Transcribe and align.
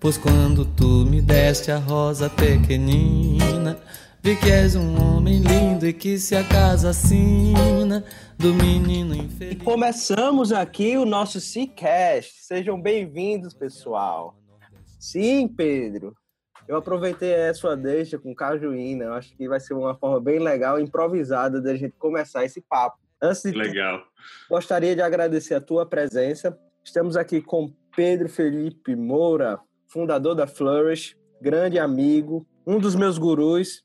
Pois 0.00 0.16
quando 0.16 0.64
tu 0.64 1.04
me 1.04 1.20
deste 1.20 1.70
a 1.70 1.76
rosa 1.76 2.30
pequenina, 2.30 3.78
vi 4.22 4.34
que 4.34 4.50
és 4.50 4.74
um 4.74 4.98
homem 4.98 5.40
lindo 5.40 5.86
e 5.86 5.92
que 5.92 6.18
se 6.18 6.34
a 6.34 6.42
casa 6.42 6.88
assina 6.88 8.02
do 8.38 8.54
menino 8.54 9.14
infeliz. 9.14 9.52
E 9.52 9.56
começamos 9.56 10.52
aqui 10.52 10.96
o 10.96 11.04
nosso 11.04 11.38
Seacast. 11.38 12.32
Sejam 12.40 12.80
bem-vindos, 12.80 13.52
pessoal. 13.52 14.34
Sim, 14.98 15.46
Pedro. 15.46 16.16
Eu 16.66 16.78
aproveitei 16.78 17.34
a 17.34 17.52
sua 17.52 17.76
deixa 17.76 18.18
com 18.18 18.34
cajuína. 18.34 19.04
Eu 19.04 19.12
acho 19.12 19.36
que 19.36 19.46
vai 19.46 19.60
ser 19.60 19.74
uma 19.74 19.94
forma 19.94 20.18
bem 20.18 20.38
legal, 20.38 20.80
improvisada, 20.80 21.60
da 21.60 21.76
gente 21.76 21.92
começar 21.98 22.42
esse 22.42 22.62
papo. 22.62 22.96
Antes 23.20 23.42
de 23.42 23.50
legal. 23.50 23.98
Tudo, 23.98 24.08
gostaria 24.48 24.96
de 24.96 25.02
agradecer 25.02 25.56
a 25.56 25.60
tua 25.60 25.84
presença. 25.84 26.58
Estamos 26.82 27.18
aqui 27.18 27.42
com 27.42 27.70
Pedro 27.94 28.30
Felipe 28.30 28.96
Moura, 28.96 29.60
fundador 29.90 30.34
da 30.34 30.46
Flourish, 30.46 31.16
grande 31.42 31.78
amigo, 31.78 32.46
um 32.66 32.78
dos 32.78 32.94
meus 32.94 33.18
gurus, 33.18 33.82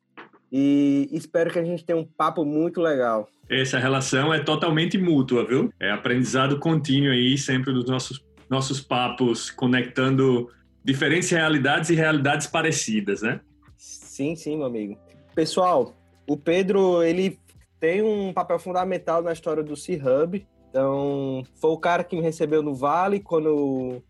e 0.51 1.09
espero 1.11 1.51
que 1.51 1.59
a 1.59 1.63
gente 1.63 1.83
tenha 1.83 1.97
um 1.97 2.05
papo 2.05 2.45
muito 2.45 2.79
legal. 2.79 3.27
Essa 3.49 3.79
relação 3.79 4.33
é 4.33 4.39
totalmente 4.39 4.97
mútua, 4.97 5.45
viu? 5.45 5.71
É 5.79 5.91
aprendizado 5.91 6.59
contínuo 6.59 7.11
aí, 7.11 7.37
sempre 7.37 7.73
dos 7.73 7.85
nossos, 7.85 8.23
nossos 8.49 8.79
papos, 8.79 9.49
conectando 9.49 10.49
diferentes 10.83 11.29
realidades 11.29 11.89
e 11.89 11.95
realidades 11.95 12.47
parecidas, 12.47 13.21
né? 13.21 13.41
Sim, 13.75 14.35
sim, 14.35 14.57
meu 14.57 14.67
amigo. 14.67 14.97
Pessoal, 15.33 15.95
o 16.27 16.37
Pedro, 16.37 17.03
ele 17.03 17.39
tem 17.79 18.01
um 18.01 18.31
papel 18.31 18.59
fundamental 18.59 19.21
na 19.21 19.33
história 19.33 19.63
do 19.63 19.75
C-Hub. 19.75 20.45
Então, 20.69 21.43
foi 21.55 21.71
o 21.71 21.77
cara 21.77 22.03
que 22.03 22.15
me 22.15 22.21
recebeu 22.21 22.61
no 22.61 22.73
Vale 22.73 23.19
quando 23.19 24.01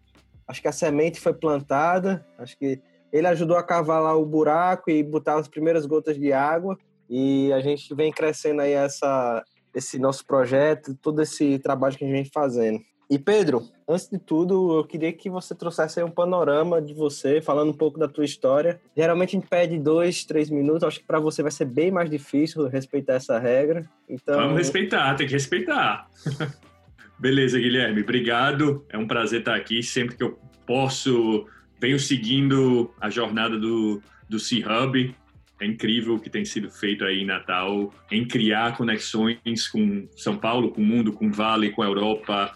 acho 0.48 0.62
que 0.62 0.68
a 0.68 0.72
semente 0.72 1.20
foi 1.20 1.34
plantada, 1.34 2.26
acho 2.38 2.58
que 2.58 2.82
ele 3.12 3.28
ajudou 3.28 3.58
a 3.58 3.64
cavalar 3.64 4.18
o 4.18 4.26
buraco 4.26 4.90
e 4.90 5.02
botar 5.04 5.36
as 5.36 5.48
primeiras 5.48 5.86
gotas 5.86 6.18
de 6.18 6.34
água 6.34 6.78
e 7.10 7.52
a 7.54 7.60
gente 7.60 7.94
vem 7.94 8.12
crescendo 8.12 8.62
aí 8.62 8.74
essa 8.74 9.44
esse 9.74 10.00
nosso 10.00 10.26
projeto, 10.26 10.98
todo 11.02 11.22
esse 11.22 11.60
trabalho 11.60 11.98
que 11.98 12.06
a 12.06 12.08
gente 12.08 12.16
vem 12.16 12.32
fazendo. 12.34 12.80
E 13.10 13.20
Pedro, 13.20 13.62
antes 13.88 14.10
de 14.10 14.18
tudo, 14.18 14.80
eu 14.80 14.84
queria 14.84 15.14
que 15.14 15.30
você 15.30 15.54
trouxesse 15.54 16.02
um 16.02 16.10
panorama 16.10 16.82
de 16.82 16.94
você, 16.94 17.40
falando 17.42 17.70
um 17.70 17.78
pouco 17.78 18.00
da 18.00 18.08
tua 18.08 18.26
história. 18.26 18.80
Geralmente 18.98 19.36
a 19.36 19.40
gente 19.40 19.50
pede 19.50 19.78
dois, 19.78 20.26
três 20.26 20.50
minutos. 20.50 20.84
Acho 20.84 21.02
que 21.02 21.06
para 21.06 21.20
você 21.20 21.44
vai 21.44 21.52
ser 21.52 21.66
bem 21.66 21.92
mais 21.92 22.10
difícil 22.10 22.68
respeitar 22.68 23.14
essa 23.14 23.38
regra. 23.38 23.86
Então 24.10 24.36
vamos 24.36 24.58
respeitar, 24.58 25.14
tem 25.16 25.28
que 25.28 25.34
respeitar. 25.34 26.08
Beleza, 27.20 27.60
Guilherme, 27.60 28.02
obrigado. 28.02 28.86
É 28.90 28.98
um 28.98 29.08
prazer 29.08 29.40
estar 29.40 29.56
aqui. 29.56 29.82
Sempre 29.82 30.16
que 30.16 30.24
eu 30.24 30.40
posso, 30.66 31.48
venho 31.80 32.00
seguindo 32.00 32.94
a 33.00 33.10
jornada 33.10 33.58
do, 33.58 34.02
do 34.30 34.40
C-Hub. 34.40 35.16
É 35.60 35.66
incrível 35.66 36.16
o 36.16 36.20
que 36.20 36.30
tem 36.30 36.44
sido 36.44 36.70
feito 36.70 37.06
aí 37.06 37.22
em 37.22 37.26
Natal, 37.26 37.94
em 38.12 38.28
criar 38.28 38.76
conexões 38.76 39.68
com 39.72 40.08
São 40.16 40.36
Paulo, 40.36 40.72
com 40.72 40.82
o 40.82 40.86
mundo, 40.86 41.14
com 41.14 41.28
o 41.28 41.32
Vale, 41.32 41.72
com 41.72 41.82
a 41.82 41.86
Europa. 41.86 42.54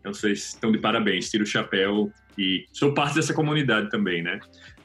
Então, 0.00 0.12
vocês 0.12 0.48
estão 0.48 0.70
de 0.70 0.78
parabéns, 0.78 1.30
tiro 1.30 1.44
o 1.44 1.46
chapéu 1.46 2.12
e 2.36 2.66
sou 2.72 2.92
parte 2.92 3.14
dessa 3.14 3.32
comunidade 3.32 3.88
também, 3.88 4.22
né? 4.22 4.40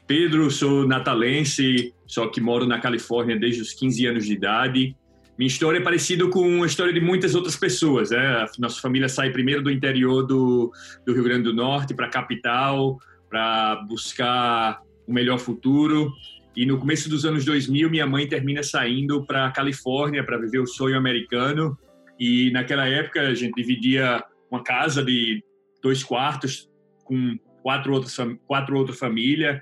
Pedro, 0.06 0.50
sou 0.50 0.88
natalense, 0.88 1.92
só 2.06 2.28
que 2.28 2.40
moro 2.40 2.66
na 2.66 2.80
Califórnia 2.80 3.38
desde 3.38 3.60
os 3.60 3.74
15 3.74 4.06
anos 4.06 4.24
de 4.24 4.32
idade. 4.32 4.96
Minha 5.38 5.46
história 5.46 5.78
é 5.78 5.80
parecida 5.80 6.28
com 6.28 6.64
a 6.64 6.66
história 6.66 6.92
de 6.92 7.00
muitas 7.00 7.36
outras 7.36 7.54
pessoas. 7.54 8.10
Né? 8.10 8.44
Nossa 8.58 8.80
família 8.80 9.08
sai 9.08 9.30
primeiro 9.30 9.62
do 9.62 9.70
interior 9.70 10.26
do, 10.26 10.72
do 11.06 11.14
Rio 11.14 11.22
Grande 11.22 11.44
do 11.44 11.54
Norte 11.54 11.94
para 11.94 12.06
a 12.06 12.10
capital, 12.10 12.98
para 13.30 13.76
buscar 13.88 14.80
um 15.06 15.12
melhor 15.14 15.38
futuro. 15.38 16.12
E 16.56 16.66
no 16.66 16.76
começo 16.76 17.08
dos 17.08 17.24
anos 17.24 17.44
2000, 17.44 17.88
minha 17.88 18.04
mãe 18.04 18.26
termina 18.26 18.64
saindo 18.64 19.24
para 19.24 19.46
a 19.46 19.52
Califórnia 19.52 20.24
para 20.24 20.38
viver 20.38 20.58
o 20.58 20.66
sonho 20.66 20.98
americano. 20.98 21.78
E 22.18 22.50
naquela 22.50 22.88
época, 22.88 23.20
a 23.20 23.34
gente 23.34 23.54
dividia 23.54 24.24
uma 24.50 24.64
casa 24.64 25.04
de 25.04 25.40
dois 25.80 26.02
quartos 26.02 26.68
com 27.04 27.38
quatro 27.62 27.92
outras, 27.92 28.16
quatro 28.44 28.76
outras 28.76 28.98
famílias 28.98 29.60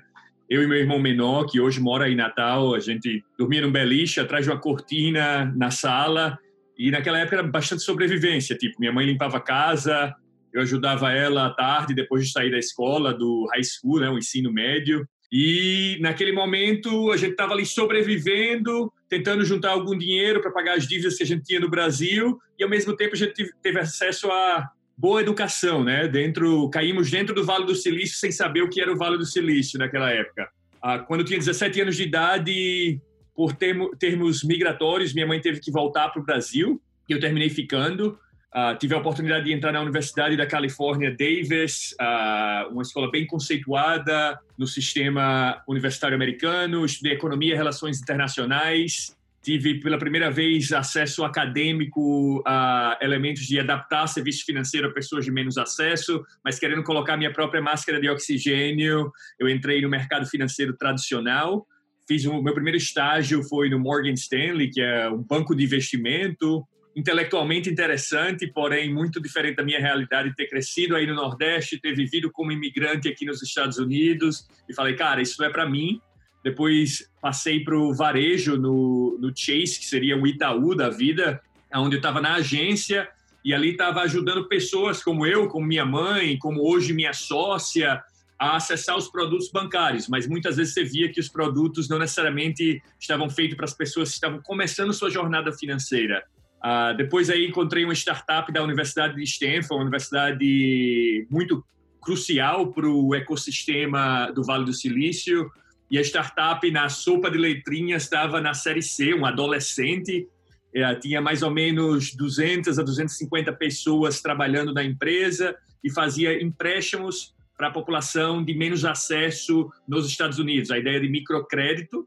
eu 0.49 0.63
e 0.63 0.67
meu 0.67 0.77
irmão 0.77 0.99
menor, 0.99 1.45
que 1.45 1.59
hoje 1.59 1.79
mora 1.79 2.09
em 2.09 2.15
Natal, 2.15 2.73
a 2.73 2.79
gente 2.79 3.23
dormia 3.37 3.61
num 3.61 3.71
beliche 3.71 4.19
atrás 4.19 4.45
de 4.45 4.51
uma 4.51 4.59
cortina 4.59 5.53
na 5.55 5.71
sala. 5.71 6.37
E 6.77 6.89
naquela 6.89 7.19
época 7.19 7.37
era 7.37 7.47
bastante 7.47 7.83
sobrevivência. 7.83 8.55
Tipo, 8.55 8.79
minha 8.79 8.93
mãe 8.93 9.05
limpava 9.05 9.37
a 9.37 9.41
casa, 9.41 10.13
eu 10.53 10.61
ajudava 10.61 11.11
ela 11.11 11.47
à 11.47 11.49
tarde, 11.49 11.93
depois 11.93 12.25
de 12.25 12.31
sair 12.31 12.49
da 12.49 12.57
escola, 12.57 13.13
do 13.13 13.45
high 13.53 13.63
school, 13.63 13.99
né, 13.99 14.09
o 14.09 14.17
ensino 14.17 14.51
médio. 14.51 15.05
E 15.31 15.97
naquele 15.99 16.31
momento 16.31 17.11
a 17.11 17.17
gente 17.17 17.31
estava 17.31 17.53
ali 17.53 17.65
sobrevivendo, 17.65 18.91
tentando 19.09 19.43
juntar 19.43 19.71
algum 19.71 19.97
dinheiro 19.97 20.41
para 20.41 20.51
pagar 20.51 20.77
as 20.77 20.87
dívidas 20.87 21.17
que 21.17 21.23
a 21.23 21.25
gente 21.25 21.43
tinha 21.43 21.59
no 21.59 21.69
Brasil, 21.69 22.37
e 22.57 22.63
ao 22.63 22.69
mesmo 22.69 22.95
tempo 22.95 23.13
a 23.13 23.17
gente 23.17 23.33
teve 23.61 23.79
acesso 23.79 24.31
a 24.31 24.69
boa 24.97 25.21
educação, 25.21 25.83
né? 25.83 26.07
Dentro, 26.07 26.69
caímos 26.69 27.11
dentro 27.11 27.35
do 27.35 27.45
Vale 27.45 27.65
do 27.65 27.75
Silício 27.75 28.17
sem 28.17 28.31
saber 28.31 28.63
o 28.63 28.69
que 28.69 28.81
era 28.81 28.91
o 28.91 28.97
Vale 28.97 29.17
do 29.17 29.25
Silício 29.25 29.77
naquela 29.77 30.09
época. 30.09 30.49
Ah, 30.81 30.99
quando 30.99 31.21
eu 31.21 31.25
tinha 31.25 31.37
17 31.37 31.81
anos 31.81 31.95
de 31.95 32.03
idade, 32.03 32.99
por 33.35 33.53
termo, 33.53 33.95
termos 33.97 34.43
migratórios, 34.43 35.13
minha 35.13 35.27
mãe 35.27 35.39
teve 35.39 35.59
que 35.59 35.71
voltar 35.71 36.09
para 36.09 36.21
o 36.21 36.25
Brasil 36.25 36.81
e 37.07 37.13
eu 37.13 37.19
terminei 37.19 37.49
ficando. 37.49 38.17
Ah, 38.51 38.75
tive 38.75 38.95
a 38.95 38.97
oportunidade 38.97 39.45
de 39.45 39.53
entrar 39.53 39.71
na 39.71 39.81
Universidade 39.81 40.35
da 40.35 40.47
Califórnia, 40.47 41.11
Davis, 41.11 41.93
ah, 41.99 42.67
uma 42.71 42.81
escola 42.81 43.11
bem 43.11 43.27
conceituada 43.27 44.39
no 44.57 44.65
sistema 44.65 45.61
universitário 45.67 46.15
americano. 46.15 46.83
Estudei 46.85 47.13
economia 47.13 47.53
e 47.53 47.57
relações 47.57 48.01
internacionais 48.01 49.16
tive 49.41 49.79
pela 49.79 49.97
primeira 49.97 50.29
vez 50.29 50.71
acesso 50.71 51.23
acadêmico 51.23 52.43
a 52.45 52.97
elementos 53.01 53.43
de 53.43 53.59
adaptar 53.59 54.07
serviço 54.07 54.43
financeiro 54.45 54.87
a 54.87 54.93
pessoas 54.93 55.25
de 55.25 55.31
menos 55.31 55.57
acesso, 55.57 56.23
mas 56.43 56.59
querendo 56.59 56.83
colocar 56.83 57.15
minha 57.15 57.31
própria 57.31 57.61
máscara 57.61 57.99
de 57.99 58.09
oxigênio, 58.09 59.11
eu 59.39 59.47
entrei 59.47 59.81
no 59.81 59.89
mercado 59.89 60.25
financeiro 60.25 60.75
tradicional. 60.75 61.65
Fiz 62.07 62.25
o 62.25 62.41
meu 62.41 62.53
primeiro 62.53 62.77
estágio 62.77 63.43
foi 63.43 63.69
no 63.69 63.79
Morgan 63.79 64.13
Stanley, 64.13 64.69
que 64.69 64.81
é 64.81 65.09
um 65.09 65.21
banco 65.21 65.55
de 65.55 65.63
investimento, 65.63 66.65
intelectualmente 66.95 67.69
interessante, 67.69 68.47
porém 68.47 68.91
muito 68.91 69.21
diferente 69.21 69.57
da 69.57 69.63
minha 69.63 69.79
realidade 69.79 70.33
ter 70.35 70.47
crescido 70.47 70.95
aí 70.95 71.05
no 71.05 71.13
Nordeste, 71.13 71.79
ter 71.79 71.93
vivido 71.93 72.31
como 72.31 72.51
imigrante 72.51 73.07
aqui 73.07 73.23
nos 73.23 73.43
Estados 73.43 73.77
Unidos 73.77 74.47
e 74.67 74.73
falei, 74.73 74.95
cara, 74.95 75.21
isso 75.21 75.43
é 75.43 75.49
para 75.49 75.69
mim 75.69 76.01
depois 76.47 77.11
passei 77.21 77.59
para 77.59 77.77
o 77.77 77.93
varejo 77.93 78.55
no, 78.55 79.17
no 79.19 79.35
Chase, 79.35 79.77
que 79.77 79.85
seria 79.85 80.17
o 80.17 80.25
Itaú 80.25 80.73
da 80.73 80.89
vida, 80.89 81.41
onde 81.75 81.97
eu 81.97 81.99
estava 81.99 82.21
na 82.21 82.35
agência 82.35 83.09
e 83.43 83.53
ali 83.53 83.71
estava 83.71 83.99
ajudando 84.01 84.47
pessoas 84.47 85.03
como 85.03 85.25
eu, 85.25 85.49
como 85.49 85.65
minha 85.65 85.85
mãe, 85.85 86.37
como 86.37 86.61
hoje 86.61 86.93
minha 86.93 87.11
sócia, 87.11 88.01
a 88.39 88.55
acessar 88.55 88.95
os 88.95 89.09
produtos 89.09 89.51
bancários, 89.51 90.07
mas 90.07 90.25
muitas 90.25 90.55
vezes 90.55 90.73
você 90.73 90.85
via 90.85 91.11
que 91.11 91.19
os 91.19 91.27
produtos 91.27 91.89
não 91.89 91.99
necessariamente 91.99 92.81
estavam 92.97 93.29
feitos 93.29 93.57
para 93.57 93.65
as 93.65 93.73
pessoas 93.73 94.09
que 94.09 94.15
estavam 94.15 94.39
começando 94.41 94.93
sua 94.93 95.09
jornada 95.09 95.51
financeira. 95.51 96.23
Uh, 96.63 96.95
depois 96.95 97.29
aí 97.29 97.45
encontrei 97.45 97.83
uma 97.83 97.93
startup 97.93 98.49
da 98.53 98.63
Universidade 98.63 99.15
de 99.15 99.23
Stanford, 99.23 99.73
uma 99.73 99.81
universidade 99.81 101.27
muito 101.29 101.61
crucial 101.99 102.71
para 102.71 102.87
o 102.87 103.13
ecossistema 103.13 104.31
do 104.31 104.43
Vale 104.43 104.63
do 104.63 104.73
Silício. 104.73 105.51
E 105.89 105.97
a 105.97 106.01
startup, 106.01 106.69
na 106.69 106.89
sopa 106.89 107.31
de 107.31 107.37
letrinhas, 107.37 108.03
estava 108.03 108.41
na 108.41 108.53
série 108.53 108.81
C, 108.81 109.13
um 109.13 109.25
adolescente. 109.25 110.27
É, 110.75 110.95
tinha 110.95 111.21
mais 111.21 111.41
ou 111.41 111.49
menos 111.49 112.13
200 112.13 112.77
a 112.77 112.83
250 112.83 113.53
pessoas 113.53 114.21
trabalhando 114.21 114.73
na 114.73 114.83
empresa 114.83 115.55
e 115.83 115.91
fazia 115.91 116.41
empréstimos 116.41 117.33
para 117.57 117.67
a 117.67 117.71
população 117.71 118.43
de 118.43 118.53
menos 118.53 118.85
acesso 118.85 119.69
nos 119.87 120.07
Estados 120.07 120.37
Unidos. 120.37 120.69
A 120.69 120.77
ideia 120.77 120.99
de 120.99 121.09
microcrédito, 121.09 122.01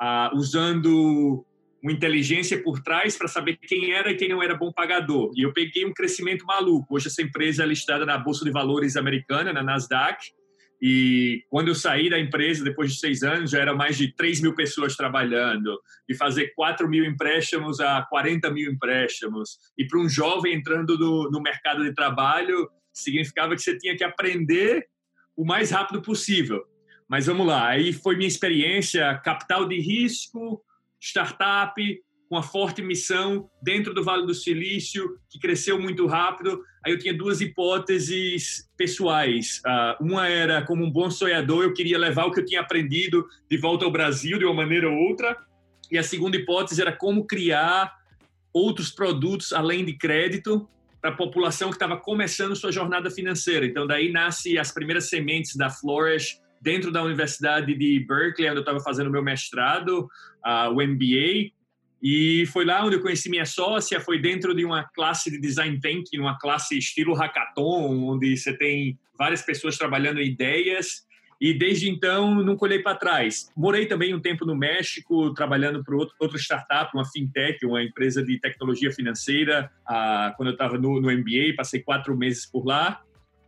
uh, 0.00 0.36
usando 0.36 1.44
uma 1.82 1.92
inteligência 1.92 2.62
por 2.62 2.80
trás 2.82 3.16
para 3.16 3.28
saber 3.28 3.56
quem 3.56 3.92
era 3.92 4.10
e 4.10 4.16
quem 4.16 4.28
não 4.28 4.42
era 4.42 4.54
bom 4.54 4.72
pagador. 4.72 5.32
E 5.36 5.42
eu 5.42 5.52
peguei 5.52 5.84
um 5.84 5.92
crescimento 5.92 6.44
maluco. 6.44 6.94
Hoje 6.94 7.08
essa 7.08 7.22
empresa 7.22 7.62
é 7.62 7.66
listada 7.66 8.04
na 8.04 8.18
Bolsa 8.18 8.44
de 8.44 8.50
Valores 8.50 8.96
americana, 8.96 9.52
na 9.52 9.62
Nasdaq, 9.62 10.18
e 10.80 11.44
quando 11.48 11.68
eu 11.68 11.74
saí 11.74 12.10
da 12.10 12.18
empresa, 12.18 12.62
depois 12.62 12.92
de 12.92 13.00
seis 13.00 13.22
anos, 13.22 13.50
já 13.50 13.60
era 13.60 13.74
mais 13.74 13.96
de 13.96 14.14
3 14.14 14.40
mil 14.42 14.54
pessoas 14.54 14.94
trabalhando. 14.94 15.80
E 16.08 16.14
fazer 16.14 16.52
4 16.54 16.88
mil 16.88 17.04
empréstimos 17.04 17.80
a 17.80 18.02
40 18.02 18.50
mil 18.50 18.70
empréstimos. 18.70 19.58
E 19.76 19.86
para 19.86 20.00
um 20.00 20.08
jovem 20.08 20.54
entrando 20.54 20.98
no, 20.98 21.30
no 21.30 21.40
mercado 21.40 21.82
de 21.82 21.94
trabalho, 21.94 22.68
significava 22.92 23.54
que 23.54 23.62
você 23.62 23.76
tinha 23.78 23.96
que 23.96 24.04
aprender 24.04 24.86
o 25.36 25.44
mais 25.44 25.70
rápido 25.70 26.02
possível. 26.02 26.62
Mas 27.08 27.26
vamos 27.26 27.46
lá, 27.46 27.68
aí 27.68 27.92
foi 27.92 28.16
minha 28.16 28.28
experiência, 28.28 29.16
capital 29.24 29.68
de 29.68 29.80
risco, 29.80 30.60
startup, 31.00 31.74
com 32.28 32.36
uma 32.36 32.42
forte 32.42 32.82
missão 32.82 33.48
dentro 33.62 33.94
do 33.94 34.02
Vale 34.02 34.26
do 34.26 34.34
Silício, 34.34 35.18
que 35.28 35.38
cresceu 35.38 35.80
muito 35.80 36.06
rápido. 36.06 36.62
Aí 36.84 36.92
eu 36.92 36.98
tinha 36.98 37.14
duas 37.14 37.40
hipóteses 37.40 38.68
pessoais. 38.76 39.60
Uh, 39.66 40.04
uma 40.04 40.28
era, 40.28 40.62
como 40.62 40.84
um 40.84 40.90
bom 40.90 41.10
sonhador, 41.10 41.64
eu 41.64 41.72
queria 41.72 41.98
levar 41.98 42.26
o 42.26 42.32
que 42.32 42.40
eu 42.40 42.44
tinha 42.44 42.60
aprendido 42.60 43.26
de 43.50 43.56
volta 43.56 43.84
ao 43.84 43.90
Brasil 43.90 44.38
de 44.38 44.44
uma 44.44 44.54
maneira 44.54 44.88
ou 44.88 44.96
outra. 44.96 45.36
E 45.90 45.96
a 45.96 46.02
segunda 46.02 46.36
hipótese 46.36 46.80
era 46.80 46.92
como 46.92 47.26
criar 47.26 47.92
outros 48.52 48.90
produtos 48.90 49.52
além 49.52 49.84
de 49.84 49.92
crédito 49.92 50.68
para 51.00 51.10
a 51.10 51.16
população 51.16 51.68
que 51.68 51.76
estava 51.76 51.96
começando 51.96 52.56
sua 52.56 52.72
jornada 52.72 53.10
financeira. 53.10 53.64
Então, 53.64 53.86
daí 53.86 54.10
nasce 54.10 54.58
as 54.58 54.72
primeiras 54.72 55.08
sementes 55.08 55.54
da 55.54 55.70
Flourish 55.70 56.40
dentro 56.60 56.90
da 56.90 57.02
Universidade 57.02 57.74
de 57.74 58.00
Berkeley, 58.00 58.48
onde 58.48 58.58
eu 58.58 58.62
estava 58.62 58.80
fazendo 58.80 59.10
meu 59.10 59.22
mestrado, 59.22 60.08
uh, 60.44 60.70
o 60.70 60.82
MBA, 60.82 61.52
e 62.02 62.44
foi 62.52 62.64
lá 62.64 62.84
onde 62.84 62.96
eu 62.96 63.00
conheci 63.00 63.28
minha 63.30 63.46
sócia, 63.46 64.00
foi 64.00 64.20
dentro 64.20 64.54
de 64.54 64.64
uma 64.64 64.84
classe 64.84 65.30
de 65.30 65.40
design 65.40 65.80
thinking, 65.80 66.18
uma 66.18 66.38
classe 66.38 66.76
estilo 66.76 67.14
hackathon, 67.14 68.08
onde 68.08 68.36
você 68.36 68.52
tem 68.52 68.98
várias 69.18 69.42
pessoas 69.42 69.78
trabalhando 69.78 70.20
ideias. 70.20 71.06
E 71.38 71.52
desde 71.52 71.88
então 71.88 72.34
nunca 72.34 72.64
olhei 72.64 72.78
para 72.78 72.96
trás. 72.96 73.50
Morei 73.54 73.86
também 73.86 74.14
um 74.14 74.20
tempo 74.20 74.46
no 74.46 74.56
México, 74.56 75.34
trabalhando 75.34 75.84
para 75.84 75.94
outro, 75.94 76.14
outro 76.18 76.38
startup, 76.38 76.90
uma 76.94 77.04
fintech, 77.04 77.64
uma 77.66 77.82
empresa 77.82 78.22
de 78.22 78.38
tecnologia 78.40 78.90
financeira. 78.90 79.70
Ah, 79.86 80.32
quando 80.36 80.48
eu 80.48 80.52
estava 80.52 80.78
no, 80.78 80.98
no 81.00 81.10
MBA, 81.10 81.54
passei 81.54 81.80
quatro 81.80 82.16
meses 82.16 82.46
por 82.46 82.64
lá. 82.64 83.02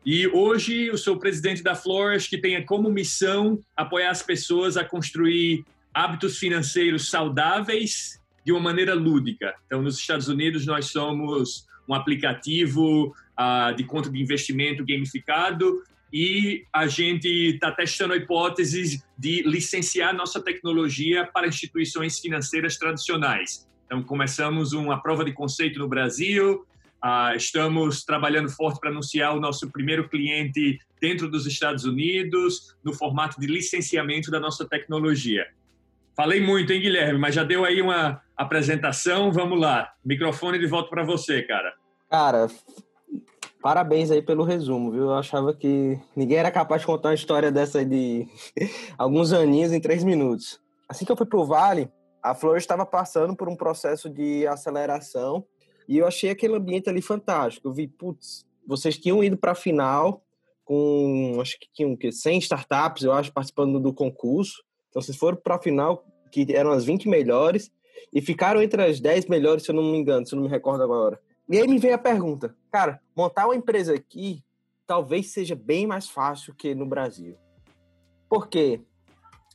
E 0.05 0.27
hoje 0.27 0.87
eu 0.87 0.99
sou 0.99 1.19
presidente 1.19 1.63
da 1.63 1.75
Flourish, 1.75 2.29
que 2.29 2.39
tem 2.39 2.63
como 2.65 2.91
missão 2.91 3.59
apoiar 3.77 4.11
as 4.11 4.23
pessoas 4.23 4.77
a 4.77 4.85
construir 4.85 5.65
hábitos 5.95 6.39
financeiros 6.39 7.09
saudáveis 7.09 8.18
de 8.49 8.53
uma 8.53 8.61
maneira 8.61 8.95
lúdica. 8.95 9.55
Então, 9.67 9.83
nos 9.83 9.99
Estados 9.99 10.27
Unidos, 10.27 10.65
nós 10.65 10.87
somos 10.87 11.67
um 11.87 11.93
aplicativo 11.93 13.15
uh, 13.39 13.77
de 13.77 13.85
conta 13.85 14.09
de 14.09 14.19
investimento 14.19 14.83
gamificado 14.87 15.83
e 16.11 16.65
a 16.73 16.87
gente 16.87 17.29
está 17.29 17.71
testando 17.71 18.15
hipóteses 18.15 19.05
de 19.19 19.43
licenciar 19.43 20.15
nossa 20.15 20.43
tecnologia 20.43 21.27
para 21.27 21.47
instituições 21.47 22.19
financeiras 22.19 22.79
tradicionais. 22.79 23.69
Então, 23.85 24.03
começamos 24.03 24.73
uma 24.73 24.99
prova 25.03 25.27
de 25.27 25.35
conceito 25.35 25.79
no 25.79 25.87
Brasil, 25.87 26.67
uh, 27.05 27.37
estamos 27.37 28.03
trabalhando 28.03 28.49
forte 28.49 28.81
para 28.81 28.89
anunciar 28.89 29.37
o 29.37 29.41
nosso 29.41 29.71
primeiro 29.71 30.09
cliente 30.09 30.79
dentro 30.99 31.31
dos 31.31 31.45
Estados 31.47 31.85
Unidos, 31.85 32.75
no 32.83 32.95
formato 32.95 33.39
de 33.39 33.47
licenciamento 33.47 34.31
da 34.31 34.41
nossa 34.41 34.67
tecnologia. 34.67 35.47
Falei 36.19 36.41
muito, 36.41 36.73
hein, 36.73 36.81
Guilherme? 36.81 37.17
Mas 37.17 37.33
já 37.33 37.45
deu 37.45 37.65
aí 37.65 37.81
uma 37.81 38.21
apresentação. 38.37 39.31
Vamos 39.31 39.61
lá. 39.61 39.93
Microfone 40.05 40.59
de 40.59 40.67
volta 40.67 40.91
para 40.91 41.05
você, 41.05 41.45
cara. 41.45 41.73
Cara, 42.11 42.49
parabéns 43.63 44.11
aí 44.11 44.21
pelo 44.21 44.43
resumo, 44.43 44.91
viu? 44.91 45.05
Eu 45.05 45.15
achava 45.15 45.55
que 45.55 45.97
ninguém 46.17 46.39
era 46.39 46.51
capaz 46.51 46.81
de 46.81 46.89
contar 46.89 47.11
uma 47.11 47.15
história 47.15 47.53
dessa 47.53 47.85
de 47.85 48.27
alguns 48.99 49.33
aninhos 49.33 49.73
em 49.73 49.81
três 49.81 50.03
minutos. 50.03 50.61
Assim 50.89 51.05
que 51.05 51.13
eu 51.13 51.17
fui 51.17 51.25
pro 51.25 51.45
Vale, 51.45 51.89
a 52.21 52.35
Flor 52.35 52.57
estava 52.57 52.85
passando 52.85 53.37
por 53.37 53.49
um 53.49 53.55
processo 53.55 54.11
de 54.11 54.45
aceleração 54.49 55.45
e 55.89 55.99
eu 55.99 56.07
achei 56.09 56.31
aquele 56.31 56.57
ambiente 56.57 56.91
ali 56.91 57.01
fantástico. 57.01 57.69
Eu 57.69 57.73
vi, 57.73 57.87
putz, 57.87 58.45
vocês 58.67 58.99
tinham 58.99 59.23
ido 59.23 59.37
para 59.37 59.53
a 59.53 59.55
final 59.55 60.21
com, 60.65 61.39
acho 61.41 61.57
que 61.61 61.69
tinham 61.73 61.97
100 62.11 62.39
startups, 62.39 63.05
eu 63.05 63.13
acho, 63.13 63.33
participando 63.33 63.79
do 63.79 63.95
concurso. 63.95 64.67
Então, 64.89 65.03
vocês 65.03 65.17
foram 65.17 65.37
para 65.37 65.57
a 65.57 65.63
final, 65.63 66.05
que 66.31 66.47
eram 66.55 66.71
as 66.71 66.85
20 66.85 67.09
melhores, 67.09 67.71
e 68.13 68.21
ficaram 68.21 68.63
entre 68.63 68.83
as 68.83 69.01
10 69.01 69.27
melhores, 69.27 69.65
se 69.65 69.71
eu 69.71 69.75
não 69.75 69.83
me 69.83 69.99
engano, 69.99 70.27
se 70.27 70.35
eu 70.35 70.37
não 70.37 70.45
me 70.45 70.51
recordo 70.51 70.83
agora. 70.83 71.21
E 71.49 71.59
aí 71.59 71.67
me 71.67 71.79
veio 71.79 71.95
a 71.95 71.99
pergunta, 71.99 72.55
cara, 72.71 73.01
montar 73.17 73.47
uma 73.47 73.57
empresa 73.57 73.95
aqui 73.95 74.43
talvez 74.87 75.31
seja 75.31 75.55
bem 75.55 75.87
mais 75.87 76.09
fácil 76.09 76.55
que 76.55 76.75
no 76.75 76.87
Brasil. 76.87 77.37
Por 78.29 78.49
quê? 78.49 78.81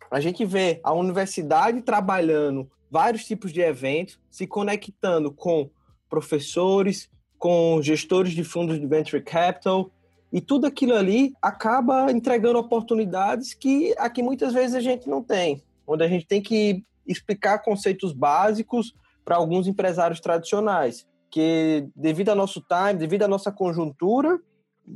A 0.10 0.20
gente 0.20 0.46
vê 0.46 0.80
a 0.84 0.94
universidade 0.94 1.82
trabalhando 1.82 2.70
vários 2.90 3.26
tipos 3.26 3.52
de 3.52 3.60
eventos, 3.60 4.20
se 4.30 4.46
conectando 4.46 5.32
com 5.32 5.72
professores, 6.08 7.10
com 7.40 7.82
gestores 7.82 8.34
de 8.34 8.44
fundos 8.44 8.80
de 8.80 8.86
venture 8.86 9.24
capital, 9.24 9.90
e 10.34 10.42
tudo 10.42 10.66
aquilo 10.66 10.96
ali 10.96 11.32
acaba 11.40 12.12
entregando 12.12 12.58
oportunidades 12.58 13.54
que 13.54 13.94
aqui 14.00 14.24
muitas 14.24 14.52
vezes 14.52 14.76
a 14.76 14.80
gente 14.80 15.08
não 15.08 15.22
tem, 15.22 15.64
onde 15.86 16.04
a 16.04 16.08
gente 16.08 16.26
tem 16.26 16.42
que 16.42 16.84
explicar 17.06 17.60
conceitos 17.60 18.12
básicos 18.12 18.96
para 19.24 19.36
alguns 19.36 19.68
empresários 19.68 20.20
tradicionais, 20.20 21.08
que 21.30 21.88
devido 21.96 22.30
ao 22.30 22.36
nosso 22.36 22.62
time, 22.62 22.96
devido 23.00 23.24
à 23.24 23.28
nossa 23.28 23.52
conjuntura, 23.52 24.40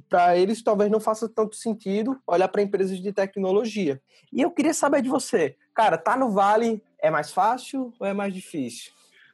para 0.09 0.35
eles 0.35 0.63
talvez 0.63 0.89
não 0.89 0.99
faça 0.99 1.29
tanto 1.29 1.55
sentido 1.55 2.19
olhar 2.25 2.47
para 2.47 2.63
empresas 2.63 2.99
de 2.99 3.13
tecnologia. 3.13 4.01
E 4.33 4.41
eu 4.41 4.49
queria 4.49 4.73
saber 4.73 5.03
de 5.03 5.07
você, 5.07 5.55
cara, 5.73 5.99
tá 5.99 6.17
no 6.17 6.31
Vale 6.31 6.81
é 6.99 7.11
mais 7.11 7.31
fácil 7.31 7.93
ou 7.99 8.07
é 8.07 8.13
mais 8.13 8.33
difícil? 8.33 8.91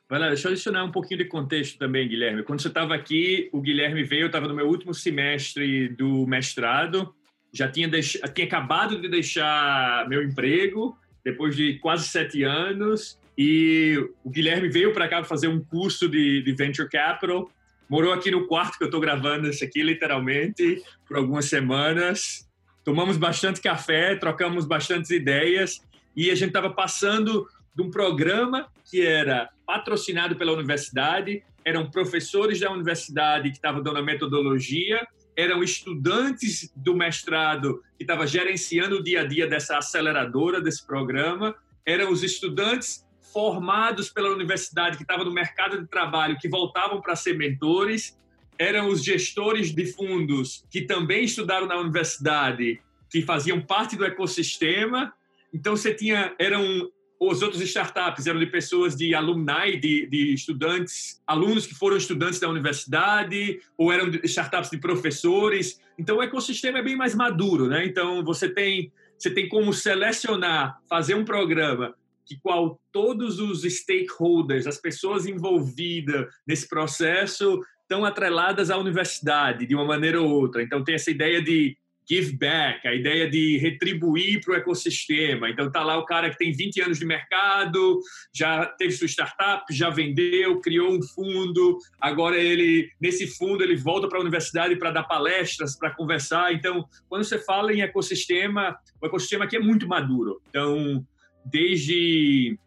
Lá, 0.09 0.27
deixa 0.27 0.47
eu 0.47 0.51
adicionar 0.51 0.83
um 0.83 0.91
pouquinho 0.91 1.17
de 1.17 1.25
contexto 1.25 1.79
também, 1.79 2.07
Guilherme. 2.07 2.43
Quando 2.43 2.61
você 2.61 2.67
estava 2.67 2.93
aqui, 2.93 3.49
o 3.51 3.59
Guilherme 3.59 4.03
veio, 4.03 4.23
eu 4.23 4.27
estava 4.27 4.47
no 4.47 4.53
meu 4.53 4.67
último 4.67 4.93
semestre 4.93 5.87
do 5.89 6.27
mestrado, 6.27 7.15
já 7.51 7.67
tinha, 7.67 7.87
deix... 7.87 8.19
tinha 8.33 8.45
acabado 8.45 9.01
de 9.01 9.07
deixar 9.07 10.07
meu 10.07 10.21
emprego, 10.21 10.95
depois 11.25 11.55
de 11.55 11.79
quase 11.79 12.07
sete 12.07 12.43
anos, 12.43 13.17
e 13.35 13.97
o 14.23 14.29
Guilherme 14.29 14.69
veio 14.69 14.93
para 14.93 15.07
cá 15.07 15.23
fazer 15.23 15.47
um 15.47 15.63
curso 15.63 16.07
de, 16.07 16.43
de 16.43 16.53
Venture 16.53 16.87
Capital, 16.89 17.49
morou 17.89 18.13
aqui 18.13 18.29
no 18.29 18.45
quarto 18.45 18.77
que 18.77 18.83
eu 18.83 18.89
estou 18.89 19.01
gravando 19.01 19.49
isso 19.49 19.63
aqui, 19.63 19.81
literalmente, 19.81 20.83
por 21.07 21.17
algumas 21.17 21.45
semanas. 21.45 22.47
Tomamos 22.83 23.17
bastante 23.17 23.61
café, 23.61 24.15
trocamos 24.15 24.65
bastantes 24.65 25.09
ideias, 25.09 25.81
e 26.15 26.29
a 26.29 26.35
gente 26.35 26.49
estava 26.49 26.69
passando 26.69 27.47
de 27.75 27.81
um 27.81 27.89
programa 27.89 28.67
que 28.89 29.05
era 29.05 29.49
patrocinado 29.65 30.35
pela 30.35 30.53
universidade, 30.53 31.43
eram 31.65 31.89
professores 31.89 32.59
da 32.59 32.71
universidade 32.71 33.49
que 33.49 33.55
estavam 33.55 33.81
dando 33.81 33.99
a 33.99 34.03
metodologia, 34.03 35.05
eram 35.35 35.63
estudantes 35.63 36.71
do 36.75 36.95
mestrado 36.95 37.81
que 37.97 38.03
estavam 38.03 38.27
gerenciando 38.27 38.97
o 38.97 39.03
dia 39.03 39.21
a 39.21 39.25
dia 39.25 39.47
dessa 39.47 39.77
aceleradora, 39.77 40.61
desse 40.61 40.85
programa, 40.85 41.55
eram 41.85 42.11
os 42.11 42.23
estudantes 42.23 43.05
formados 43.33 44.09
pela 44.09 44.29
universidade 44.29 44.97
que 44.97 45.03
estavam 45.03 45.25
no 45.25 45.33
mercado 45.33 45.81
de 45.81 45.87
trabalho, 45.87 46.37
que 46.39 46.47
voltavam 46.47 47.01
para 47.01 47.15
ser 47.15 47.35
mentores, 47.35 48.17
eram 48.59 48.89
os 48.89 49.03
gestores 49.03 49.73
de 49.73 49.87
fundos 49.87 50.63
que 50.69 50.81
também 50.81 51.23
estudaram 51.23 51.65
na 51.65 51.77
universidade, 51.77 52.79
que 53.09 53.23
faziam 53.23 53.59
parte 53.59 53.95
do 53.95 54.05
ecossistema. 54.05 55.11
Então 55.51 55.75
você 55.75 55.93
tinha 55.93 56.35
eram 56.37 56.91
os 57.29 57.41
outros 57.41 57.61
startups 57.61 58.27
eram 58.27 58.39
de 58.39 58.47
pessoas 58.47 58.95
de 58.95 59.13
alumni, 59.13 59.77
de, 59.79 60.07
de, 60.07 60.33
estudantes, 60.33 61.21
alunos 61.25 61.65
que 61.65 61.75
foram 61.75 61.97
estudantes 61.97 62.39
da 62.39 62.49
universidade, 62.49 63.59
ou 63.77 63.91
eram 63.91 64.09
startups 64.23 64.69
de 64.69 64.77
professores. 64.77 65.79
Então, 65.97 66.17
o 66.17 66.23
ecossistema 66.23 66.79
é 66.79 66.83
bem 66.83 66.95
mais 66.95 67.15
maduro, 67.15 67.67
né? 67.67 67.85
Então, 67.85 68.23
você 68.23 68.49
tem, 68.49 68.91
você 69.17 69.29
tem 69.29 69.47
como 69.47 69.73
selecionar, 69.73 70.79
fazer 70.89 71.15
um 71.15 71.25
programa 71.25 71.95
que 72.25 72.39
qual 72.41 72.79
todos 72.91 73.39
os 73.39 73.63
stakeholders, 73.63 74.65
as 74.65 74.77
pessoas 74.77 75.25
envolvidas 75.25 76.27
nesse 76.47 76.67
processo, 76.67 77.61
estão 77.81 78.05
atreladas 78.05 78.71
à 78.71 78.77
universidade 78.77 79.65
de 79.65 79.75
uma 79.75 79.85
maneira 79.85 80.21
ou 80.21 80.29
outra. 80.29 80.63
Então 80.63 80.83
tem 80.83 80.95
essa 80.95 81.11
ideia 81.11 81.41
de 81.41 81.77
give 82.09 82.35
back, 82.37 82.87
a 82.87 82.93
ideia 82.93 83.29
de 83.29 83.57
retribuir 83.57 84.41
para 84.43 84.53
o 84.53 84.57
ecossistema. 84.57 85.49
Então 85.49 85.71
tá 85.71 85.83
lá 85.83 85.97
o 85.97 86.05
cara 86.05 86.29
que 86.29 86.37
tem 86.37 86.51
20 86.51 86.81
anos 86.81 86.99
de 86.99 87.05
mercado, 87.05 87.99
já 88.33 88.65
teve 88.65 88.91
sua 88.91 89.07
startup, 89.07 89.65
já 89.73 89.89
vendeu, 89.89 90.59
criou 90.59 90.91
um 90.91 91.01
fundo, 91.01 91.77
agora 91.99 92.37
ele 92.37 92.89
nesse 92.99 93.27
fundo 93.27 93.63
ele 93.63 93.75
volta 93.75 94.07
para 94.07 94.17
a 94.17 94.21
universidade 94.21 94.75
para 94.75 94.91
dar 94.91 95.03
palestras, 95.03 95.77
para 95.77 95.91
conversar. 95.91 96.53
Então, 96.53 96.85
quando 97.09 97.23
você 97.23 97.39
fala 97.39 97.73
em 97.73 97.81
ecossistema, 97.81 98.77
o 99.01 99.05
ecossistema 99.05 99.45
aqui 99.45 99.55
é 99.55 99.59
muito 99.59 99.87
maduro. 99.87 100.41
Então, 100.49 101.05
desde 101.45 102.57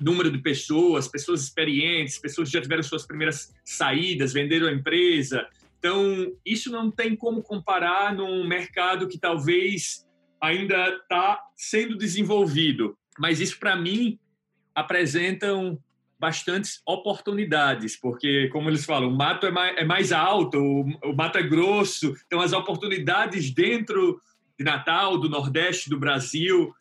número 0.00 0.30
de 0.30 0.38
pessoas, 0.38 1.06
pessoas 1.06 1.44
experientes, 1.44 2.18
pessoas 2.18 2.48
que 2.48 2.54
já 2.54 2.60
tiveram 2.60 2.82
suas 2.82 3.06
primeiras 3.06 3.54
saídas, 3.64 4.32
venderam 4.32 4.66
a 4.66 4.72
empresa, 4.72 5.46
então, 5.82 6.32
isso 6.46 6.70
não 6.70 6.92
tem 6.92 7.16
como 7.16 7.42
comparar 7.42 8.14
num 8.14 8.46
mercado 8.46 9.08
que 9.08 9.18
talvez 9.18 10.06
ainda 10.40 10.90
está 10.90 11.40
sendo 11.56 11.98
desenvolvido. 11.98 12.96
Mas 13.18 13.40
isso, 13.40 13.58
para 13.58 13.74
mim, 13.74 14.16
apresentam 14.72 15.76
bastantes 16.20 16.80
oportunidades, 16.86 17.98
porque, 17.98 18.48
como 18.52 18.70
eles 18.70 18.84
falam, 18.84 19.08
o 19.08 19.16
mato 19.16 19.44
é 19.44 19.50
mais, 19.50 19.76
é 19.76 19.84
mais 19.84 20.12
alto, 20.12 20.56
o 20.56 21.16
mato 21.16 21.38
é 21.38 21.42
grosso, 21.42 22.14
então 22.26 22.40
as 22.40 22.52
oportunidades 22.52 23.50
dentro 23.50 24.20
de 24.56 24.64
Natal, 24.64 25.18
do 25.18 25.28
Nordeste, 25.28 25.90
do 25.90 25.98
Brasil, 25.98 26.72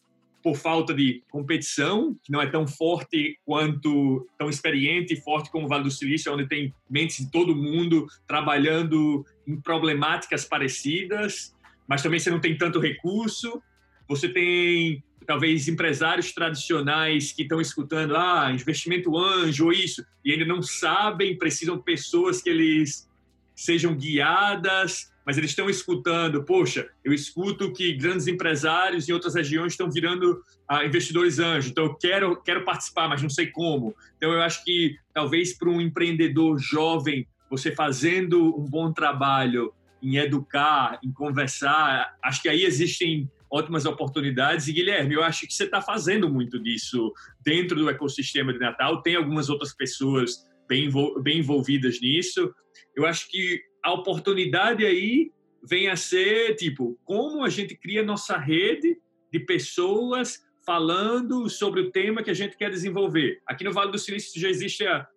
por 0.41 0.55
falta 0.55 0.93
de 0.93 1.24
competição, 1.29 2.15
que 2.24 2.31
não 2.31 2.41
é 2.41 2.48
tão 2.48 2.67
forte 2.67 3.38
quanto, 3.45 4.27
tão 4.38 4.50
experiente 4.50 5.13
e 5.13 5.21
forte 5.21 5.51
como 5.51 5.65
o 5.65 5.69
Vale 5.69 5.83
do 5.83 5.91
Silício, 5.91 6.33
onde 6.33 6.48
tem 6.48 6.74
mentes 6.89 7.17
de 7.17 7.31
todo 7.31 7.55
mundo 7.55 8.07
trabalhando 8.27 9.25
em 9.48 9.60
problemáticas 9.60 10.45
parecidas, 10.45 11.55
mas 11.88 12.01
também 12.01 12.19
você 12.19 12.29
não 12.29 12.39
tem 12.39 12.57
tanto 12.57 12.79
recurso. 12.79 13.62
Você 14.07 14.29
tem 14.29 15.03
talvez 15.25 15.67
empresários 15.67 16.31
tradicionais 16.31 17.31
que 17.31 17.43
estão 17.43 17.62
escutando, 17.62 18.15
ah, 18.15 18.51
investimento 18.51 19.17
anjo 19.17 19.65
ou 19.65 19.74
isso, 19.74 20.03
e 20.25 20.31
ainda 20.31 20.45
não 20.45 20.62
sabem, 20.62 21.38
precisam 21.38 21.77
de 21.77 21.83
pessoas 21.83 22.41
que 22.41 22.50
eles 22.50 23.10
sejam 23.55 23.95
guiadas 23.95 25.11
mas 25.25 25.38
eles 25.38 25.51
estão 25.51 25.70
escutando, 25.70 26.44
poxa, 26.44 26.90
eu 27.04 27.13
escuto 27.13 27.72
que 27.72 27.94
grandes 27.94 28.28
empresários 28.28 29.08
em 29.08 29.13
outras 29.13 29.36
regiões 29.36 29.74
estão 29.74 29.90
virando 29.90 30.42
ah, 30.68 30.86
investidores 30.86 31.40
anjos, 31.40 31.72
então 31.72 31.86
eu 31.86 31.96
quero, 31.96 32.42
quero 32.42 32.63
participar, 32.63 33.08
mas 33.08 33.22
não 33.22 33.30
sei 33.30 33.48
como. 33.48 33.96
Então 34.18 34.32
eu 34.32 34.42
acho 34.42 34.63
que 34.63 34.96
talvez 35.13 35.58
para 35.58 35.70
um 35.70 35.82
empreendedor 35.82 36.60
jovem, 36.60 37.28
você 37.50 37.72
fazendo 37.72 38.58
um 38.60 38.66
bom 38.66 38.92
trabalho 38.92 39.74
em 40.01 40.18
educar, 40.18 41.00
em 41.04 41.12
conversar, 41.12 42.18
acho 42.24 42.42
que 42.42 42.50
aí 42.50 42.63
existem 42.63 43.30
ótimas 43.51 43.86
oportunidades. 43.86 44.68
E 44.68 44.74
Guilherme, 44.74 45.13
eu 45.13 45.24
acho 45.24 45.46
que 45.46 45.54
você 45.54 45.66
está 45.66 45.82
fazendo 45.82 46.30
muito 46.30 46.58
disso 46.58 47.13
dentro 47.44 47.75
do 47.78 47.90
ecossistema 47.90 48.54
de 48.54 48.60
Natal. 48.60 49.01
Tem 49.01 49.16
algumas 49.16 49.50
outras 49.50 49.75
pessoas 49.75 50.48
bem, 50.68 50.90
bem 51.22 51.40
envolvidas 51.40 52.00
nisso. 52.00 52.54
Eu 52.96 53.06
acho 53.06 53.30
que 53.30 53.62
a 53.83 53.93
oportunidade 53.93 54.85
aí 54.85 55.31
vem 55.63 55.88
a 55.89 55.95
ser, 55.95 56.55
tipo, 56.55 56.97
como 57.03 57.43
a 57.43 57.50
gente 57.50 57.75
cria 57.75 58.03
nossa 58.03 58.38
rede 58.38 58.97
de 59.31 59.39
pessoas 59.39 60.43
falando 60.65 61.50
sobre 61.50 61.81
o 61.81 61.91
tema 61.91 62.23
que 62.23 62.29
a 62.29 62.33
gente 62.35 62.57
quer 62.57 62.69
desenvolver. 62.69 63.41
Aqui 63.47 63.63
no 63.63 63.73
Vale 63.73 63.91
do 63.91 63.97
Silício 63.97 64.39
já 64.39 64.50
existe 64.50 64.85
há 64.85 65.07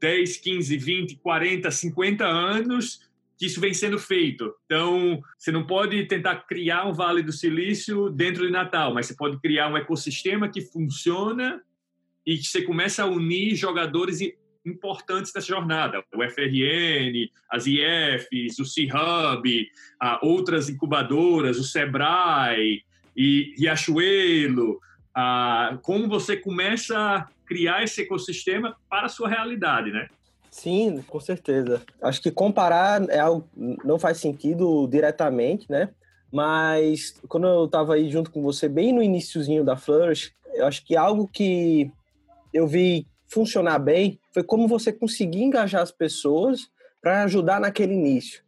10, 0.00 0.36
15, 0.38 0.76
20, 0.76 1.16
40, 1.16 1.70
50 1.70 2.24
anos 2.24 3.00
que 3.38 3.46
isso 3.46 3.60
vem 3.60 3.74
sendo 3.74 3.98
feito. 3.98 4.54
Então, 4.66 5.20
você 5.36 5.50
não 5.50 5.66
pode 5.66 6.04
tentar 6.06 6.46
criar 6.46 6.86
um 6.86 6.92
Vale 6.92 7.22
do 7.22 7.32
Silício 7.32 8.08
dentro 8.10 8.46
de 8.46 8.52
Natal, 8.52 8.94
mas 8.94 9.06
você 9.06 9.16
pode 9.16 9.40
criar 9.40 9.68
um 9.68 9.76
ecossistema 9.76 10.48
que 10.48 10.60
funciona 10.60 11.60
e 12.24 12.38
que 12.38 12.44
você 12.44 12.62
começa 12.62 13.02
a 13.02 13.06
unir 13.06 13.56
jogadores 13.56 14.20
importantes 14.64 15.32
dessa 15.32 15.46
jornada. 15.46 16.02
O 16.14 16.22
FRN, 16.22 17.30
as 17.50 17.66
IFs, 17.66 18.58
o 18.58 18.64
C-Hub, 18.64 19.68
outras 20.22 20.68
incubadoras, 20.68 21.58
o 21.58 21.64
Sebrae 21.64 22.82
e 23.16 23.54
Riachuelo. 23.58 24.80
como 25.82 26.08
você 26.08 26.36
começa 26.36 26.96
a 26.96 27.28
criar 27.44 27.82
esse 27.82 28.02
ecossistema 28.02 28.76
para 28.88 29.06
a 29.06 29.10
sua 29.10 29.28
realidade, 29.28 29.90
né? 29.90 30.08
Sim, 30.50 31.02
com 31.08 31.18
certeza. 31.18 31.82
Acho 32.00 32.20
que 32.20 32.30
comparar 32.30 33.08
é 33.08 33.18
algo, 33.18 33.48
não 33.56 33.98
faz 33.98 34.18
sentido 34.18 34.86
diretamente, 34.86 35.70
né? 35.70 35.88
Mas 36.30 37.14
quando 37.28 37.46
eu 37.46 37.64
estava 37.64 37.94
aí 37.94 38.10
junto 38.10 38.30
com 38.30 38.42
você, 38.42 38.68
bem 38.68 38.92
no 38.92 39.02
iníciozinho 39.02 39.64
da 39.64 39.76
Flourish, 39.76 40.32
eu 40.54 40.66
acho 40.66 40.84
que 40.84 40.96
algo 40.96 41.26
que 41.26 41.90
eu 42.52 42.66
vi 42.66 43.06
funcionar 43.32 43.78
bem 43.78 44.20
foi 44.32 44.42
como 44.42 44.68
você 44.68 44.92
conseguir 44.92 45.42
engajar 45.42 45.80
as 45.80 45.90
pessoas 45.90 46.70
para 47.00 47.24
ajudar 47.24 47.60
naquele 47.60 47.94
início. 47.94 48.42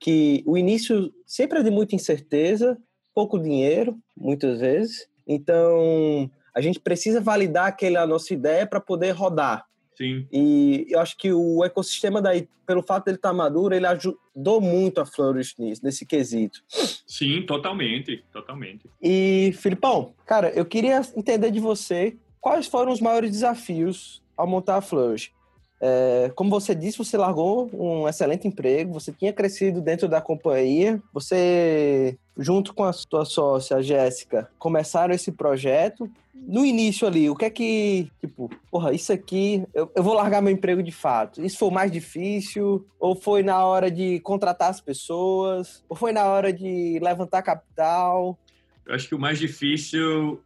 Que 0.00 0.42
o 0.46 0.56
início 0.56 1.12
sempre 1.26 1.60
é 1.60 1.62
de 1.62 1.70
muita 1.70 1.94
incerteza, 1.94 2.76
pouco 3.14 3.38
dinheiro, 3.38 3.96
muitas 4.16 4.60
vezes. 4.60 5.06
Então, 5.26 6.30
a 6.54 6.60
gente 6.60 6.80
precisa 6.80 7.20
validar 7.20 7.66
aquela 7.66 8.06
nossa 8.06 8.32
ideia 8.32 8.66
para 8.66 8.80
poder 8.80 9.10
rodar. 9.10 9.66
Sim. 9.96 10.26
E 10.32 10.86
eu 10.88 10.98
acho 10.98 11.16
que 11.16 11.32
o 11.32 11.62
ecossistema 11.62 12.20
daí, 12.20 12.48
pelo 12.66 12.82
fato 12.82 13.04
dele 13.04 13.18
estar 13.18 13.28
tá 13.28 13.34
maduro, 13.34 13.74
ele 13.74 13.86
ajudou 13.86 14.60
muito 14.60 15.00
a 15.00 15.06
Flourish 15.06 15.54
nisso, 15.58 15.84
nesse 15.84 16.06
quesito. 16.06 16.62
Sim, 17.06 17.42
totalmente, 17.42 18.24
totalmente. 18.32 18.88
E, 19.00 19.52
Filipão, 19.58 20.14
cara, 20.26 20.50
eu 20.50 20.64
queria 20.64 21.02
entender 21.14 21.50
de 21.50 21.60
você 21.60 22.16
quais 22.40 22.66
foram 22.66 22.90
os 22.90 23.00
maiores 23.00 23.30
desafios 23.30 24.21
ao 24.36 24.46
montar 24.46 24.76
a 24.76 24.80
Flourish. 24.80 25.32
É, 25.84 26.30
como 26.36 26.48
você 26.48 26.76
disse, 26.76 26.96
você 26.96 27.16
largou 27.16 27.68
um 27.72 28.08
excelente 28.08 28.46
emprego, 28.46 28.92
você 28.92 29.10
tinha 29.10 29.32
crescido 29.32 29.80
dentro 29.80 30.08
da 30.08 30.20
companhia, 30.20 31.02
você, 31.12 32.16
junto 32.38 32.72
com 32.72 32.84
a 32.84 32.92
sua 32.92 33.24
sócia, 33.24 33.82
Jéssica, 33.82 34.48
começaram 34.60 35.12
esse 35.12 35.32
projeto. 35.32 36.08
No 36.34 36.64
início 36.64 37.04
ali, 37.06 37.28
o 37.28 37.34
que 37.34 37.44
é 37.44 37.50
que, 37.50 38.08
tipo, 38.20 38.48
porra, 38.70 38.92
isso 38.92 39.12
aqui, 39.12 39.64
eu, 39.74 39.90
eu 39.92 40.04
vou 40.04 40.14
largar 40.14 40.40
meu 40.40 40.52
emprego 40.52 40.84
de 40.84 40.92
fato. 40.92 41.44
Isso 41.44 41.58
foi 41.58 41.70
mais 41.70 41.90
difícil? 41.90 42.86
Ou 43.00 43.16
foi 43.16 43.42
na 43.42 43.64
hora 43.64 43.90
de 43.90 44.20
contratar 44.20 44.70
as 44.70 44.80
pessoas? 44.80 45.82
Ou 45.88 45.96
foi 45.96 46.12
na 46.12 46.26
hora 46.26 46.52
de 46.52 47.00
levantar 47.02 47.42
capital? 47.42 48.38
Eu 48.86 48.94
acho 48.94 49.08
que 49.08 49.16
o 49.16 49.18
mais 49.18 49.38
difícil 49.38 50.40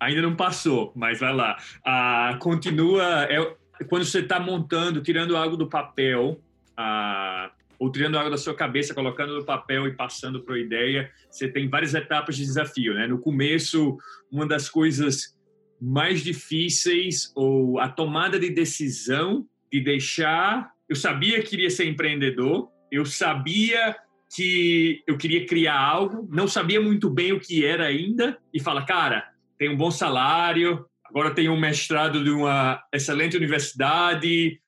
ainda 0.00 0.22
não 0.22 0.34
passou, 0.34 0.92
mas 0.94 1.20
vai 1.20 1.34
lá. 1.34 1.56
Ah, 1.84 2.36
continua. 2.40 3.24
É, 3.24 3.54
quando 3.88 4.04
você 4.04 4.20
está 4.20 4.38
montando, 4.38 5.02
tirando 5.02 5.36
algo 5.36 5.56
do 5.56 5.68
papel, 5.68 6.40
ah, 6.76 7.50
ou 7.78 7.90
tirando 7.90 8.18
algo 8.18 8.30
da 8.30 8.36
sua 8.36 8.54
cabeça, 8.54 8.94
colocando 8.94 9.34
no 9.34 9.44
papel 9.44 9.86
e 9.86 9.94
passando 9.94 10.42
para 10.42 10.56
a 10.56 10.58
ideia, 10.58 11.10
você 11.30 11.48
tem 11.48 11.68
várias 11.68 11.94
etapas 11.94 12.36
de 12.36 12.44
desafio. 12.44 12.94
Né? 12.94 13.06
No 13.06 13.18
começo, 13.18 13.96
uma 14.30 14.46
das 14.46 14.68
coisas 14.68 15.36
mais 15.80 16.22
difíceis, 16.22 17.32
ou 17.36 17.78
a 17.78 17.88
tomada 17.88 18.38
de 18.38 18.50
decisão 18.50 19.46
de 19.72 19.80
deixar. 19.80 20.72
Eu 20.88 20.96
sabia 20.96 21.40
que 21.40 21.50
queria 21.50 21.70
ser 21.70 21.86
empreendedor, 21.86 22.68
eu 22.90 23.04
sabia 23.04 23.94
que 24.34 25.02
eu 25.06 25.16
queria 25.16 25.46
criar 25.46 25.78
algo, 25.78 26.28
não 26.30 26.48
sabia 26.48 26.80
muito 26.80 27.08
bem 27.08 27.32
o 27.32 27.40
que 27.40 27.64
era 27.64 27.84
ainda, 27.84 28.38
e 28.52 28.60
fala, 28.60 28.84
cara, 28.84 29.26
tem 29.58 29.68
um 29.68 29.76
bom 29.76 29.90
salário, 29.90 30.84
agora 31.04 31.34
tenho 31.34 31.52
um 31.52 31.60
mestrado 31.60 32.22
de 32.22 32.30
uma 32.30 32.82
excelente 32.92 33.36
universidade, 33.36 34.60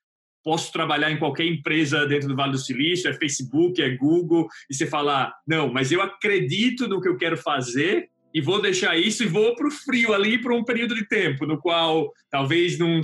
posso 0.43 0.73
trabalhar 0.73 1.11
em 1.11 1.19
qualquer 1.19 1.45
empresa 1.45 2.07
dentro 2.07 2.29
do 2.29 2.37
Vale 2.37 2.53
do 2.53 2.59
Silício, 2.59 3.09
é 3.11 3.15
Facebook, 3.15 3.81
é 3.81 3.97
Google, 3.97 4.49
e 4.69 4.75
você 4.75 4.87
fala, 4.87 5.33
não, 5.47 5.73
mas 5.73 5.93
eu 5.93 6.03
acredito 6.03 6.89
no 6.89 7.01
que 7.01 7.09
eu 7.09 7.17
quero 7.17 7.37
fazer 7.37 8.09
e 8.33 8.41
vou 8.41 8.61
deixar 8.61 8.97
isso 8.97 9.23
e 9.23 9.27
vou 9.27 9.55
para 9.55 9.69
o 9.69 9.71
frio 9.71 10.15
ali 10.15 10.39
por 10.39 10.53
um 10.53 10.65
período 10.65 10.95
de 10.95 11.07
tempo, 11.07 11.47
no 11.47 11.59
qual 11.59 12.11
talvez 12.31 12.79
não, 12.79 13.01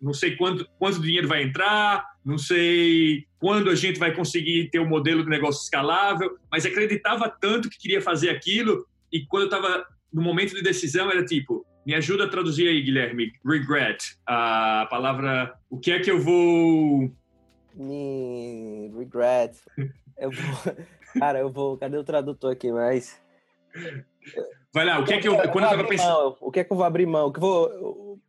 não 0.00 0.12
sei 0.12 0.36
quanto, 0.36 0.66
quanto 0.78 1.00
dinheiro 1.00 1.28
vai 1.28 1.42
entrar, 1.42 2.04
não 2.24 2.38
sei 2.38 3.24
quando 3.38 3.70
a 3.70 3.74
gente 3.74 3.98
vai 3.98 4.14
conseguir 4.14 4.68
ter 4.70 4.80
um 4.80 4.88
modelo 4.88 5.22
de 5.22 5.30
negócio 5.30 5.62
escalável, 5.62 6.36
mas 6.50 6.66
acreditava 6.66 7.28
tanto 7.28 7.70
que 7.70 7.78
queria 7.78 8.00
fazer 8.00 8.30
aquilo 8.30 8.86
e 9.12 9.24
quando 9.26 9.44
eu 9.44 9.56
estava 9.56 9.86
no 10.12 10.22
momento 10.22 10.54
de 10.54 10.62
decisão 10.62 11.10
era 11.10 11.24
tipo, 11.24 11.66
me 11.84 11.94
ajuda 11.94 12.24
a 12.24 12.28
traduzir 12.28 12.68
aí, 12.68 12.82
Guilherme, 12.82 13.32
regret, 13.44 13.98
a 14.26 14.86
palavra, 14.90 15.54
o 15.68 15.78
que 15.78 15.92
é 15.92 16.00
que 16.00 16.10
eu 16.10 16.18
vou... 16.18 17.10
Me... 17.74 18.92
regret, 18.96 19.56
eu 20.18 20.30
vou... 20.30 20.74
Cara, 21.18 21.40
eu 21.40 21.50
vou... 21.50 21.76
Cadê 21.76 21.96
o 21.96 22.04
tradutor 22.04 22.52
aqui, 22.52 22.70
mas... 22.70 23.20
Vai 24.72 24.84
lá, 24.84 24.98
o 24.98 25.04
que 25.04 25.14
é 25.14 25.18
que 25.18 25.28
eu... 25.28 25.36
Quando 25.50 25.64
eu 25.64 25.70
tava 25.70 25.84
pensando... 25.84 26.36
O 26.40 26.50
que 26.50 26.60
é 26.60 26.64
que 26.64 26.72
eu 26.72 26.76
vou 26.76 26.86
abrir 26.86 27.06
mão? 27.06 27.28
O 27.28 27.32
que 27.32 27.38
eu 27.38 27.42
vou... 27.42 28.20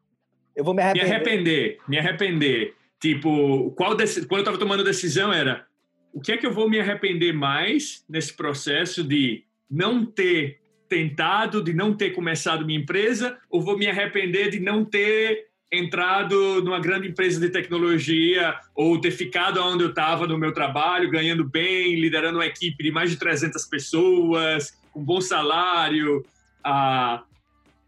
eu 0.55 0.63
vou 0.63 0.73
me 0.73 0.81
arrepender. 0.81 1.07
Me 1.07 1.15
arrepender, 1.15 1.77
me 1.87 1.99
arrepender. 1.99 2.75
Tipo, 2.99 3.71
qual 3.71 3.95
quando 3.95 4.01
eu 4.31 4.39
estava 4.39 4.57
tomando 4.57 4.83
decisão 4.83 5.33
era 5.33 5.65
o 6.13 6.21
que 6.21 6.31
é 6.31 6.37
que 6.37 6.45
eu 6.45 6.53
vou 6.53 6.69
me 6.69 6.79
arrepender 6.79 7.33
mais 7.33 8.05
nesse 8.07 8.33
processo 8.33 9.03
de 9.03 9.43
não 9.69 10.05
ter 10.05 10.60
tentado, 10.91 11.63
de 11.63 11.73
não 11.73 11.93
ter 11.93 12.09
começado 12.09 12.65
minha 12.65 12.77
empresa, 12.77 13.37
ou 13.49 13.61
vou 13.61 13.77
me 13.77 13.87
arrepender 13.87 14.49
de 14.49 14.59
não 14.59 14.83
ter 14.83 15.47
entrado 15.71 16.61
numa 16.61 16.81
grande 16.81 17.07
empresa 17.07 17.39
de 17.39 17.47
tecnologia 17.47 18.59
ou 18.75 18.99
ter 18.99 19.11
ficado 19.11 19.63
onde 19.63 19.85
eu 19.85 19.91
estava 19.91 20.27
no 20.27 20.37
meu 20.37 20.53
trabalho, 20.53 21.09
ganhando 21.09 21.45
bem, 21.45 21.95
liderando 21.95 22.39
uma 22.39 22.45
equipe 22.45 22.83
de 22.83 22.91
mais 22.91 23.09
de 23.09 23.15
300 23.15 23.65
pessoas, 23.67 24.77
com 24.91 25.01
bom 25.01 25.21
salário. 25.21 26.25
Ah, 26.61 27.23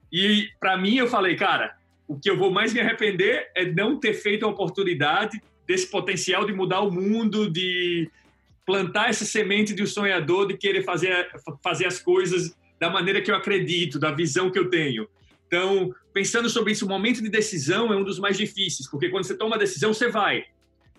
e 0.09 0.47
para 0.57 0.77
mim 0.77 0.95
eu 0.95 1.07
falei, 1.07 1.35
cara, 1.35 1.75
o 2.07 2.17
que 2.17 2.29
eu 2.29 2.37
vou 2.37 2.51
mais 2.51 2.73
me 2.73 2.79
arrepender 2.79 3.51
é 3.53 3.65
não 3.65 3.99
ter 3.99 4.13
feito 4.13 4.45
a 4.45 4.49
oportunidade 4.49 5.41
desse 5.67 5.91
potencial 5.91 6.45
de 6.45 6.53
mudar 6.53 6.79
o 6.79 6.89
mundo, 6.89 7.51
de 7.51 8.09
plantar 8.65 9.09
essa 9.09 9.25
semente 9.25 9.73
de 9.73 9.83
um 9.83 9.87
sonhador, 9.87 10.47
de 10.47 10.55
querer 10.55 10.83
fazer, 10.83 11.29
fazer 11.61 11.85
as 11.85 11.99
coisas 11.99 12.55
da 12.83 12.89
maneira 12.89 13.21
que 13.21 13.31
eu 13.31 13.35
acredito, 13.35 13.97
da 13.97 14.11
visão 14.11 14.51
que 14.51 14.59
eu 14.59 14.69
tenho. 14.69 15.07
Então, 15.47 15.95
pensando 16.11 16.49
sobre 16.49 16.73
isso, 16.73 16.85
o 16.85 16.89
momento 16.89 17.23
de 17.23 17.29
decisão 17.29 17.93
é 17.93 17.95
um 17.95 18.03
dos 18.03 18.19
mais 18.19 18.37
difíceis, 18.37 18.89
porque 18.89 19.07
quando 19.07 19.23
você 19.23 19.37
toma 19.37 19.55
a 19.55 19.57
decisão, 19.57 19.93
você 19.93 20.09
vai. 20.09 20.43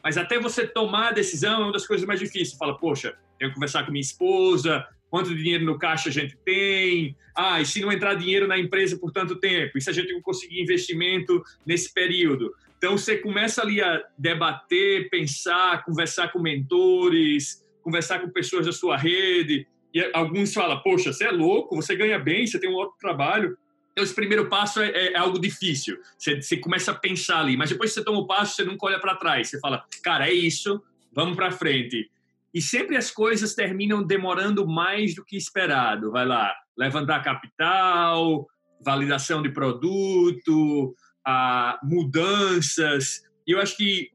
Mas 0.02 0.16
até 0.16 0.38
você 0.38 0.66
tomar 0.66 1.08
a 1.08 1.12
decisão 1.12 1.60
é 1.60 1.64
uma 1.64 1.72
das 1.72 1.86
coisas 1.86 2.06
mais 2.06 2.20
difíceis. 2.20 2.56
Fala, 2.56 2.78
poxa, 2.78 3.14
tenho 3.38 3.50
que 3.50 3.54
conversar 3.56 3.84
com 3.84 3.92
minha 3.92 4.00
esposa, 4.00 4.86
quanto 5.10 5.34
dinheiro 5.34 5.66
no 5.66 5.78
caixa 5.78 6.08
a 6.08 6.12
gente 6.12 6.38
tem, 6.42 7.14
ah, 7.36 7.60
e 7.60 7.66
se 7.66 7.82
não 7.82 7.92
entrar 7.92 8.14
dinheiro 8.14 8.48
na 8.48 8.58
empresa 8.58 8.96
por 8.96 9.12
tanto 9.12 9.36
tempo, 9.36 9.76
e 9.76 9.80
se 9.82 9.90
a 9.90 9.92
gente 9.92 10.10
não 10.10 10.22
conseguir 10.22 10.62
investimento 10.62 11.42
nesse 11.66 11.92
período. 11.92 12.54
Então, 12.78 12.96
você 12.96 13.18
começa 13.18 13.60
ali 13.60 13.82
a 13.82 14.02
debater, 14.16 15.10
pensar, 15.10 15.84
conversar 15.84 16.32
com 16.32 16.38
mentores, 16.38 17.62
conversar 17.82 18.20
com 18.20 18.30
pessoas 18.30 18.64
da 18.64 18.72
sua 18.72 18.96
rede, 18.96 19.66
e 19.94 20.10
alguns 20.12 20.52
falam, 20.52 20.80
poxa, 20.82 21.12
você 21.12 21.24
é 21.24 21.30
louco, 21.30 21.76
você 21.76 21.94
ganha 21.94 22.18
bem, 22.18 22.46
você 22.46 22.58
tem 22.58 22.68
um 22.68 22.74
outro 22.74 22.96
trabalho, 22.98 23.56
então, 23.94 24.02
esse 24.02 24.14
primeiro 24.14 24.48
passo 24.48 24.80
é, 24.80 24.90
é, 24.90 25.16
algo 25.16 25.38
difícil. 25.38 25.96
Você, 26.18 26.42
você, 26.42 26.56
começa 26.56 26.90
a 26.90 26.94
pensar 26.94 27.38
ali, 27.38 27.56
mas 27.56 27.70
depois 27.70 27.90
que 27.90 27.94
você 27.94 28.04
toma 28.04 28.18
o 28.18 28.26
passo, 28.26 28.56
você 28.56 28.64
nunca 28.64 28.86
olha 28.86 28.98
para 28.98 29.14
trás. 29.14 29.48
Você 29.48 29.60
fala, 29.60 29.84
cara, 30.02 30.28
é 30.28 30.32
isso, 30.32 30.82
vamos 31.12 31.36
para 31.36 31.52
frente. 31.52 32.10
E 32.52 32.60
sempre 32.60 32.96
as 32.96 33.12
coisas 33.12 33.54
terminam 33.54 34.02
demorando 34.02 34.66
mais 34.66 35.14
do 35.14 35.24
que 35.24 35.36
esperado. 35.36 36.10
Vai 36.10 36.26
lá, 36.26 36.52
levantar 36.76 37.22
capital, 37.22 38.48
validação 38.84 39.40
de 39.40 39.50
produto, 39.50 40.92
a 41.24 41.78
mudanças. 41.84 43.22
E 43.46 43.52
eu 43.52 43.60
acho 43.60 43.76
que 43.76 44.10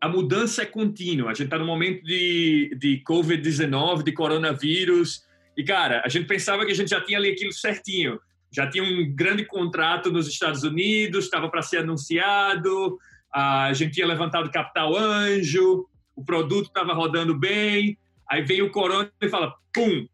a 0.00 0.08
mudança 0.08 0.62
é 0.62 0.66
contínua. 0.66 1.30
A 1.30 1.34
gente 1.34 1.46
está 1.46 1.58
no 1.58 1.66
momento 1.66 2.04
de, 2.04 2.76
de 2.78 3.02
Covid-19, 3.06 4.02
de 4.02 4.12
coronavírus. 4.12 5.24
E, 5.56 5.64
cara, 5.64 6.02
a 6.04 6.08
gente 6.08 6.26
pensava 6.26 6.64
que 6.64 6.72
a 6.72 6.74
gente 6.74 6.90
já 6.90 7.00
tinha 7.00 7.18
ali 7.18 7.30
aquilo 7.30 7.52
certinho 7.52 8.18
já 8.56 8.68
tinha 8.68 8.82
um 8.82 9.14
grande 9.14 9.44
contrato 9.44 10.10
nos 10.10 10.26
Estados 10.26 10.62
Unidos, 10.62 11.24
estava 11.24 11.48
para 11.48 11.60
ser 11.60 11.78
anunciado, 11.78 12.98
a 13.32 13.70
gente 13.74 13.94
tinha 13.94 14.06
levantado 14.06 14.50
capital 14.50 14.96
anjo, 14.96 15.86
o 16.14 16.24
produto 16.24 16.68
estava 16.68 16.94
rodando 16.94 17.38
bem, 17.38 17.98
aí 18.26 18.42
vem 18.42 18.62
o 18.62 18.70
corona 18.70 19.12
e 19.20 19.28
fala, 19.28 19.54
pum, 19.74 20.06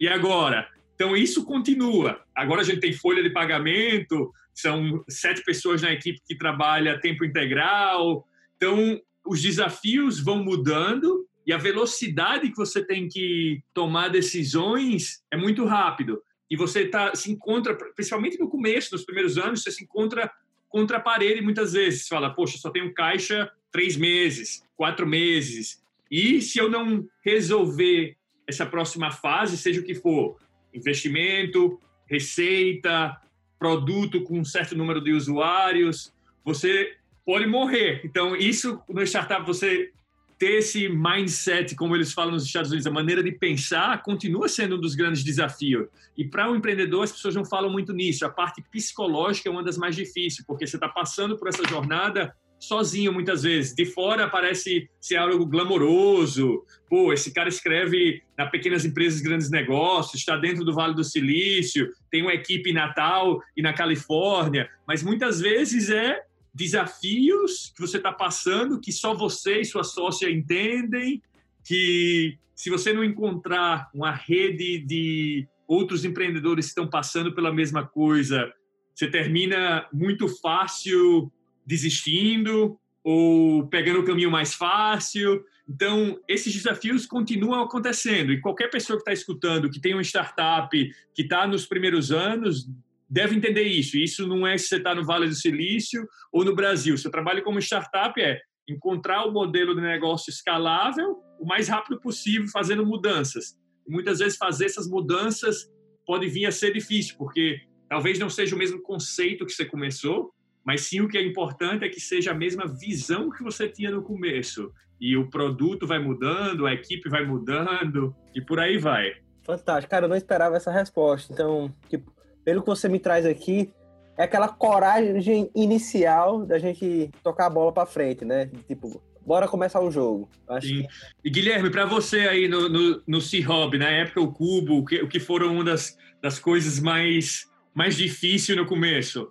e 0.00 0.08
agora? 0.08 0.68
Então 0.94 1.16
isso 1.16 1.44
continua. 1.44 2.20
Agora 2.34 2.60
a 2.60 2.64
gente 2.64 2.78
tem 2.78 2.92
folha 2.92 3.20
de 3.20 3.30
pagamento, 3.30 4.32
são 4.54 5.04
sete 5.08 5.42
pessoas 5.42 5.82
na 5.82 5.92
equipe 5.92 6.20
que 6.24 6.36
trabalha 6.36 7.00
tempo 7.00 7.24
integral. 7.24 8.24
Então 8.56 9.00
os 9.28 9.42
desafios 9.42 10.20
vão 10.20 10.42
mudando 10.42 11.26
e 11.46 11.52
a 11.52 11.58
velocidade 11.58 12.50
que 12.50 12.56
você 12.56 12.84
tem 12.84 13.08
que 13.08 13.62
tomar 13.72 14.08
decisões 14.08 15.22
é 15.30 15.36
muito 15.36 15.64
rápido 15.64 16.22
e 16.50 16.56
você 16.56 16.86
tá, 16.86 17.14
se 17.14 17.30
encontra, 17.30 17.74
principalmente 17.94 18.38
no 18.38 18.48
começo, 18.48 18.92
nos 18.92 19.04
primeiros 19.04 19.36
anos, 19.36 19.62
você 19.62 19.70
se 19.70 19.84
encontra 19.84 20.30
contra 20.68 20.96
a 20.96 21.00
parede 21.00 21.42
muitas 21.42 21.72
vezes. 21.72 22.02
Você 22.02 22.08
fala, 22.08 22.30
poxa, 22.30 22.58
só 22.58 22.70
tenho 22.70 22.92
caixa 22.94 23.50
três 23.70 23.96
meses, 23.96 24.64
quatro 24.76 25.06
meses. 25.06 25.82
E 26.10 26.40
se 26.40 26.58
eu 26.58 26.70
não 26.70 27.06
resolver 27.22 28.16
essa 28.46 28.64
próxima 28.64 29.10
fase, 29.10 29.58
seja 29.58 29.80
o 29.80 29.84
que 29.84 29.94
for, 29.94 30.38
investimento, 30.72 31.78
receita, 32.06 33.14
produto 33.58 34.22
com 34.22 34.38
um 34.38 34.44
certo 34.44 34.74
número 34.74 35.02
de 35.02 35.12
usuários, 35.12 36.14
você 36.42 36.96
pode 37.28 37.46
morrer. 37.46 38.00
Então, 38.06 38.34
isso 38.34 38.80
no 38.88 39.02
startup 39.02 39.46
você 39.46 39.90
ter 40.38 40.60
esse 40.60 40.88
mindset, 40.88 41.74
como 41.74 41.94
eles 41.94 42.14
falam 42.14 42.32
nos 42.32 42.46
Estados 42.46 42.70
Unidos, 42.70 42.86
a 42.86 42.90
maneira 42.90 43.22
de 43.22 43.32
pensar, 43.32 44.02
continua 44.02 44.48
sendo 44.48 44.76
um 44.76 44.80
dos 44.80 44.94
grandes 44.94 45.22
desafios. 45.22 45.88
E 46.16 46.24
para 46.24 46.48
o 46.48 46.52
um 46.52 46.56
empreendedor, 46.56 47.04
as 47.04 47.12
pessoas 47.12 47.34
não 47.34 47.44
falam 47.44 47.70
muito 47.70 47.92
nisso. 47.92 48.24
A 48.24 48.30
parte 48.30 48.64
psicológica 48.72 49.46
é 49.46 49.52
uma 49.52 49.62
das 49.62 49.76
mais 49.76 49.94
difíceis, 49.94 50.42
porque 50.46 50.66
você 50.66 50.76
está 50.76 50.88
passando 50.88 51.36
por 51.36 51.48
essa 51.48 51.68
jornada 51.68 52.34
sozinho 52.58 53.12
muitas 53.12 53.42
vezes. 53.42 53.74
De 53.74 53.84
fora 53.84 54.26
parece 54.26 54.88
ser 54.98 55.16
algo 55.16 55.44
glamouroso. 55.44 56.64
Pô, 56.88 57.12
esse 57.12 57.30
cara 57.30 57.50
escreve 57.50 58.22
na 58.38 58.46
pequenas 58.46 58.86
empresas, 58.86 59.20
grandes 59.20 59.50
negócios, 59.50 60.14
está 60.14 60.34
dentro 60.34 60.64
do 60.64 60.72
Vale 60.72 60.94
do 60.94 61.04
Silício, 61.04 61.92
tem 62.10 62.22
uma 62.22 62.32
equipe 62.32 62.70
em 62.70 62.74
Natal 62.74 63.42
e 63.54 63.60
na 63.60 63.74
Califórnia, 63.74 64.66
mas 64.86 65.02
muitas 65.02 65.40
vezes 65.40 65.90
é 65.90 66.22
desafios 66.58 67.72
que 67.72 67.80
você 67.80 67.98
está 67.98 68.12
passando 68.12 68.80
que 68.80 68.90
só 68.90 69.14
você 69.14 69.60
e 69.60 69.64
sua 69.64 69.84
sócia 69.84 70.28
entendem, 70.28 71.22
que 71.64 72.36
se 72.52 72.68
você 72.68 72.92
não 72.92 73.04
encontrar 73.04 73.88
uma 73.94 74.10
rede 74.10 74.78
de 74.80 75.46
outros 75.68 76.04
empreendedores 76.04 76.66
que 76.66 76.70
estão 76.70 76.88
passando 76.88 77.32
pela 77.32 77.52
mesma 77.52 77.86
coisa, 77.86 78.52
você 78.92 79.08
termina 79.08 79.86
muito 79.92 80.26
fácil 80.26 81.30
desistindo 81.64 82.76
ou 83.04 83.68
pegando 83.68 84.00
o 84.00 84.04
caminho 84.04 84.30
mais 84.30 84.54
fácil. 84.54 85.44
Então, 85.68 86.18
esses 86.26 86.52
desafios 86.52 87.06
continuam 87.06 87.62
acontecendo 87.62 88.32
e 88.32 88.40
qualquer 88.40 88.68
pessoa 88.68 88.96
que 88.96 89.02
está 89.02 89.12
escutando, 89.12 89.70
que 89.70 89.78
tem 89.78 89.92
uma 89.94 90.02
startup, 90.02 90.76
que 91.14 91.22
está 91.22 91.46
nos 91.46 91.66
primeiros 91.66 92.10
anos, 92.10 92.68
deve 93.08 93.36
entender 93.36 93.62
isso. 93.62 93.96
Isso 93.96 94.26
não 94.26 94.46
é 94.46 94.56
se 94.58 94.68
você 94.68 94.76
está 94.76 94.94
no 94.94 95.04
Vale 95.04 95.28
do 95.28 95.34
Silício 95.34 96.06
ou 96.32 96.44
no 96.44 96.54
Brasil. 96.54 96.96
Seu 96.98 97.10
trabalho 97.10 97.42
como 97.42 97.58
startup 97.58 98.20
é 98.20 98.40
encontrar 98.68 99.24
o 99.24 99.32
modelo 99.32 99.74
de 99.74 99.80
negócio 99.80 100.30
escalável 100.30 101.22
o 101.38 101.46
mais 101.46 101.68
rápido 101.68 102.00
possível, 102.00 102.48
fazendo 102.48 102.84
mudanças. 102.84 103.56
Muitas 103.86 104.18
vezes 104.18 104.36
fazer 104.36 104.66
essas 104.66 104.88
mudanças 104.88 105.70
pode 106.06 106.28
vir 106.28 106.46
a 106.46 106.52
ser 106.52 106.72
difícil, 106.72 107.16
porque 107.16 107.60
talvez 107.88 108.18
não 108.18 108.28
seja 108.28 108.54
o 108.54 108.58
mesmo 108.58 108.82
conceito 108.82 109.46
que 109.46 109.52
você 109.52 109.64
começou, 109.64 110.32
mas 110.64 110.82
sim 110.82 111.00
o 111.00 111.08
que 111.08 111.16
é 111.16 111.22
importante 111.22 111.84
é 111.84 111.88
que 111.88 112.00
seja 112.00 112.32
a 112.32 112.34
mesma 112.34 112.66
visão 112.66 113.30
que 113.30 113.42
você 113.42 113.68
tinha 113.68 113.90
no 113.90 114.02
começo. 114.02 114.70
E 115.00 115.16
o 115.16 115.30
produto 115.30 115.86
vai 115.86 115.98
mudando, 115.98 116.66
a 116.66 116.74
equipe 116.74 117.08
vai 117.08 117.24
mudando 117.24 118.14
e 118.34 118.40
por 118.40 118.58
aí 118.58 118.76
vai. 118.76 119.12
Fantástico. 119.44 119.90
Cara, 119.90 120.04
eu 120.04 120.08
não 120.08 120.16
esperava 120.16 120.56
essa 120.56 120.70
resposta. 120.70 121.32
Então, 121.32 121.72
tipo, 121.88 122.12
pelo 122.48 122.62
que 122.62 122.68
você 122.68 122.88
me 122.88 122.98
traz 122.98 123.26
aqui, 123.26 123.70
é 124.16 124.22
aquela 124.24 124.48
coragem 124.48 125.50
inicial 125.54 126.46
da 126.46 126.58
gente 126.58 127.10
tocar 127.22 127.44
a 127.44 127.50
bola 127.50 127.70
para 127.70 127.84
frente, 127.84 128.24
né? 128.24 128.50
Tipo, 128.66 129.02
bora 129.20 129.46
começar 129.46 129.82
o 129.82 129.90
jogo. 129.90 130.30
Acho 130.48 130.66
que... 130.66 130.86
E 131.22 131.28
Guilherme, 131.28 131.68
para 131.68 131.84
você 131.84 132.20
aí 132.20 132.48
no, 132.48 132.70
no, 132.70 133.02
no 133.06 133.20
C-Hub, 133.20 133.76
na 133.76 133.90
época 133.90 134.22
o 134.22 134.32
Cubo, 134.32 134.78
o 134.78 134.84
que, 134.86 135.02
o 135.02 135.06
que 135.06 135.20
foram 135.20 135.52
uma 135.52 135.62
das, 135.62 135.98
das 136.22 136.38
coisas 136.38 136.80
mais, 136.80 137.46
mais 137.74 137.98
difíceis 137.98 138.56
no 138.56 138.64
começo? 138.64 139.30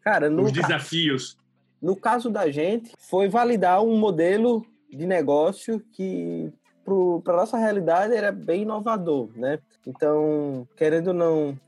Cara, 0.00 0.30
no 0.30 0.44
Os 0.44 0.52
desafios. 0.52 1.36
No 1.82 1.96
caso 1.96 2.30
da 2.30 2.48
gente, 2.52 2.92
foi 3.10 3.28
validar 3.28 3.82
um 3.82 3.96
modelo 3.96 4.64
de 4.88 5.08
negócio 5.08 5.82
que 5.92 6.52
para 7.24 7.36
nossa 7.36 7.58
realidade 7.58 8.14
era 8.14 8.30
bem 8.30 8.62
inovador, 8.62 9.28
né? 9.34 9.58
Então, 9.84 10.68
querendo 10.76 11.08
ou 11.08 11.14
não, 11.14 11.58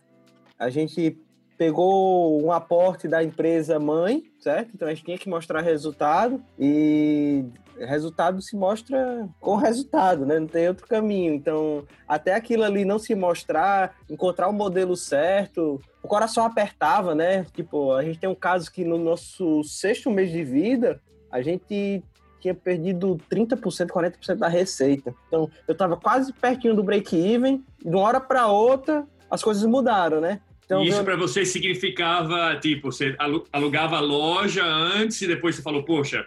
a 0.65 0.71
gente 0.71 1.19
pegou 1.59 2.43
um 2.43 2.51
aporte 2.51 3.07
da 3.07 3.23
empresa 3.23 3.79
mãe, 3.79 4.25
certo? 4.41 4.71
Então 4.75 4.89
a 4.89 4.95
gente 4.95 5.05
tinha 5.05 5.19
que 5.19 5.29
mostrar 5.29 5.61
resultado 5.61 6.43
e 6.59 7.45
resultado 7.79 8.41
se 8.41 8.57
mostra 8.57 9.29
com 9.41 9.57
resultado, 9.57 10.25
né? 10.25 10.39
Não 10.39 10.47
tem 10.47 10.69
outro 10.69 10.87
caminho. 10.87 11.35
Então, 11.35 11.85
até 12.09 12.35
aquilo 12.35 12.65
ali 12.65 12.85
não 12.85 12.99
se 12.99 13.15
mostrar, 13.15 13.95
encontrar 14.09 14.49
o 14.49 14.53
modelo 14.53 14.97
certo, 14.97 15.81
o 16.03 16.09
coração 16.09 16.45
apertava, 16.45 17.15
né? 17.15 17.45
Tipo, 17.53 17.93
a 17.93 18.03
gente 18.03 18.19
tem 18.19 18.29
um 18.29 18.35
caso 18.35 18.73
que 18.73 18.85
no 18.85 18.97
nosso 18.97 19.63
sexto 19.65 20.11
mês 20.11 20.31
de 20.31 20.43
vida, 20.43 21.01
a 21.31 21.43
gente 21.43 22.03
tinha 22.41 22.55
perdido 22.55 23.19
30%, 23.31 23.89
40% 23.89 24.37
da 24.37 24.49
receita. 24.49 25.15
Então, 25.29 25.51
eu 25.69 25.73
estava 25.73 25.97
quase 25.97 26.33
pertinho 26.33 26.75
do 26.75 26.83
break-even, 26.83 27.65
de 27.81 27.89
uma 27.89 28.01
hora 28.01 28.21
para 28.21 28.47
outra, 28.49 29.07
as 29.31 29.43
coisas 29.43 29.65
mudaram, 29.65 30.21
né? 30.21 30.41
Então, 30.65 30.83
isso 30.83 30.99
eu... 30.99 31.05
para 31.05 31.17
você 31.17 31.45
significava, 31.45 32.59
tipo, 32.61 32.91
você 32.91 33.17
alugava 33.53 33.97
a 33.97 34.01
loja 34.01 34.65
antes 34.65 35.21
e 35.21 35.27
depois 35.27 35.57
você 35.57 35.63
falou, 35.63 35.85
poxa, 35.85 36.25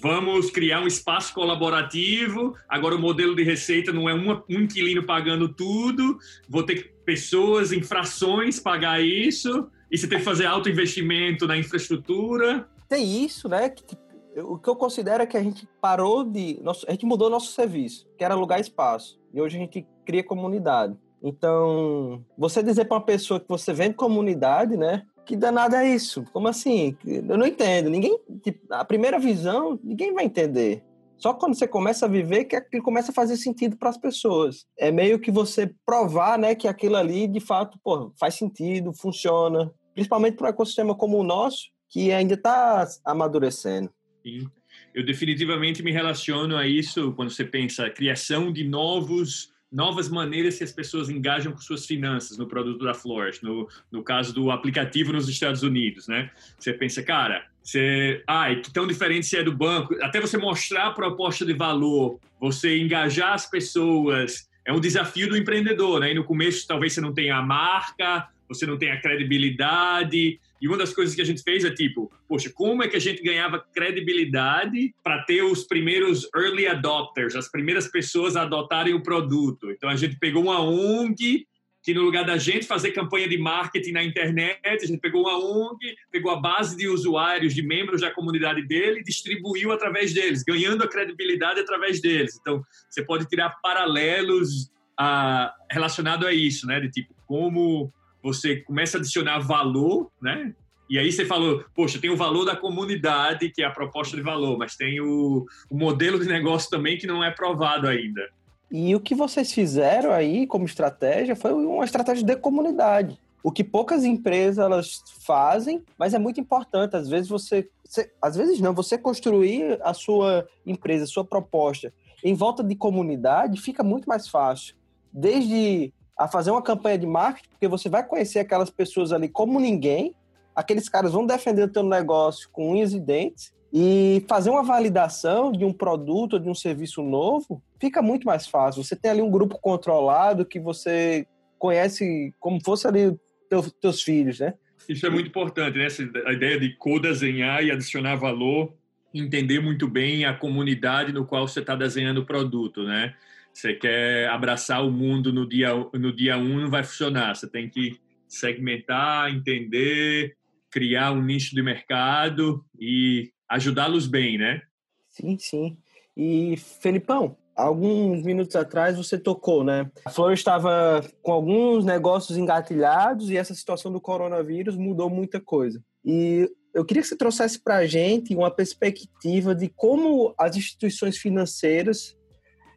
vamos 0.00 0.50
criar 0.50 0.80
um 0.80 0.86
espaço 0.86 1.32
colaborativo. 1.34 2.54
Agora 2.68 2.94
o 2.94 2.98
modelo 2.98 3.34
de 3.34 3.42
receita 3.42 3.92
não 3.92 4.08
é 4.08 4.14
um, 4.14 4.32
um 4.48 4.60
inquilino 4.62 5.02
pagando 5.04 5.48
tudo, 5.48 6.18
vou 6.48 6.62
ter 6.62 6.94
pessoas 7.04 7.72
em 7.72 7.82
frações 7.82 8.60
pagar 8.60 9.02
isso, 9.02 9.68
e 9.90 9.98
você 9.98 10.08
tem 10.08 10.18
que 10.18 10.24
fazer 10.24 10.46
alto 10.46 10.68
investimento 10.68 11.46
na 11.46 11.56
infraestrutura. 11.56 12.68
Tem 12.88 13.24
isso, 13.24 13.48
né? 13.48 13.68
Que, 13.68 13.96
o 14.42 14.58
que 14.58 14.68
eu 14.68 14.74
considero 14.74 15.22
é 15.22 15.26
que 15.26 15.36
a 15.36 15.42
gente 15.42 15.68
parou 15.80 16.24
de. 16.24 16.58
Nosso, 16.62 16.84
a 16.88 16.90
gente 16.90 17.06
mudou 17.06 17.30
nosso 17.30 17.52
serviço, 17.52 18.06
que 18.18 18.24
era 18.24 18.34
alugar 18.34 18.60
espaço. 18.60 19.20
E 19.32 19.40
hoje 19.40 19.56
a 19.56 19.60
gente 19.60 19.86
cria 20.04 20.24
comunidade. 20.24 20.96
Então, 21.26 22.22
você 22.36 22.62
dizer 22.62 22.84
para 22.84 22.98
uma 22.98 23.04
pessoa 23.04 23.40
que 23.40 23.48
você 23.48 23.72
vende 23.72 23.94
comunidade, 23.94 24.76
né? 24.76 25.06
Que 25.24 25.34
danada 25.34 25.82
é 25.82 25.88
isso? 25.88 26.22
Como 26.34 26.46
assim? 26.46 26.94
Eu 27.02 27.38
não 27.38 27.46
entendo. 27.46 27.88
Ninguém, 27.88 28.18
tipo, 28.42 28.60
a 28.70 28.84
primeira 28.84 29.18
visão, 29.18 29.80
ninguém 29.82 30.12
vai 30.12 30.26
entender. 30.26 30.82
Só 31.16 31.32
quando 31.32 31.54
você 31.54 31.66
começa 31.66 32.04
a 32.04 32.08
viver 32.08 32.44
que 32.44 32.54
aquilo 32.54 32.82
começa 32.82 33.10
a 33.10 33.14
fazer 33.14 33.38
sentido 33.38 33.74
para 33.78 33.88
as 33.88 33.96
pessoas. 33.96 34.66
É 34.76 34.92
meio 34.92 35.18
que 35.18 35.30
você 35.30 35.74
provar, 35.86 36.38
né, 36.38 36.54
que 36.54 36.68
aquilo 36.68 36.96
ali 36.96 37.26
de 37.26 37.40
fato, 37.40 37.78
pô, 37.82 38.12
faz 38.20 38.34
sentido, 38.34 38.92
funciona, 38.92 39.72
principalmente 39.94 40.36
para 40.36 40.48
um 40.48 40.50
ecossistema 40.50 40.94
como 40.94 41.16
o 41.18 41.24
nosso, 41.24 41.70
que 41.88 42.12
ainda 42.12 42.34
está 42.34 42.86
amadurecendo. 43.02 43.90
Sim. 44.22 44.46
Eu 44.92 45.06
definitivamente 45.06 45.82
me 45.82 45.90
relaciono 45.90 46.54
a 46.54 46.66
isso 46.66 47.12
quando 47.14 47.30
você 47.30 47.44
pensa 47.44 47.88
criação 47.88 48.52
de 48.52 48.62
novos 48.64 49.53
novas 49.74 50.08
maneiras 50.08 50.56
que 50.56 50.64
as 50.64 50.70
pessoas 50.70 51.10
engajam 51.10 51.52
com 51.52 51.58
suas 51.58 51.84
finanças 51.84 52.38
no 52.38 52.46
produto 52.46 52.84
da 52.84 52.94
Flourish, 52.94 53.42
no, 53.42 53.68
no 53.90 54.04
caso 54.04 54.32
do 54.32 54.50
aplicativo 54.52 55.12
nos 55.12 55.28
Estados 55.28 55.64
Unidos, 55.64 56.06
né? 56.06 56.30
Você 56.56 56.72
pensa, 56.72 57.02
cara, 57.02 57.44
você, 57.60 58.22
ai, 58.26 58.60
que 58.60 58.72
tão 58.72 58.86
diferente 58.86 59.26
se 59.26 59.36
é 59.36 59.42
do 59.42 59.52
banco, 59.52 59.96
até 60.00 60.20
você 60.20 60.38
mostrar 60.38 60.86
a 60.86 60.90
proposta 60.92 61.44
de 61.44 61.52
valor, 61.52 62.20
você 62.40 62.78
engajar 62.78 63.32
as 63.32 63.50
pessoas, 63.50 64.48
é 64.64 64.72
um 64.72 64.78
desafio 64.78 65.28
do 65.28 65.36
empreendedor, 65.36 65.98
né? 65.98 66.12
E 66.12 66.14
no 66.14 66.22
começo 66.22 66.66
talvez 66.68 66.92
você 66.92 67.00
não 67.00 67.12
tenha 67.12 67.36
a 67.36 67.42
marca, 67.42 68.28
você 68.48 68.66
não 68.66 68.78
tenha 68.78 69.00
credibilidade. 69.00 70.38
E 70.64 70.66
uma 70.66 70.78
das 70.78 70.94
coisas 70.94 71.14
que 71.14 71.20
a 71.20 71.26
gente 71.26 71.42
fez 71.42 71.62
é 71.62 71.70
tipo, 71.70 72.10
poxa, 72.26 72.50
como 72.50 72.82
é 72.82 72.88
que 72.88 72.96
a 72.96 72.98
gente 72.98 73.22
ganhava 73.22 73.60
credibilidade 73.60 74.94
para 75.02 75.22
ter 75.24 75.42
os 75.42 75.64
primeiros 75.64 76.26
early 76.34 76.66
adopters, 76.66 77.36
as 77.36 77.50
primeiras 77.50 77.86
pessoas 77.86 78.34
a 78.34 78.44
adotarem 78.44 78.94
o 78.94 79.02
produto? 79.02 79.70
Então 79.70 79.90
a 79.90 79.94
gente 79.94 80.18
pegou 80.18 80.44
uma 80.44 80.62
ONG 80.62 81.46
que 81.82 81.92
no 81.92 82.00
lugar 82.00 82.24
da 82.24 82.38
gente 82.38 82.64
fazer 82.64 82.92
campanha 82.92 83.28
de 83.28 83.36
marketing 83.36 83.92
na 83.92 84.02
internet, 84.02 84.58
a 84.64 84.86
gente 84.86 85.00
pegou 85.00 85.24
uma 85.24 85.36
ONG, 85.36 85.94
pegou 86.10 86.30
a 86.30 86.40
base 86.40 86.74
de 86.78 86.88
usuários, 86.88 87.54
de 87.54 87.62
membros 87.62 88.00
da 88.00 88.10
comunidade 88.10 88.66
dele 88.66 89.00
e 89.00 89.04
distribuiu 89.04 89.70
através 89.70 90.14
deles, 90.14 90.42
ganhando 90.42 90.82
a 90.82 90.88
credibilidade 90.88 91.60
através 91.60 92.00
deles. 92.00 92.38
Então, 92.40 92.62
você 92.88 93.04
pode 93.04 93.26
tirar 93.26 93.50
paralelos 93.62 94.72
ah, 94.98 95.54
relacionado 95.70 96.26
a 96.26 96.32
isso, 96.32 96.66
né? 96.66 96.80
De 96.80 96.90
tipo, 96.90 97.14
como 97.26 97.92
você 98.24 98.56
começa 98.56 98.96
a 98.96 99.00
adicionar 99.00 99.38
valor, 99.40 100.10
né? 100.20 100.54
E 100.88 100.98
aí 100.98 101.12
você 101.12 101.24
falou, 101.24 101.64
poxa, 101.74 101.98
tem 101.98 102.10
o 102.10 102.16
valor 102.16 102.44
da 102.44 102.56
comunidade, 102.56 103.50
que 103.50 103.62
é 103.62 103.66
a 103.66 103.70
proposta 103.70 104.16
de 104.16 104.22
valor, 104.22 104.56
mas 104.58 104.76
tem 104.76 105.00
o, 105.00 105.44
o 105.70 105.76
modelo 105.76 106.18
de 106.18 106.26
negócio 106.26 106.70
também 106.70 106.96
que 106.96 107.06
não 107.06 107.22
é 107.22 107.30
provado 107.30 107.86
ainda. 107.86 108.22
E 108.70 108.94
o 108.94 109.00
que 109.00 109.14
vocês 109.14 109.52
fizeram 109.52 110.10
aí 110.10 110.46
como 110.46 110.64
estratégia 110.64 111.36
foi 111.36 111.52
uma 111.52 111.84
estratégia 111.84 112.24
de 112.24 112.36
comunidade. 112.36 113.18
O 113.42 113.52
que 113.52 113.62
poucas 113.62 114.04
empresas 114.04 114.58
elas 114.58 115.02
fazem, 115.20 115.82
mas 115.98 116.14
é 116.14 116.18
muito 116.18 116.40
importante. 116.40 116.96
Às 116.96 117.08
vezes 117.08 117.28
você, 117.28 117.68
você, 117.84 118.10
às 118.20 118.36
vezes 118.36 118.58
não, 118.58 118.74
você 118.74 118.96
construir 118.96 119.78
a 119.82 119.92
sua 119.92 120.48
empresa, 120.66 121.04
a 121.04 121.08
sua 121.08 121.24
proposta 121.24 121.92
em 122.22 122.34
volta 122.34 122.64
de 122.64 122.74
comunidade 122.74 123.60
fica 123.60 123.82
muito 123.82 124.06
mais 124.06 124.28
fácil. 124.28 124.74
Desde 125.12 125.92
a 126.16 126.28
fazer 126.28 126.50
uma 126.50 126.62
campanha 126.62 126.98
de 126.98 127.06
marketing, 127.06 127.48
porque 127.50 127.68
você 127.68 127.88
vai 127.88 128.06
conhecer 128.06 128.38
aquelas 128.38 128.70
pessoas 128.70 129.12
ali 129.12 129.28
como 129.28 129.58
ninguém, 129.58 130.14
aqueles 130.54 130.88
caras 130.88 131.12
vão 131.12 131.26
defender 131.26 131.64
o 131.64 131.72
teu 131.72 131.82
negócio 131.82 132.48
com 132.52 132.72
unhas 132.72 132.92
e 132.92 133.00
dentes, 133.00 133.52
e 133.76 134.24
fazer 134.28 134.50
uma 134.50 134.62
validação 134.62 135.50
de 135.50 135.64
um 135.64 135.72
produto 135.72 136.38
de 136.38 136.48
um 136.48 136.54
serviço 136.54 137.02
novo 137.02 137.60
fica 137.80 138.00
muito 138.00 138.24
mais 138.24 138.46
fácil. 138.46 138.84
Você 138.84 138.94
tem 138.94 139.10
ali 139.10 139.20
um 139.20 139.30
grupo 139.30 139.58
controlado 139.60 140.46
que 140.46 140.60
você 140.60 141.26
conhece 141.58 142.32
como 142.38 142.62
fosse 142.64 142.86
ali 142.86 143.18
teu, 143.50 143.62
teus 143.80 144.00
filhos, 144.00 144.38
né? 144.38 144.54
Isso 144.88 145.04
é 145.04 145.10
muito 145.10 145.28
importante, 145.28 145.76
né? 145.76 145.88
a 146.26 146.32
ideia 146.32 146.60
de 146.60 146.76
co-desenhar 146.76 147.64
e 147.64 147.70
adicionar 147.72 148.14
valor, 148.14 148.72
entender 149.12 149.60
muito 149.60 149.88
bem 149.88 150.24
a 150.24 150.34
comunidade 150.34 151.12
no 151.12 151.24
qual 151.24 151.48
você 151.48 151.60
está 151.60 151.74
desenhando 151.74 152.18
o 152.18 152.26
produto, 152.26 152.84
né? 152.84 153.14
Você 153.54 153.72
quer 153.72 154.28
abraçar 154.28 154.84
o 154.84 154.90
mundo 154.90 155.32
no 155.32 155.48
dia, 155.48 155.70
no 155.94 156.14
dia 156.14 156.36
um, 156.36 156.60
não 156.60 156.70
vai 156.70 156.82
funcionar. 156.82 157.36
Você 157.36 157.48
tem 157.48 157.70
que 157.70 158.00
segmentar, 158.28 159.32
entender, 159.32 160.36
criar 160.70 161.12
um 161.12 161.22
nicho 161.22 161.54
de 161.54 161.62
mercado 161.62 162.64
e 162.78 163.30
ajudá-los 163.48 164.08
bem, 164.08 164.36
né? 164.36 164.60
Sim, 165.08 165.38
sim. 165.38 165.78
E, 166.16 166.56
Felipão, 166.56 167.36
alguns 167.54 168.24
minutos 168.24 168.56
atrás 168.56 168.96
você 168.96 169.16
tocou, 169.16 169.62
né? 169.62 169.88
A 170.04 170.10
Flor 170.10 170.32
estava 170.32 171.04
com 171.22 171.30
alguns 171.30 171.84
negócios 171.84 172.36
engatilhados 172.36 173.30
e 173.30 173.36
essa 173.36 173.54
situação 173.54 173.92
do 173.92 174.00
coronavírus 174.00 174.76
mudou 174.76 175.08
muita 175.08 175.40
coisa. 175.40 175.80
E 176.04 176.50
eu 176.74 176.84
queria 176.84 177.02
que 177.02 177.08
você 177.08 177.16
trouxesse 177.16 177.62
para 177.62 177.76
a 177.76 177.86
gente 177.86 178.34
uma 178.34 178.50
perspectiva 178.50 179.54
de 179.54 179.68
como 179.68 180.34
as 180.36 180.56
instituições 180.56 181.16
financeiras 181.16 182.16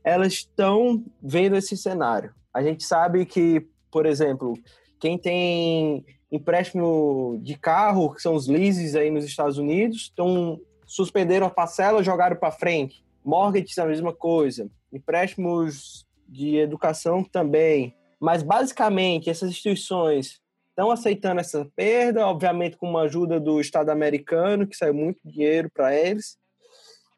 elas 0.07 0.31
estão 0.31 1.03
vendo 1.21 1.57
esse 1.57 1.75
cenário. 1.75 2.33
A 2.53 2.63
gente 2.63 2.85
sabe 2.85 3.25
que, 3.25 3.67
por 3.91 4.05
exemplo, 4.05 4.53
quem 5.01 5.17
tem 5.17 6.05
empréstimo 6.31 7.37
de 7.43 7.57
carro, 7.57 8.13
que 8.13 8.21
são 8.21 8.33
os 8.33 8.47
leases 8.47 8.95
aí 8.95 9.11
nos 9.11 9.25
Estados 9.25 9.57
Unidos, 9.57 10.03
estão 10.03 10.61
suspenderam 10.85 11.47
a 11.47 11.49
parcela, 11.49 12.01
jogaram 12.01 12.37
para 12.37 12.53
frente. 12.53 13.03
Mortgages 13.21 13.77
a 13.77 13.85
mesma 13.85 14.13
coisa. 14.13 14.71
Empréstimos 14.93 16.07
de 16.25 16.55
educação 16.55 17.21
também. 17.21 17.93
Mas 18.17 18.41
basicamente 18.41 19.29
essas 19.29 19.49
instituições 19.49 20.39
estão 20.69 20.89
aceitando 20.89 21.41
essa 21.41 21.69
perda, 21.75 22.25
obviamente 22.25 22.77
com 22.77 22.89
uma 22.89 23.01
ajuda 23.01 23.41
do 23.41 23.59
Estado 23.59 23.89
americano, 23.89 24.65
que 24.65 24.77
saiu 24.77 24.93
muito 24.93 25.19
dinheiro 25.25 25.69
para 25.69 25.93
eles. 25.93 26.37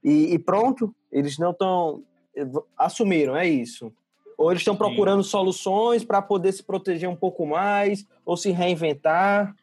E, 0.04 0.34
e, 0.34 0.39
pronto, 0.39 0.95
eles 1.12 1.38
não 1.38 1.52
estão 1.52 2.04
assumiram, 2.78 3.36
é 3.36 3.47
isso. 3.47 3.91
Ou 4.38 4.52
eles 4.52 4.62
estão 4.62 4.75
procurando 4.75 5.21
soluções 5.23 6.04
para 6.04 6.21
poder 6.21 6.54
se 6.54 6.63
proteger 6.63 7.10
um 7.10 7.15
pouco 7.15 7.45
mais, 7.45 8.08
ou 8.25 8.38
se 8.38 8.52
reinventar. 8.52 9.54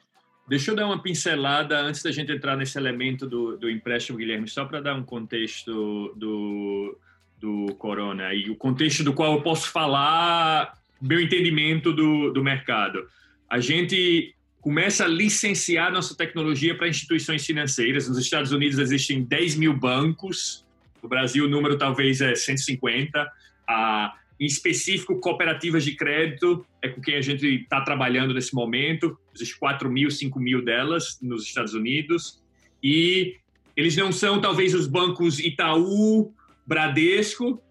Deixa 0.47 0.71
eu 0.71 0.77
dar 0.77 0.87
uma 0.87 1.03
pincelada 1.03 1.81
antes 1.81 2.03
da 2.03 2.12
gente 2.12 2.31
entrar 2.31 2.57
nesse 2.57 2.77
elemento 2.77 3.27
do, 3.27 3.57
do 3.57 3.71
empréstimo, 3.71 4.19
Guilherme, 4.19 4.47
só 4.47 4.65
para 4.65 4.81
dar 4.81 4.95
um 4.95 5.03
contexto 5.03 6.12
do, 6.15 6.99
do 7.41 7.75
Corona 7.77 8.35
e 8.35 8.51
o 8.51 8.57
contexto 8.57 9.03
do 9.03 9.15
qual 9.15 9.35
eu 9.35 9.43
posso 9.43 9.71
falar 9.71 10.75
meu 11.01 11.21
entendimento 11.21 11.93
do, 11.93 12.31
do 12.31 12.45
mercado. 12.45 13.09
A 13.49 13.61
gente 13.61 14.35
começa 14.61 15.05
a 15.05 15.09
licenciar 15.09 15.93
nossa 15.93 16.15
tecnologia 16.15 16.77
para 16.77 16.89
instituições 16.89 17.47
financeiras. 17.47 18.09
Nos 18.09 18.19
Estados 18.19 18.53
Unidos 18.53 18.79
existem 18.79 19.23
10 19.23 19.55
mil 19.55 19.73
bancos 19.73 20.65
no 21.07 21.09
Brasil, 21.09 21.45
o 21.45 21.49
número 21.49 21.79
talvez 21.79 22.21
é 22.21 22.35
150. 22.35 23.33
Ah, 23.66 24.12
em 24.38 24.45
específico, 24.45 25.19
cooperativas 25.21 25.85
de 25.85 25.95
crédito 25.95 26.66
é 26.83 26.88
com 26.88 27.01
quem 27.01 27.14
a 27.14 27.23
gente 27.23 27.47
está 27.47 27.81
trabalhando 27.81 28.35
nesse 28.35 28.55
momento. 28.55 29.16
Existem 29.35 29.59
4 29.59 29.88
mil, 29.90 30.11
5 30.11 30.38
mil 30.40 30.62
delas 30.62 31.19
nos 31.23 31.45
Estados 31.45 31.75
Unidos. 31.75 32.42
E 32.83 33.37
eles 33.77 33.97
não 33.97 34.11
são, 34.11 34.40
talvez, 34.40 34.75
os 34.75 34.87
bancos 34.87 35.38
Itaú, 35.38 36.35
Bradesco, 36.66 37.62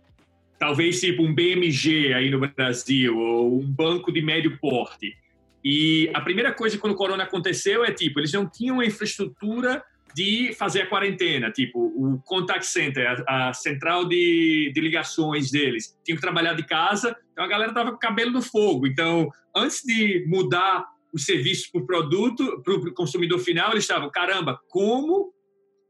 talvez 0.58 1.02
tipo 1.02 1.22
um 1.22 1.36
BMG 1.36 2.14
aí 2.14 2.30
no 2.30 2.40
Brasil, 2.40 3.18
ou 3.18 3.60
um 3.60 3.68
banco 3.68 4.12
de 4.12 4.22
médio 4.22 4.58
porte. 4.60 5.16
E 5.64 6.10
a 6.14 6.22
primeira 6.22 6.54
coisa 6.54 6.78
quando 6.78 6.94
o 6.94 6.98
corona 6.98 7.24
aconteceu 7.24 7.84
é 7.84 7.92
tipo, 7.92 8.20
eles 8.20 8.32
não 8.32 8.48
tinham 8.48 8.80
a 8.80 8.86
infraestrutura 8.86 9.84
de 10.16 10.54
fazer 10.54 10.84
a 10.84 10.88
quarentena, 10.88 11.52
tipo 11.52 11.78
o 11.78 12.22
contact 12.24 12.66
center, 12.66 13.22
a, 13.28 13.50
a 13.50 13.54
central 13.54 14.06
de, 14.06 14.72
de, 14.74 14.80
ligações 14.80 15.52
deles, 15.52 15.94
tinham 16.06 16.16
que 16.16 16.22
trabalhar 16.22 16.54
de 16.54 16.66
casa, 16.66 17.14
então 17.34 17.44
a 17.44 17.48
galera 17.48 17.74
tava 17.74 17.92
com 17.92 17.98
o 17.98 18.00
cabelo 18.00 18.32
no 18.32 18.42
fogo. 18.42 18.88
Então, 18.88 19.30
antes 19.54 19.82
de 19.84 20.26
mudar 20.26 20.86
o 21.14 21.20
serviço 21.20 21.70
para 21.70 21.82
o 21.82 21.86
produto, 21.86 22.62
para 22.64 22.74
o 22.74 22.94
consumidor 22.94 23.40
final, 23.40 23.72
eles 23.72 23.84
estavam, 23.84 24.10
caramba, 24.10 24.58
como 24.70 25.34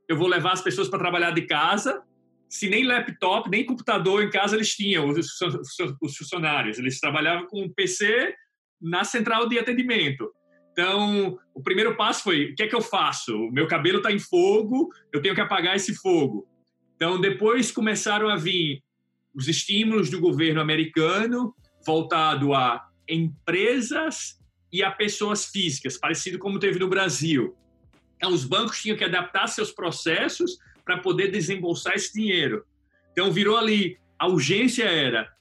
eu 0.09 0.17
vou 0.17 0.27
levar 0.27 0.53
as 0.53 0.61
pessoas 0.61 0.89
para 0.89 0.97
trabalhar 0.97 1.29
de 1.29 1.43
casa 1.43 2.01
se 2.49 2.67
nem 2.67 2.83
laptop, 2.83 3.49
nem 3.49 3.65
computador 3.65 4.23
em 4.23 4.29
casa 4.29 4.55
eles 4.55 4.75
tinham, 4.75 5.09
os, 5.09 5.39
os 6.01 6.17
funcionários. 6.17 6.79
Eles 6.79 6.99
trabalhavam 6.99 7.47
com 7.47 7.61
um 7.61 7.69
PC 7.69 8.33
na 8.81 9.03
central 9.03 9.47
de 9.47 9.59
atendimento. 9.59 10.31
Então, 10.75 11.39
o 11.53 11.63
primeiro 11.63 11.95
passo 11.95 12.21
foi: 12.21 12.51
o 12.51 12.55
que 12.55 12.63
é 12.63 12.67
que 12.67 12.75
eu 12.75 12.81
faço? 12.81 13.33
O 13.33 13.51
meu 13.51 13.65
cabelo 13.65 13.99
está 13.99 14.11
em 14.11 14.19
fogo, 14.19 14.89
eu 15.13 15.21
tenho 15.21 15.33
que 15.33 15.39
apagar 15.39 15.73
esse 15.73 15.95
fogo. 15.95 16.45
Então, 16.97 17.19
depois 17.19 17.71
começaram 17.71 18.27
a 18.27 18.35
vir 18.35 18.83
os 19.33 19.47
estímulos 19.47 20.09
do 20.09 20.19
governo 20.19 20.59
americano 20.59 21.55
voltado 21.85 22.53
a 22.53 22.85
empresas 23.07 24.37
e 24.71 24.83
a 24.83 24.91
pessoas 24.91 25.45
físicas, 25.45 25.97
parecido 25.97 26.37
como 26.37 26.59
teve 26.59 26.77
no 26.77 26.89
Brasil. 26.89 27.55
Então, 28.17 28.33
os 28.33 28.43
bancos 28.43 28.81
tinham 28.81 28.97
que 28.97 29.03
adaptar 29.05 29.47
seus 29.47 29.71
processos 29.71 30.57
para 30.83 30.97
poder 30.97 31.29
desembolsar 31.31 31.93
esse 31.93 32.13
dinheiro. 32.13 32.65
Então, 33.13 33.31
virou 33.31 33.55
ali, 33.55 33.97
a 34.19 34.27
urgência 34.27 34.83
era 34.83 35.33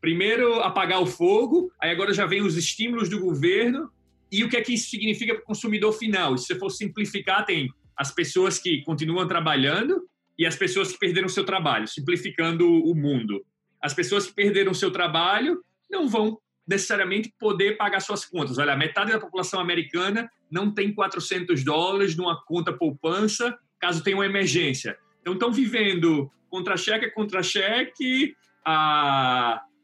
primeiro 0.00 0.60
apagar 0.60 1.02
o 1.02 1.06
fogo, 1.06 1.70
aí 1.78 1.90
agora 1.90 2.14
já 2.14 2.24
vem 2.24 2.40
os 2.40 2.56
estímulos 2.56 3.08
do 3.10 3.18
governo, 3.18 3.90
e 4.30 4.44
o 4.44 4.48
que 4.48 4.56
é 4.56 4.60
que 4.60 4.74
isso 4.74 4.90
significa 4.90 5.34
para 5.34 5.42
o 5.42 5.46
consumidor 5.46 5.92
final? 5.92 6.36
Se 6.36 6.46
você 6.46 6.54
for 6.58 6.70
simplificar, 6.70 7.44
tem 7.44 7.68
as 7.96 8.12
pessoas 8.12 8.58
que 8.58 8.82
continuam 8.82 9.26
trabalhando 9.26 10.08
e 10.38 10.46
as 10.46 10.54
pessoas 10.54 10.92
que 10.92 10.98
perderam 10.98 11.28
seu 11.28 11.44
trabalho, 11.44 11.88
simplificando 11.88 12.66
o 12.68 12.94
mundo. 12.94 13.44
As 13.82 13.92
pessoas 13.92 14.26
que 14.26 14.34
perderam 14.34 14.72
seu 14.74 14.90
trabalho 14.90 15.60
não 15.90 16.08
vão 16.08 16.38
necessariamente 16.66 17.32
poder 17.38 17.76
pagar 17.76 18.00
suas 18.00 18.24
contas. 18.24 18.58
Olha, 18.58 18.76
metade 18.76 19.10
da 19.10 19.18
população 19.18 19.58
americana 19.58 20.30
não 20.50 20.70
tem 20.72 20.94
400 20.94 21.64
dólares 21.64 22.14
numa 22.14 22.40
conta 22.44 22.72
poupança 22.72 23.58
caso 23.80 24.02
tenha 24.02 24.16
uma 24.16 24.26
emergência. 24.26 24.98
Então, 25.20 25.32
estão 25.32 25.52
vivendo 25.52 26.30
contra-cheque 26.50 27.06
a 27.06 27.14
contra-cheque, 27.14 28.34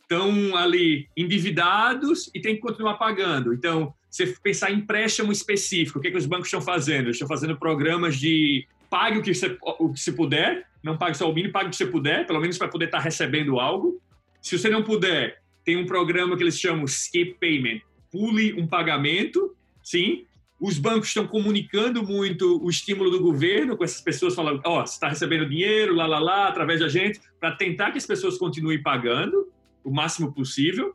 estão 0.03 0.57
ali 0.57 1.09
endividados 1.17 2.31
e 2.35 2.41
tem 2.41 2.57
que 2.57 2.61
continuar 2.61 2.95
pagando. 2.95 3.55
Então, 3.55 3.95
você 4.15 4.27
pensar 4.41 4.71
em 4.71 4.77
empréstimo 4.77 5.33
específico, 5.33 5.99
o 5.99 6.03
que, 6.03 6.09
que 6.09 6.17
os 6.17 6.25
bancos 6.25 6.47
estão 6.47 6.61
fazendo? 6.61 7.11
Estão 7.11 7.27
fazendo 7.27 7.57
programas 7.57 8.17
de 8.17 8.65
pague 8.89 9.19
o 9.19 9.23
que 9.23 9.35
você, 9.35 9.59
o 9.61 9.93
que 9.93 9.99
você 9.99 10.13
puder, 10.13 10.69
não 10.85 10.97
pague 10.97 11.17
só 11.17 11.29
o 11.29 11.35
mínimo, 11.35 11.53
pague 11.53 11.67
o 11.67 11.71
que 11.71 11.77
você 11.77 11.87
puder, 11.87 12.25
pelo 12.25 12.41
menos 12.41 12.57
para 12.57 12.69
poder 12.69 12.85
estar 12.85 13.01
recebendo 13.01 13.59
algo. 13.59 14.01
Se 14.41 14.57
você 14.57 14.71
não 14.71 14.85
puder, 14.85 15.43
tem 15.65 15.77
um 15.77 15.85
programa 15.85 16.37
que 16.37 16.45
eles 16.45 16.57
chamam 16.57 16.85
Skip 16.85 17.39
Payment, 17.41 17.81
pule 18.09 18.53
um 18.55 18.69
pagamento, 18.69 19.57
sim. 19.83 20.27
Os 20.61 20.79
bancos 20.79 21.09
estão 21.09 21.27
comunicando 21.27 22.01
muito 22.05 22.65
o 22.65 22.71
estímulo 22.71 23.11
do 23.11 23.19
governo 23.19 23.77
com 23.77 23.83
essas 23.83 24.01
pessoas 24.01 24.33
falando, 24.33 24.63
ó, 24.65 24.81
oh, 24.81 24.87
você 24.87 24.95
está 24.95 25.09
recebendo 25.09 25.49
dinheiro, 25.49 25.93
lá, 25.93 26.07
lá, 26.07 26.21
lá, 26.21 26.47
através 26.47 26.79
da 26.79 26.87
gente, 26.87 27.21
para 27.41 27.51
tentar 27.57 27.91
que 27.91 27.99
as 27.99 28.07
pessoas 28.07 28.39
continuem 28.39 28.81
pagando 28.81 29.49
o 29.83 29.91
máximo 29.91 30.33
possível. 30.33 30.95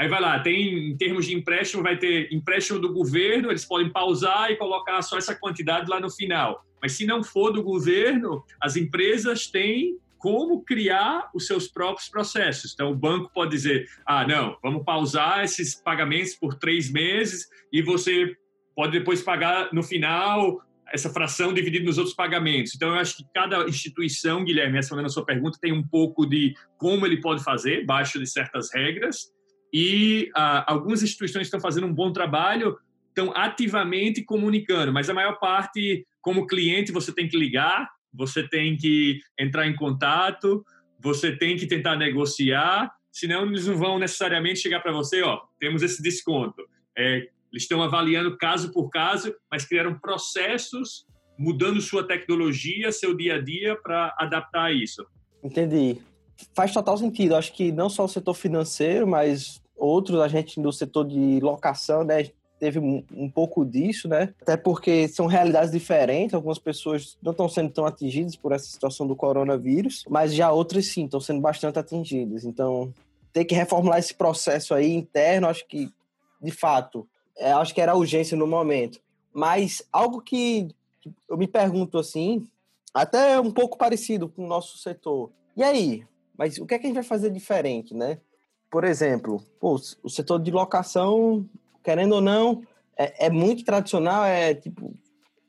Aí 0.00 0.08
vai 0.08 0.18
lá, 0.18 0.38
tem 0.40 0.88
em 0.88 0.96
termos 0.96 1.26
de 1.26 1.34
empréstimo, 1.34 1.82
vai 1.82 1.94
ter 1.94 2.32
empréstimo 2.32 2.78
do 2.78 2.90
governo, 2.90 3.50
eles 3.50 3.66
podem 3.66 3.90
pausar 3.90 4.50
e 4.50 4.56
colocar 4.56 5.02
só 5.02 5.18
essa 5.18 5.34
quantidade 5.34 5.90
lá 5.90 6.00
no 6.00 6.08
final. 6.08 6.64
Mas 6.80 6.92
se 6.92 7.04
não 7.04 7.22
for 7.22 7.52
do 7.52 7.62
governo, 7.62 8.42
as 8.58 8.76
empresas 8.76 9.48
têm 9.48 9.98
como 10.16 10.64
criar 10.64 11.28
os 11.34 11.46
seus 11.46 11.68
próprios 11.68 12.08
processos. 12.08 12.72
Então, 12.72 12.90
o 12.90 12.96
banco 12.96 13.30
pode 13.34 13.50
dizer: 13.50 13.90
ah, 14.06 14.26
não, 14.26 14.56
vamos 14.62 14.86
pausar 14.86 15.44
esses 15.44 15.74
pagamentos 15.74 16.34
por 16.34 16.54
três 16.54 16.90
meses 16.90 17.46
e 17.70 17.82
você 17.82 18.34
pode 18.74 18.98
depois 18.98 19.20
pagar 19.20 19.68
no 19.70 19.82
final 19.82 20.62
essa 20.90 21.10
fração 21.10 21.52
dividida 21.52 21.84
nos 21.84 21.98
outros 21.98 22.16
pagamentos. 22.16 22.74
Então, 22.74 22.88
eu 22.88 22.94
acho 22.94 23.18
que 23.18 23.24
cada 23.34 23.64
instituição, 23.64 24.44
Guilherme, 24.44 24.76
respondendo 24.76 25.06
a 25.06 25.10
sua 25.10 25.26
pergunta, 25.26 25.58
tem 25.60 25.74
um 25.74 25.86
pouco 25.86 26.24
de 26.24 26.54
como 26.78 27.04
ele 27.04 27.20
pode 27.20 27.44
fazer, 27.44 27.84
baixo 27.84 28.18
de 28.18 28.26
certas 28.26 28.72
regras, 28.72 29.30
e 29.72 30.30
ah, 30.34 30.64
algumas 30.70 31.02
instituições 31.02 31.46
estão 31.46 31.60
fazendo 31.60 31.86
um 31.86 31.92
bom 31.92 32.12
trabalho, 32.12 32.78
estão 33.08 33.32
ativamente 33.36 34.22
comunicando, 34.22 34.92
mas 34.92 35.08
a 35.08 35.14
maior 35.14 35.38
parte, 35.38 36.06
como 36.20 36.46
cliente, 36.46 36.92
você 36.92 37.12
tem 37.12 37.28
que 37.28 37.36
ligar, 37.36 37.88
você 38.12 38.46
tem 38.46 38.76
que 38.76 39.20
entrar 39.38 39.66
em 39.66 39.74
contato, 39.74 40.64
você 40.98 41.36
tem 41.36 41.56
que 41.56 41.66
tentar 41.66 41.96
negociar, 41.96 42.92
senão 43.12 43.46
eles 43.46 43.66
não 43.66 43.76
vão 43.76 43.98
necessariamente 43.98 44.60
chegar 44.60 44.80
para 44.80 44.92
você, 44.92 45.22
ó, 45.22 45.40
temos 45.58 45.82
esse 45.82 46.02
desconto. 46.02 46.62
É, 46.96 47.28
eles 47.52 47.62
estão 47.62 47.82
avaliando 47.82 48.36
caso 48.36 48.72
por 48.72 48.88
caso, 48.90 49.34
mas 49.50 49.64
criaram 49.64 49.98
processos 49.98 51.06
mudando 51.38 51.80
sua 51.80 52.06
tecnologia, 52.06 52.92
seu 52.92 53.16
dia 53.16 53.36
a 53.36 53.40
dia 53.40 53.74
para 53.74 54.14
adaptar 54.18 54.64
a 54.64 54.72
isso. 54.72 55.04
Entendi. 55.42 55.98
Faz 56.54 56.72
total 56.72 56.98
sentido. 56.98 57.34
Acho 57.34 57.52
que 57.54 57.72
não 57.72 57.88
só 57.88 58.04
o 58.04 58.08
setor 58.08 58.34
financeiro, 58.34 59.06
mas 59.06 59.59
outros, 59.80 60.20
a 60.20 60.28
gente 60.28 60.60
do 60.60 60.72
setor 60.72 61.06
de 61.06 61.40
locação, 61.40 62.04
né, 62.04 62.28
teve 62.60 62.78
um, 62.78 63.30
pouco 63.30 63.64
disso, 63.64 64.06
né? 64.06 64.34
Até 64.42 64.54
porque 64.54 65.08
são 65.08 65.26
realidades 65.26 65.72
diferentes, 65.72 66.34
algumas 66.34 66.58
pessoas 66.58 67.16
não 67.22 67.32
estão 67.32 67.48
sendo 67.48 67.70
tão 67.70 67.86
atingidas 67.86 68.36
por 68.36 68.52
essa 68.52 68.66
situação 68.66 69.06
do 69.06 69.16
coronavírus, 69.16 70.04
mas 70.08 70.34
já 70.34 70.52
outras 70.52 70.86
sim 70.86 71.06
estão 71.06 71.20
sendo 71.20 71.40
bastante 71.40 71.78
atingidas. 71.78 72.44
Então, 72.44 72.92
ter 73.32 73.46
que 73.46 73.54
reformular 73.54 73.98
esse 73.98 74.14
processo 74.14 74.74
aí 74.74 74.92
interno, 74.92 75.48
acho 75.48 75.66
que, 75.66 75.90
de 76.40 76.50
fato, 76.50 77.08
é, 77.38 77.50
acho 77.52 77.74
que 77.74 77.80
era 77.80 77.96
urgência 77.96 78.36
no 78.36 78.46
momento. 78.46 79.00
Mas 79.32 79.82
algo 79.90 80.20
que 80.20 80.68
eu 81.28 81.38
me 81.38 81.48
pergunto 81.48 81.98
assim, 81.98 82.46
até 82.92 83.40
um 83.40 83.50
pouco 83.50 83.78
parecido 83.78 84.28
com 84.28 84.44
o 84.44 84.48
nosso 84.48 84.76
setor. 84.76 85.30
E 85.56 85.62
aí? 85.62 86.04
Mas 86.36 86.58
o 86.58 86.66
que 86.66 86.74
é 86.74 86.78
que 86.78 86.86
a 86.86 86.88
gente 86.88 86.96
vai 86.96 87.04
fazer 87.04 87.30
diferente, 87.30 87.94
né? 87.94 88.18
Por 88.70 88.84
exemplo, 88.84 89.42
pô, 89.58 89.80
o 90.02 90.08
setor 90.08 90.40
de 90.40 90.50
locação 90.50 91.44
querendo 91.82 92.16
ou 92.16 92.20
não, 92.20 92.62
é, 92.96 93.26
é, 93.26 93.30
muito 93.30 93.64
tradicional, 93.64 94.24
é 94.24 94.54
tipo. 94.54 94.94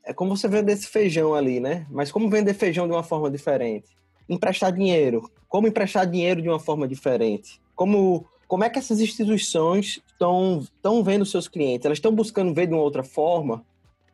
É 0.03 0.13
como 0.13 0.35
você 0.35 0.47
vender 0.47 0.73
esse 0.73 0.87
feijão 0.87 1.35
ali, 1.35 1.59
né? 1.59 1.85
Mas 1.91 2.11
como 2.11 2.29
vender 2.29 2.55
feijão 2.55 2.87
de 2.87 2.93
uma 2.93 3.03
forma 3.03 3.29
diferente? 3.29 3.89
Emprestar 4.27 4.71
dinheiro. 4.71 5.29
Como 5.47 5.67
emprestar 5.67 6.09
dinheiro 6.09 6.41
de 6.41 6.49
uma 6.49 6.59
forma 6.59 6.87
diferente? 6.87 7.61
Como, 7.75 8.25
como 8.47 8.63
é 8.63 8.69
que 8.69 8.79
essas 8.79 8.99
instituições 8.99 10.01
estão 10.07 11.03
vendo 11.03 11.23
seus 11.23 11.47
clientes? 11.47 11.85
Elas 11.85 11.99
estão 11.99 12.15
buscando 12.15 12.51
ver 12.51 12.65
de 12.65 12.73
uma 12.73 12.81
outra 12.81 13.03
forma? 13.03 13.63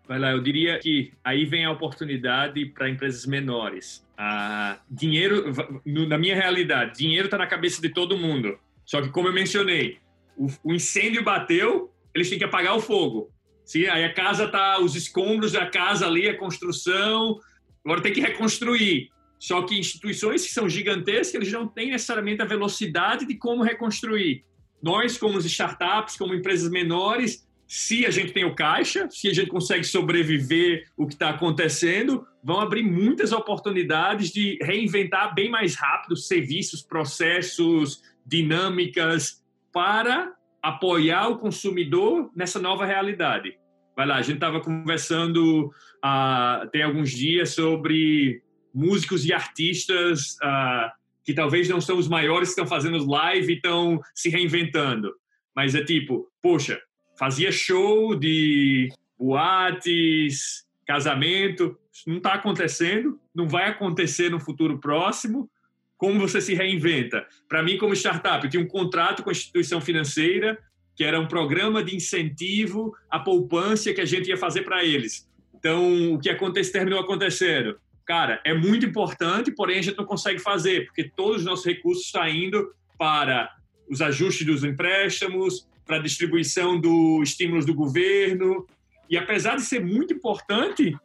Vai 0.05 0.19
lá, 0.19 0.31
eu 0.31 0.43
diria 0.43 0.77
que 0.79 1.13
aí 1.23 1.45
vem 1.45 1.63
a 1.63 1.71
oportunidade 1.71 2.65
para 2.65 2.89
empresas 2.89 3.25
menores. 3.25 4.05
Ah, 4.17 4.79
dinheiro, 4.89 5.45
na 5.85 6.17
minha 6.17 6.35
realidade, 6.35 6.97
dinheiro 6.97 7.27
está 7.27 7.37
na 7.37 7.47
cabeça 7.47 7.81
de 7.81 7.89
todo 7.89 8.17
mundo. 8.17 8.59
Só 8.87 9.01
que, 9.01 9.09
como 9.09 9.27
eu 9.27 9.33
mencionei, 9.33 9.99
o, 10.37 10.47
o 10.63 10.73
incêndio 10.73 11.21
bateu, 11.21 11.93
eles 12.15 12.29
têm 12.29 12.39
que 12.39 12.45
apagar 12.45 12.75
o 12.75 12.79
fogo. 12.79 13.29
Sim, 13.65 13.85
aí 13.87 14.05
a 14.05 14.13
casa 14.13 14.47
tá, 14.47 14.79
os 14.79 14.95
escombros 14.95 15.51
da 15.51 15.65
casa 15.65 16.07
ali, 16.07 16.29
a 16.29 16.37
construção, 16.37 17.37
agora 17.83 18.01
tem 18.01 18.13
que 18.13 18.21
reconstruir. 18.21 19.09
Só 19.37 19.61
que 19.63 19.77
instituições 19.77 20.45
que 20.45 20.53
são 20.53 20.69
gigantescas, 20.69 21.35
eles 21.35 21.51
não 21.51 21.67
têm 21.67 21.91
necessariamente 21.91 22.41
a 22.41 22.45
velocidade 22.45 23.25
de 23.25 23.35
como 23.35 23.61
reconstruir. 23.61 24.45
Nós, 24.81 25.17
como 25.17 25.37
startups, 25.39 26.15
como 26.15 26.33
empresas 26.33 26.71
menores, 26.71 27.45
se 27.67 28.05
a 28.05 28.09
gente 28.09 28.31
tem 28.31 28.45
o 28.45 28.55
caixa, 28.55 29.09
se 29.11 29.27
a 29.27 29.33
gente 29.33 29.49
consegue 29.49 29.83
sobreviver 29.83 30.87
o 30.95 31.05
que 31.05 31.13
está 31.13 31.31
acontecendo, 31.31 32.25
vão 32.41 32.61
abrir 32.61 32.83
muitas 32.83 33.33
oportunidades 33.33 34.31
de 34.31 34.57
reinventar 34.61 35.35
bem 35.35 35.49
mais 35.49 35.75
rápido 35.75 36.15
serviços, 36.15 36.81
processos, 36.81 38.01
dinâmicas 38.27 39.43
para 39.71 40.33
apoiar 40.61 41.29
o 41.29 41.37
consumidor 41.37 42.29
nessa 42.35 42.59
nova 42.59 42.85
realidade. 42.85 43.57
Vai 43.95 44.05
lá, 44.05 44.17
a 44.17 44.21
gente 44.21 44.35
estava 44.35 44.59
conversando 44.59 45.71
uh, 46.03 46.69
tem 46.71 46.83
alguns 46.83 47.11
dias 47.11 47.51
sobre 47.51 48.43
músicos 48.73 49.25
e 49.25 49.33
artistas 49.33 50.35
uh, 50.43 50.91
que 51.23 51.33
talvez 51.33 51.67
não 51.67 51.81
são 51.81 51.97
os 51.97 52.07
maiores 52.07 52.49
que 52.49 52.61
estão 52.61 52.67
fazendo 52.67 53.03
live 53.09 53.53
e 53.53 53.55
estão 53.55 53.99
se 54.13 54.29
reinventando. 54.29 55.13
Mas 55.55 55.73
é 55.73 55.83
tipo, 55.83 56.31
poxa, 56.41 56.79
fazia 57.17 57.51
show 57.51 58.15
de 58.15 58.89
boates, 59.17 60.65
casamento, 60.85 61.75
não 62.05 62.17
está 62.17 62.33
acontecendo, 62.33 63.19
não 63.33 63.47
vai 63.47 63.69
acontecer 63.69 64.29
no 64.29 64.39
futuro 64.39 64.79
próximo 64.79 65.49
como 65.97 66.19
você 66.19 66.39
se 66.39 66.53
reinventa? 66.53 67.25
Para 67.49 67.63
mim, 67.63 67.77
como 67.77 67.93
startup, 67.93 68.43
eu 68.43 68.49
tinha 68.49 68.63
um 68.63 68.67
contrato 68.67 69.23
com 69.23 69.29
a 69.29 69.33
instituição 69.33 69.81
financeira, 69.81 70.57
que 70.95 71.03
era 71.03 71.19
um 71.19 71.27
programa 71.27 71.83
de 71.83 71.95
incentivo 71.95 72.95
à 73.09 73.19
poupança 73.19 73.93
que 73.93 74.01
a 74.01 74.05
gente 74.05 74.29
ia 74.29 74.37
fazer 74.37 74.61
para 74.61 74.83
eles. 74.83 75.27
Então, 75.53 76.13
o 76.13 76.19
que 76.19 76.29
acontece, 76.29 76.71
terminou 76.71 76.99
acontecendo. 76.99 77.79
Cara, 78.05 78.39
é 78.45 78.53
muito 78.53 78.85
importante, 78.85 79.51
porém 79.51 79.79
a 79.79 79.81
gente 79.81 79.97
não 79.97 80.05
consegue 80.05 80.39
fazer, 80.39 80.85
porque 80.85 81.03
todos 81.03 81.37
os 81.37 81.45
nossos 81.45 81.65
recursos 81.65 82.05
estão 82.05 82.27
indo 82.27 82.71
para 82.97 83.51
os 83.89 84.01
ajustes 84.01 84.45
dos 84.45 84.63
empréstimos, 84.63 85.67
para 85.85 85.97
a 85.97 86.01
distribuição 86.01 86.79
dos 86.79 87.29
estímulos 87.29 87.65
do 87.65 87.73
governo. 87.73 88.65
E 89.09 89.17
apesar 89.17 89.55
de 89.55 89.63
ser 89.63 89.83
muito 89.83 90.13
importante, 90.13 90.95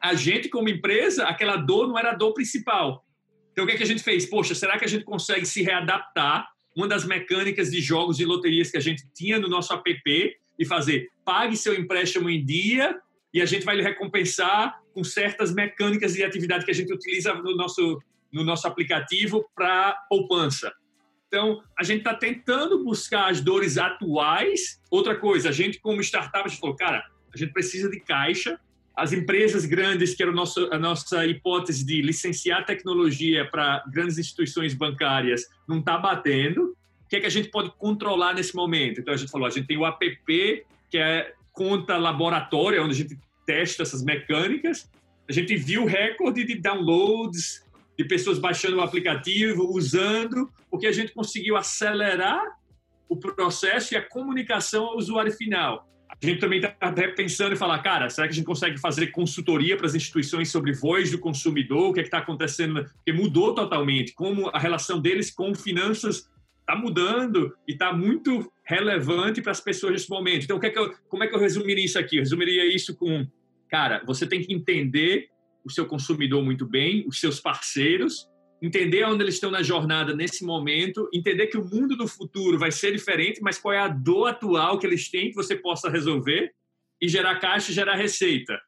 a 0.00 0.14
gente, 0.14 0.48
como 0.48 0.68
empresa, 0.68 1.24
aquela 1.24 1.56
dor 1.56 1.88
não 1.88 1.98
era 1.98 2.10
a 2.10 2.14
dor 2.14 2.32
principal. 2.34 3.04
Então, 3.52 3.64
o 3.64 3.66
que, 3.66 3.74
é 3.74 3.76
que 3.76 3.82
a 3.82 3.86
gente 3.86 4.02
fez? 4.02 4.26
Poxa, 4.26 4.54
será 4.54 4.78
que 4.78 4.84
a 4.84 4.88
gente 4.88 5.04
consegue 5.04 5.46
se 5.46 5.62
readaptar? 5.62 6.48
Uma 6.74 6.88
das 6.88 7.04
mecânicas 7.04 7.70
de 7.70 7.80
jogos 7.80 8.18
e 8.18 8.24
loterias 8.24 8.70
que 8.70 8.78
a 8.78 8.80
gente 8.80 9.04
tinha 9.14 9.38
no 9.38 9.46
nosso 9.46 9.72
app, 9.74 10.36
e 10.58 10.64
fazer 10.64 11.10
pague 11.24 11.56
seu 11.56 11.74
empréstimo 11.74 12.28
em 12.30 12.44
dia 12.44 12.98
e 13.32 13.40
a 13.40 13.46
gente 13.46 13.64
vai 13.64 13.76
lhe 13.76 13.82
recompensar 13.82 14.80
com 14.92 15.02
certas 15.02 15.52
mecânicas 15.52 16.14
de 16.14 16.22
atividade 16.22 16.64
que 16.64 16.70
a 16.70 16.74
gente 16.74 16.92
utiliza 16.92 17.34
no 17.34 17.56
nosso, 17.56 18.00
no 18.30 18.44
nosso 18.44 18.66
aplicativo 18.66 19.44
para 19.54 19.96
poupança. 20.08 20.72
Então, 21.28 21.62
a 21.78 21.82
gente 21.82 22.00
está 22.00 22.14
tentando 22.14 22.84
buscar 22.84 23.30
as 23.30 23.40
dores 23.40 23.78
atuais. 23.78 24.78
Outra 24.90 25.16
coisa, 25.16 25.48
a 25.48 25.52
gente, 25.52 25.80
como 25.80 26.02
startup, 26.02 26.44
a 26.44 26.48
gente 26.48 26.60
falou, 26.60 26.76
cara, 26.76 27.02
a 27.32 27.38
gente 27.38 27.52
precisa 27.54 27.88
de 27.90 28.00
caixa. 28.00 28.60
As 28.94 29.12
empresas 29.12 29.64
grandes, 29.64 30.14
que 30.14 30.22
era 30.22 30.32
nosso, 30.32 30.68
a 30.72 30.78
nossa 30.78 31.26
hipótese 31.26 31.84
de 31.84 32.02
licenciar 32.02 32.66
tecnologia 32.66 33.48
para 33.50 33.82
grandes 33.90 34.18
instituições 34.18 34.74
bancárias, 34.74 35.46
não 35.66 35.78
está 35.78 35.96
batendo. 35.96 36.76
O 37.04 37.08
que 37.08 37.16
é 37.16 37.20
que 37.20 37.26
a 37.26 37.30
gente 37.30 37.48
pode 37.48 37.70
controlar 37.78 38.34
nesse 38.34 38.54
momento? 38.54 39.00
Então, 39.00 39.14
a 39.14 39.16
gente 39.16 39.30
falou, 39.30 39.46
a 39.46 39.50
gente 39.50 39.66
tem 39.66 39.78
o 39.78 39.86
app, 39.86 40.66
que 40.90 40.98
é 40.98 41.32
conta 41.52 41.96
laboratória, 41.96 42.82
onde 42.82 42.92
a 42.92 42.96
gente 42.96 43.18
testa 43.46 43.82
essas 43.82 44.02
mecânicas. 44.02 44.90
A 45.28 45.32
gente 45.32 45.56
viu 45.56 45.84
recorde 45.84 46.44
de 46.44 46.56
downloads, 46.56 47.64
de 47.96 48.04
pessoas 48.04 48.38
baixando 48.38 48.78
o 48.78 48.80
aplicativo, 48.80 49.70
usando, 49.74 50.50
porque 50.70 50.86
a 50.86 50.92
gente 50.92 51.12
conseguiu 51.12 51.56
acelerar 51.56 52.42
o 53.08 53.16
processo 53.16 53.94
e 53.94 53.96
a 53.96 54.02
comunicação 54.02 54.84
ao 54.84 54.96
usuário 54.96 55.32
final. 55.32 55.86
A 56.22 56.26
gente 56.26 56.38
também 56.38 56.60
está 56.60 56.92
pensando 57.16 57.52
em 57.52 57.56
falar, 57.56 57.80
cara, 57.80 58.08
será 58.08 58.28
que 58.28 58.32
a 58.32 58.36
gente 58.36 58.44
consegue 58.44 58.78
fazer 58.78 59.08
consultoria 59.08 59.76
para 59.76 59.86
as 59.86 59.94
instituições 59.94 60.50
sobre 60.50 60.72
voz 60.72 61.10
do 61.10 61.18
consumidor? 61.18 61.90
O 61.90 61.92
que 61.92 61.98
é 61.98 62.04
está 62.04 62.18
acontecendo? 62.18 62.84
Porque 62.84 63.12
mudou 63.12 63.52
totalmente. 63.52 64.12
Como 64.12 64.48
a 64.50 64.58
relação 64.58 65.00
deles 65.00 65.32
com 65.32 65.52
finanças 65.52 66.30
está 66.60 66.76
mudando 66.76 67.52
e 67.66 67.72
está 67.72 67.92
muito 67.92 68.52
relevante 68.64 69.42
para 69.42 69.50
as 69.50 69.60
pessoas 69.60 69.94
nesse 69.94 70.08
momento. 70.08 70.44
Então, 70.44 70.60
que 70.60 70.66
é 70.66 70.70
que 70.70 70.78
eu, 70.78 70.94
como 71.08 71.24
é 71.24 71.26
que 71.26 71.34
eu 71.34 71.40
resumiria 71.40 71.84
isso 71.84 71.98
aqui? 71.98 72.18
Eu 72.18 72.22
resumiria 72.22 72.64
isso 72.72 72.94
com, 72.94 73.26
cara, 73.68 74.00
você 74.06 74.24
tem 74.24 74.40
que 74.40 74.54
entender 74.54 75.28
o 75.64 75.70
seu 75.70 75.86
consumidor 75.86 76.42
muito 76.44 76.64
bem, 76.64 77.04
os 77.06 77.18
seus 77.18 77.40
parceiros, 77.40 78.28
entender 78.62 79.04
onde 79.04 79.24
eles 79.24 79.34
estão 79.34 79.50
na 79.50 79.60
jornada 79.60 80.14
nesse 80.14 80.44
momento, 80.44 81.10
entender 81.12 81.48
que 81.48 81.58
o 81.58 81.64
mundo 81.64 81.96
do 81.96 82.06
futuro 82.06 82.56
vai 82.56 82.70
ser 82.70 82.92
diferente, 82.92 83.40
mas 83.42 83.58
qual 83.58 83.74
é 83.74 83.78
a 83.78 83.88
dor 83.88 84.28
atual 84.28 84.78
que 84.78 84.86
eles 84.86 85.10
têm 85.10 85.30
que 85.30 85.34
você 85.34 85.56
possa 85.56 85.90
resolver 85.90 86.52
e 87.00 87.08
gerar 87.08 87.40
caixa 87.40 87.72
e 87.72 87.74
gerar 87.74 87.96
receita. 87.96 88.60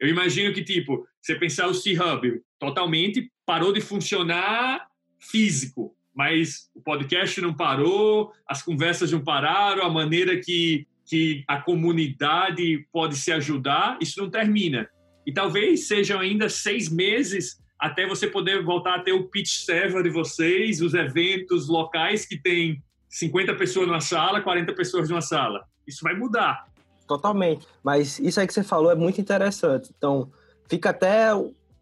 Eu 0.00 0.08
imagino 0.08 0.54
que, 0.54 0.64
tipo, 0.64 1.06
você 1.20 1.34
pensar 1.34 1.66
o 1.66 1.74
C-Hub 1.74 2.40
totalmente 2.58 3.30
parou 3.44 3.70
de 3.70 3.82
funcionar 3.82 4.86
físico, 5.20 5.94
mas 6.14 6.70
o 6.74 6.80
podcast 6.80 7.38
não 7.42 7.52
parou, 7.52 8.32
as 8.48 8.62
conversas 8.62 9.12
não 9.12 9.22
pararam, 9.22 9.82
a 9.82 9.90
maneira 9.90 10.40
que, 10.40 10.86
que 11.06 11.44
a 11.46 11.60
comunidade 11.60 12.86
pode 12.90 13.16
se 13.16 13.30
ajudar, 13.30 13.98
isso 14.00 14.20
não 14.22 14.30
termina. 14.30 14.88
E 15.26 15.32
talvez 15.32 15.86
sejam 15.86 16.18
ainda 16.18 16.48
seis 16.48 16.88
meses 16.88 17.62
até 17.78 18.06
você 18.06 18.26
poder 18.26 18.62
voltar 18.62 18.94
a 18.94 19.02
ter 19.02 19.12
o 19.12 19.24
pitch 19.24 19.64
server 19.64 20.02
de 20.02 20.10
vocês, 20.10 20.80
os 20.80 20.94
eventos 20.94 21.68
locais 21.68 22.24
que 22.24 22.40
tem 22.40 22.82
50 23.08 23.54
pessoas 23.54 23.86
numa 23.86 24.00
sala, 24.00 24.40
40 24.40 24.72
pessoas 24.74 25.08
numa 25.08 25.20
sala. 25.20 25.64
Isso 25.86 26.00
vai 26.02 26.14
mudar. 26.14 26.66
Totalmente. 27.06 27.66
Mas 27.82 28.18
isso 28.18 28.40
aí 28.40 28.46
que 28.46 28.54
você 28.54 28.62
falou 28.62 28.90
é 28.90 28.94
muito 28.94 29.20
interessante. 29.20 29.92
Então, 29.96 30.30
fica 30.68 30.90
até 30.90 31.28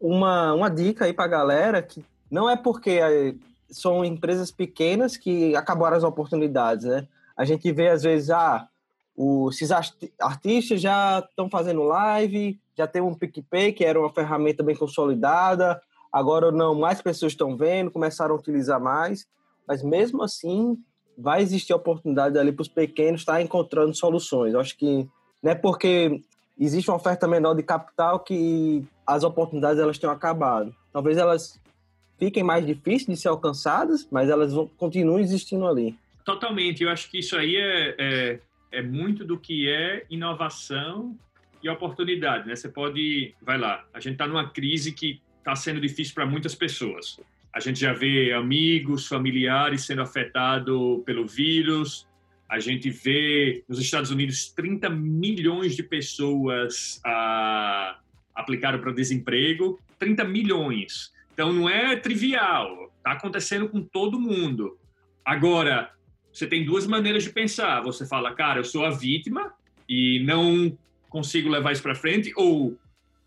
uma, 0.01 0.53
uma 0.53 0.69
dica 0.69 1.05
aí 1.05 1.13
para 1.13 1.25
a 1.25 1.29
galera 1.29 1.83
que 1.83 2.05
não 2.31 2.51
é 2.51 2.57
porque 2.57 3.37
são 3.71 4.05
empresas 4.05 4.51
pequenas 4.51 5.17
que 5.17 5.55
acabaram 5.55 5.97
as 5.97 6.05
oportunidades, 6.05 6.87
né? 6.87 7.07
A 7.37 7.45
gente 7.45 7.71
vê 7.73 7.89
às 7.89 8.03
vezes, 8.03 8.31
ah, 8.31 8.69
os, 9.17 9.57
esses 9.57 9.71
artistas 10.21 10.81
já 10.81 11.25
estão 11.29 11.49
fazendo 11.49 11.83
live, 11.83 12.59
já 12.77 12.87
tem 12.87 13.03
um 13.03 13.15
PicPay, 13.15 13.73
que 13.73 13.85
era 13.85 13.99
uma 13.99 14.13
ferramenta 14.13 14.63
bem 14.63 14.75
consolidada, 14.75 15.81
agora 16.13 16.51
não, 16.51 16.75
mais 16.75 17.03
pessoas 17.03 17.33
estão 17.33 17.57
vendo, 17.57 17.91
começaram 17.91 18.35
a 18.35 18.39
utilizar 18.39 18.81
mais, 18.81 19.27
mas 19.67 19.83
mesmo 19.83 20.23
assim 20.23 20.79
vai 21.17 21.43
existir 21.43 21.75
oportunidade 21.75 22.39
ali 22.39 22.53
para 22.53 22.63
os 22.63 22.69
pequenos 22.69 23.21
estar 23.21 23.35
tá 23.35 23.43
encontrando 23.43 23.95
soluções. 23.95 24.55
Eu 24.55 24.61
acho 24.61 24.77
que 24.77 25.07
não 25.43 25.53
é 25.53 25.55
porque 25.55 26.23
existe 26.59 26.91
uma 26.91 26.97
oferta 26.97 27.29
menor 27.29 27.55
de 27.55 27.63
capital 27.63 28.21
que 28.21 28.85
as 29.07 29.25
oportunidades 29.25 29.81
elas 29.81 29.99
tenham 29.99 30.15
acabado. 30.15 30.75
Talvez 30.93 31.19
elas 31.19 31.61
fiquem 32.19 32.43
mais 32.43 32.65
difíceis 32.65 33.07
de 33.07 33.17
ser 33.17 33.29
alcançadas, 33.29 34.07
mas 34.11 34.31
elas 34.31 34.53
vão, 34.53 34.69
continuam 34.77 35.19
existindo 35.19 35.67
ali. 35.67 35.97
Totalmente. 36.25 36.83
Eu 36.83 36.91
acho 36.91 37.11
que 37.11 37.19
isso 37.19 37.37
aí 37.37 37.57
é, 37.57 37.97
é, 37.99 38.41
é 38.73 38.83
muito 38.83 39.25
do 39.25 39.39
que 39.39 39.69
é 39.69 40.05
inovação 40.11 41.17
e 41.63 41.69
oportunidade, 41.69 42.49
né? 42.49 42.57
Você 42.57 42.69
pode, 42.69 43.35
vai 43.41 43.59
lá, 43.59 43.85
a 43.95 44.01
gente 44.01 44.15
está 44.15 44.27
numa 44.27 44.51
crise 44.51 44.91
que 44.93 45.21
está 45.39 45.55
sendo 45.55 45.81
difícil 45.81 46.15
para 46.15 46.27
muitas 46.27 46.55
pessoas. 46.55 47.21
A 47.53 47.61
gente 47.61 47.79
já 47.79 47.93
vê 47.93 48.33
amigos, 48.33 49.07
familiares 49.07 49.85
sendo 49.85 50.01
afetados 50.03 51.03
pelo 51.05 51.27
vírus. 51.27 52.09
A 52.49 52.59
gente 52.59 52.89
vê 52.89 53.63
nos 53.69 53.79
Estados 53.79 54.11
Unidos 54.11 54.51
30 54.51 54.89
milhões 54.89 55.77
de 55.77 55.83
pessoas 55.83 57.01
ah, 57.05 57.99
aplicaram 58.35 58.79
para 58.79 58.91
desemprego. 58.93 59.79
30 59.99 60.25
milhões. 60.25 61.13
Então 61.35 61.53
não 61.53 61.69
é 61.69 61.95
trivial. 61.97 62.91
Está 62.97 63.13
acontecendo 63.13 63.69
com 63.69 63.83
todo 63.83 64.19
mundo. 64.19 64.79
Agora, 65.25 65.93
você 66.33 66.47
tem 66.47 66.65
duas 66.65 66.87
maneiras 66.87 67.25
de 67.25 67.31
pensar. 67.31 67.83
Você 67.83 68.07
fala, 68.07 68.35
cara, 68.35 68.61
eu 68.61 68.65
sou 68.65 68.85
a 68.85 68.91
vítima 68.91 69.53
e 69.89 70.23
não 70.25 70.77
consigo 71.09 71.49
levar 71.49 71.73
isso 71.73 71.83
para 71.83 71.95
frente, 71.95 72.33
ou 72.37 72.79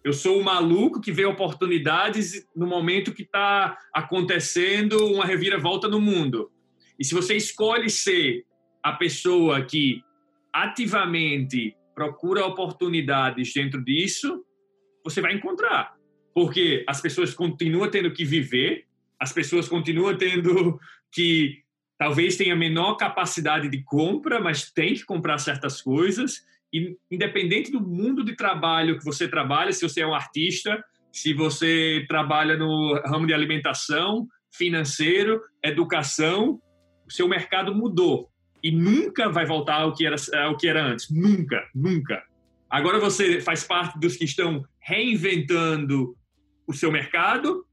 eu 0.03 0.11
sou 0.11 0.39
o 0.39 0.43
maluco 0.43 0.99
que 0.99 1.11
vê 1.11 1.25
oportunidades 1.25 2.47
no 2.55 2.65
momento 2.65 3.13
que 3.13 3.21
está 3.21 3.77
acontecendo 3.93 5.05
uma 5.07 5.25
reviravolta 5.25 5.87
no 5.87 6.01
mundo. 6.01 6.51
E 6.99 7.03
se 7.03 7.13
você 7.13 7.35
escolhe 7.35 7.89
ser 7.89 8.43
a 8.81 8.93
pessoa 8.93 9.63
que 9.63 10.01
ativamente 10.51 11.75
procura 11.93 12.45
oportunidades 12.45 13.53
dentro 13.53 13.83
disso, 13.83 14.43
você 15.03 15.21
vai 15.21 15.33
encontrar. 15.33 15.95
Porque 16.33 16.83
as 16.87 17.01
pessoas 17.01 17.33
continuam 17.33 17.89
tendo 17.89 18.11
que 18.11 18.25
viver, 18.25 18.85
as 19.19 19.31
pessoas 19.31 19.67
continuam 19.67 20.17
tendo 20.17 20.79
que 21.11 21.64
talvez 21.97 22.35
tenha 22.35 22.55
menor 22.55 22.95
capacidade 22.95 23.69
de 23.69 23.83
compra, 23.83 24.39
mas 24.39 24.71
tem 24.71 24.93
que 24.93 25.05
comprar 25.05 25.37
certas 25.37 25.81
coisas 25.81 26.43
e 26.73 26.97
independente 27.09 27.71
do 27.71 27.79
mundo 27.79 28.23
de 28.23 28.35
trabalho 28.35 28.97
que 28.97 29.05
você 29.05 29.27
trabalha, 29.27 29.71
se 29.71 29.87
você 29.87 30.01
é 30.01 30.07
um 30.07 30.13
artista, 30.13 30.83
se 31.11 31.33
você 31.33 32.05
trabalha 32.09 32.57
no 32.57 32.99
ramo 33.05 33.25
de 33.25 33.33
alimentação, 33.33 34.27
financeiro, 34.51 35.41
educação, 35.63 36.59
o 37.07 37.11
seu 37.11 37.27
mercado 37.27 37.73
mudou 37.73 38.29
e 38.61 38.71
nunca 38.71 39.29
vai 39.29 39.45
voltar 39.45 39.81
ao 39.81 39.93
que 39.93 40.05
era, 40.05 40.15
ao 40.43 40.57
que 40.57 40.67
era 40.67 40.83
antes. 40.83 41.09
Nunca, 41.09 41.63
nunca. 41.73 42.21
Agora 42.69 42.99
você 42.99 43.39
faz 43.39 43.63
parte 43.63 43.97
dos 43.99 44.17
que 44.17 44.25
estão 44.25 44.65
reinventando 44.79 46.13
o 46.67 46.73
seu 46.73 46.91
mercado 46.91 47.65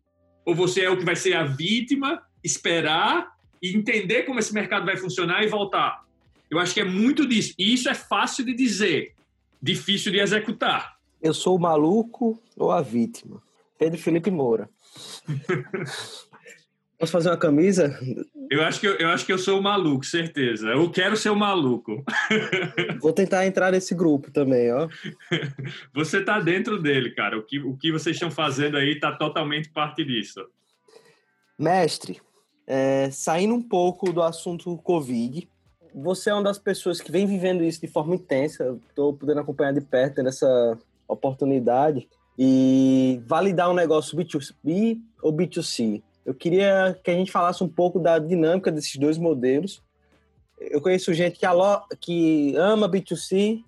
ou 0.44 0.54
você 0.54 0.82
é 0.82 0.90
o 0.90 0.96
que 0.96 1.04
vai 1.04 1.16
ser 1.16 1.34
a 1.34 1.44
vítima, 1.44 2.22
esperar 2.44 3.31
e 3.62 3.76
entender 3.76 4.24
como 4.24 4.38
esse 4.38 4.52
mercado 4.52 4.84
vai 4.84 4.96
funcionar 4.96 5.44
e 5.44 5.46
voltar? 5.46 6.04
Eu 6.50 6.58
acho 6.58 6.74
que 6.74 6.80
é 6.80 6.84
muito 6.84 7.26
disso. 7.26 7.54
E 7.58 7.72
isso 7.72 7.88
é 7.88 7.94
fácil 7.94 8.44
de 8.44 8.52
dizer, 8.52 9.14
difícil 9.62 10.12
de 10.12 10.18
executar. 10.18 10.96
Eu 11.22 11.32
sou 11.32 11.56
o 11.56 11.60
maluco 11.60 12.38
ou 12.56 12.72
a 12.72 12.82
vítima? 12.82 13.40
Pedro 13.78 13.98
Felipe 13.98 14.30
Moura. 14.30 14.68
Posso 17.02 17.10
fazer 17.10 17.30
uma 17.30 17.36
camisa? 17.36 17.98
Eu 18.48 18.62
acho, 18.62 18.78
que 18.78 18.86
eu, 18.86 18.94
eu 18.94 19.08
acho 19.08 19.26
que 19.26 19.32
eu 19.32 19.38
sou 19.38 19.58
o 19.58 19.62
maluco, 19.62 20.06
certeza. 20.06 20.68
Eu 20.68 20.88
quero 20.88 21.16
ser 21.16 21.30
o 21.30 21.34
maluco. 21.34 22.04
Vou 23.02 23.12
tentar 23.12 23.44
entrar 23.44 23.72
nesse 23.72 23.92
grupo 23.92 24.30
também, 24.30 24.72
ó. 24.72 24.88
Você 25.92 26.18
está 26.18 26.38
dentro 26.38 26.80
dele, 26.80 27.10
cara. 27.10 27.36
O 27.36 27.42
que, 27.42 27.58
o 27.58 27.76
que 27.76 27.90
vocês 27.90 28.14
estão 28.14 28.30
fazendo 28.30 28.76
aí 28.76 28.92
está 28.92 29.10
totalmente 29.10 29.68
parte 29.70 30.04
disso. 30.04 30.46
Mestre, 31.58 32.20
é, 32.74 33.10
saindo 33.10 33.52
um 33.52 33.60
pouco 33.60 34.10
do 34.14 34.22
assunto 34.22 34.78
Covid, 34.78 35.46
você 35.94 36.30
é 36.30 36.32
uma 36.32 36.42
das 36.42 36.58
pessoas 36.58 37.02
que 37.02 37.12
vem 37.12 37.26
vivendo 37.26 37.62
isso 37.62 37.78
de 37.78 37.86
forma 37.86 38.14
intensa. 38.14 38.78
Estou 38.88 39.12
podendo 39.12 39.40
acompanhar 39.40 39.74
de 39.74 39.82
perto 39.82 40.26
essa 40.26 40.78
oportunidade 41.06 42.08
e 42.38 43.20
validar 43.26 43.70
um 43.70 43.74
negócio 43.74 44.16
B2B 44.16 44.98
ou 45.22 45.30
B2C. 45.34 46.02
Eu 46.24 46.32
queria 46.32 46.98
que 47.04 47.10
a 47.10 47.14
gente 47.14 47.30
falasse 47.30 47.62
um 47.62 47.68
pouco 47.68 47.98
da 47.98 48.18
dinâmica 48.18 48.72
desses 48.72 48.96
dois 48.96 49.18
modelos. 49.18 49.82
Eu 50.58 50.80
conheço 50.80 51.12
gente 51.12 51.38
que, 51.38 51.44
alo... 51.44 51.82
que 52.00 52.56
ama 52.56 52.88
B2C 52.88 53.62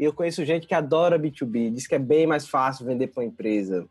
e 0.00 0.04
eu 0.04 0.12
conheço 0.12 0.44
gente 0.44 0.66
que 0.66 0.74
adora 0.74 1.16
B2B. 1.16 1.72
Diz 1.72 1.86
que 1.86 1.94
é 1.94 1.98
bem 2.00 2.26
mais 2.26 2.48
fácil 2.48 2.86
vender 2.86 3.06
para 3.06 3.22
uma 3.22 3.28
empresa. 3.28 3.86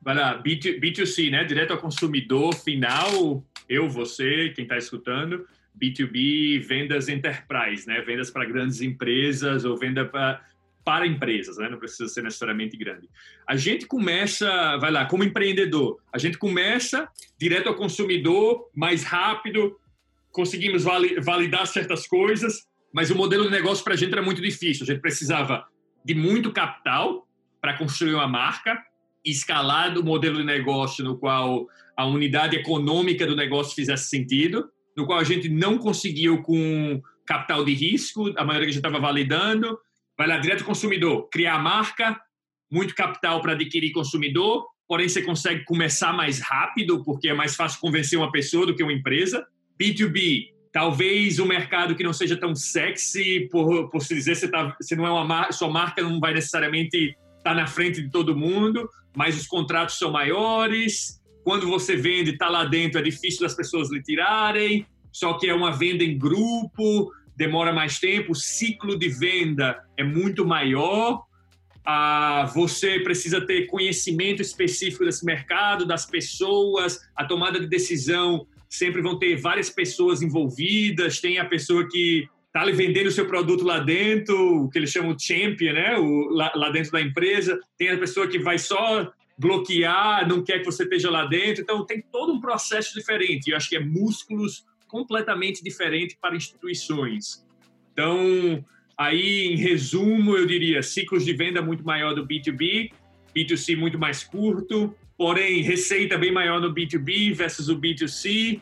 Vai 0.00 0.14
lá, 0.14 0.40
B2, 0.40 0.80
B2C, 0.80 1.32
né? 1.32 1.42
Direto 1.42 1.72
ao 1.72 1.78
consumidor 1.78 2.54
final, 2.54 3.42
eu, 3.68 3.88
você, 3.88 4.50
quem 4.54 4.64
está 4.64 4.76
escutando 4.76 5.46
B2B, 5.80 6.60
vendas 6.60 7.08
enterprise, 7.08 7.86
né? 7.86 8.00
Vendas 8.00 8.30
para 8.30 8.44
grandes 8.44 8.80
empresas 8.80 9.64
ou 9.64 9.76
venda 9.76 10.04
para 10.04 10.42
para 10.88 11.06
empresas, 11.06 11.58
né? 11.58 11.68
não 11.68 11.78
precisa 11.78 12.08
ser 12.08 12.22
necessariamente 12.22 12.74
grande. 12.74 13.10
A 13.46 13.56
gente 13.56 13.84
começa, 13.84 14.78
vai 14.78 14.90
lá, 14.90 15.04
como 15.04 15.22
empreendedor, 15.22 16.00
a 16.10 16.16
gente 16.16 16.38
começa 16.38 17.06
direto 17.38 17.68
ao 17.68 17.74
consumidor, 17.74 18.70
mais 18.74 19.04
rápido, 19.04 19.78
conseguimos 20.32 20.84
validar 20.84 21.66
certas 21.66 22.06
coisas, 22.06 22.66
mas 22.90 23.10
o 23.10 23.14
modelo 23.14 23.44
de 23.44 23.50
negócio 23.50 23.84
para 23.84 23.92
a 23.92 23.96
gente 23.98 24.12
era 24.14 24.22
muito 24.22 24.40
difícil. 24.40 24.84
A 24.84 24.86
gente 24.86 25.02
precisava 25.02 25.66
de 26.02 26.14
muito 26.14 26.50
capital 26.52 27.28
para 27.60 27.76
construir 27.76 28.14
uma 28.14 28.26
marca, 28.26 28.82
escalar 29.24 29.92
do 29.92 30.04
modelo 30.04 30.38
de 30.38 30.44
negócio 30.44 31.04
no 31.04 31.18
qual 31.18 31.66
a 31.96 32.06
unidade 32.06 32.56
econômica 32.56 33.26
do 33.26 33.36
negócio 33.36 33.74
fizesse 33.74 34.08
sentido, 34.08 34.68
no 34.96 35.06
qual 35.06 35.18
a 35.18 35.24
gente 35.24 35.48
não 35.48 35.78
conseguiu 35.78 36.42
com 36.42 37.00
capital 37.26 37.64
de 37.64 37.74
risco, 37.74 38.32
a 38.36 38.44
maioria 38.44 38.66
que 38.66 38.70
a 38.70 38.72
gente 38.72 38.86
estava 38.86 39.00
validando, 39.00 39.78
vai 40.16 40.26
lá 40.26 40.38
direto 40.38 40.60
ao 40.60 40.66
consumidor, 40.66 41.28
criar 41.30 41.58
marca, 41.58 42.18
muito 42.70 42.94
capital 42.94 43.40
para 43.40 43.52
adquirir 43.52 43.92
consumidor, 43.92 44.66
porém 44.86 45.08
você 45.08 45.22
consegue 45.22 45.64
começar 45.64 46.12
mais 46.12 46.40
rápido, 46.40 47.04
porque 47.04 47.28
é 47.28 47.34
mais 47.34 47.54
fácil 47.54 47.80
convencer 47.80 48.18
uma 48.18 48.32
pessoa 48.32 48.66
do 48.66 48.74
que 48.74 48.82
uma 48.82 48.92
empresa. 48.92 49.46
B2B, 49.80 50.48
talvez 50.72 51.38
um 51.38 51.46
mercado 51.46 51.94
que 51.94 52.02
não 52.02 52.12
seja 52.12 52.36
tão 52.36 52.54
sexy, 52.54 53.48
por, 53.50 53.90
por 53.90 54.00
se 54.00 54.14
dizer, 54.14 54.34
você, 54.34 54.48
tá, 54.48 54.76
não 54.92 55.06
é 55.06 55.10
uma 55.10 55.52
sua 55.52 55.68
marca 55.68 56.02
não 56.02 56.18
vai 56.18 56.32
necessariamente 56.32 57.16
estar 57.38 57.50
tá 57.50 57.54
na 57.54 57.66
frente 57.66 58.02
de 58.02 58.10
todo 58.10 58.36
mundo, 58.36 58.88
mas 59.16 59.38
os 59.38 59.46
contratos 59.46 59.98
são 59.98 60.12
maiores. 60.12 61.20
Quando 61.42 61.66
você 61.66 61.96
vende, 61.96 62.32
está 62.32 62.48
lá 62.48 62.64
dentro, 62.64 62.98
é 62.98 63.02
difícil 63.02 63.40
das 63.40 63.54
pessoas 63.54 63.90
lhe 63.90 64.02
tirarem. 64.02 64.86
Só 65.10 65.34
que 65.34 65.48
é 65.48 65.54
uma 65.54 65.72
venda 65.72 66.04
em 66.04 66.18
grupo, 66.18 67.10
demora 67.36 67.72
mais 67.72 67.98
tempo, 67.98 68.32
o 68.32 68.36
ciclo 68.36 68.98
de 68.98 69.08
venda 69.08 69.82
é 69.96 70.04
muito 70.04 70.44
maior. 70.44 71.24
Ah, 71.84 72.50
você 72.54 73.00
precisa 73.00 73.40
ter 73.40 73.66
conhecimento 73.66 74.42
específico 74.42 75.04
desse 75.04 75.24
mercado, 75.24 75.86
das 75.86 76.04
pessoas, 76.04 77.00
a 77.16 77.24
tomada 77.24 77.58
de 77.58 77.66
decisão 77.66 78.46
sempre 78.68 79.00
vão 79.00 79.18
ter 79.18 79.36
várias 79.36 79.70
pessoas 79.70 80.20
envolvidas. 80.20 81.20
Tem 81.20 81.38
a 81.38 81.44
pessoa 81.44 81.88
que 81.88 82.28
está 82.58 82.62
ali 82.62 82.72
vendendo 82.72 83.06
o 83.06 83.12
seu 83.12 83.26
produto 83.26 83.64
lá 83.64 83.78
dentro, 83.78 84.64
o 84.64 84.68
que 84.68 84.78
eles 84.78 84.90
chamam 84.90 85.14
de 85.14 85.22
champion, 85.22 85.72
né? 85.74 85.96
O, 85.96 86.28
lá, 86.30 86.50
lá 86.56 86.70
dentro 86.70 86.90
da 86.90 87.00
empresa. 87.00 87.58
Tem 87.76 87.90
a 87.90 87.98
pessoa 87.98 88.26
que 88.26 88.38
vai 88.38 88.58
só 88.58 89.12
bloquear, 89.38 90.28
não 90.28 90.42
quer 90.42 90.58
que 90.58 90.64
você 90.64 90.82
esteja 90.82 91.08
lá 91.08 91.24
dentro. 91.24 91.62
Então, 91.62 91.86
tem 91.86 92.02
todo 92.10 92.32
um 92.32 92.40
processo 92.40 92.92
diferente. 92.94 93.50
Eu 93.50 93.56
acho 93.56 93.68
que 93.68 93.76
é 93.76 93.80
músculos 93.80 94.64
completamente 94.88 95.62
diferente 95.62 96.18
para 96.20 96.34
instituições. 96.34 97.46
Então, 97.92 98.64
aí, 98.96 99.52
em 99.52 99.56
resumo, 99.56 100.36
eu 100.36 100.44
diria 100.44 100.82
ciclos 100.82 101.24
de 101.24 101.32
venda 101.32 101.62
muito 101.62 101.84
maior 101.84 102.12
do 102.14 102.26
B2B, 102.26 102.90
B2C 103.36 103.76
muito 103.76 103.98
mais 103.98 104.24
curto, 104.24 104.92
porém, 105.16 105.62
receita 105.62 106.18
bem 106.18 106.32
maior 106.32 106.60
no 106.60 106.74
B2B 106.74 107.34
versus 107.34 107.68
o 107.68 107.78
B2C. 107.78 108.60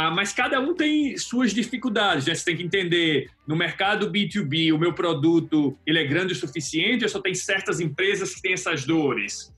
Ah, 0.00 0.12
mas 0.12 0.32
cada 0.32 0.60
um 0.60 0.74
tem 0.74 1.18
suas 1.18 1.52
dificuldades. 1.52 2.24
Né? 2.24 2.32
Você 2.32 2.44
tem 2.44 2.56
que 2.56 2.62
entender, 2.62 3.30
no 3.44 3.56
mercado 3.56 4.12
B2B, 4.12 4.72
o 4.72 4.78
meu 4.78 4.92
produto 4.92 5.76
ele 5.84 5.98
é 5.98 6.04
grande 6.04 6.34
o 6.34 6.36
suficiente, 6.36 7.02
eu 7.02 7.08
só 7.08 7.20
tenho 7.20 7.34
certas 7.34 7.80
empresas 7.80 8.32
que 8.32 8.40
têm 8.40 8.52
essas 8.52 8.84
dores. 8.84 9.52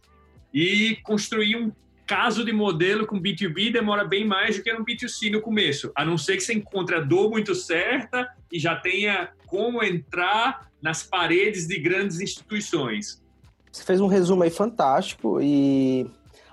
E 0.53 0.97
construir 1.03 1.57
um 1.57 1.71
caso 2.07 2.43
de 2.43 2.55
modelo 2.55 3.07
com 3.07 3.21
B2B 3.21 3.71
demora 3.71 4.03
bem 4.03 4.25
mais 4.25 4.57
do 4.57 4.63
que 4.63 4.73
no 4.73 4.83
B2C 4.83 5.31
no 5.31 5.43
começo, 5.43 5.93
a 5.95 6.07
não 6.07 6.17
ser 6.17 6.39
que 6.39 6.43
você 6.43 6.55
encontre 6.55 6.97
a 6.97 7.01
dor 7.01 7.29
muito 7.29 7.55
certa 7.55 8.27
e 8.51 8.59
já 8.59 8.75
tenha 8.75 9.29
como 9.47 9.85
entrar 9.85 10.71
nas 10.81 11.03
paredes 11.03 11.67
de 11.67 11.79
grandes 11.79 12.19
instituições. 12.19 13.23
Você 13.71 13.85
fez 13.85 14.01
um 14.01 14.07
resumo 14.07 14.43
aí 14.43 14.51
fantástico 14.51 15.39
e 15.43 16.07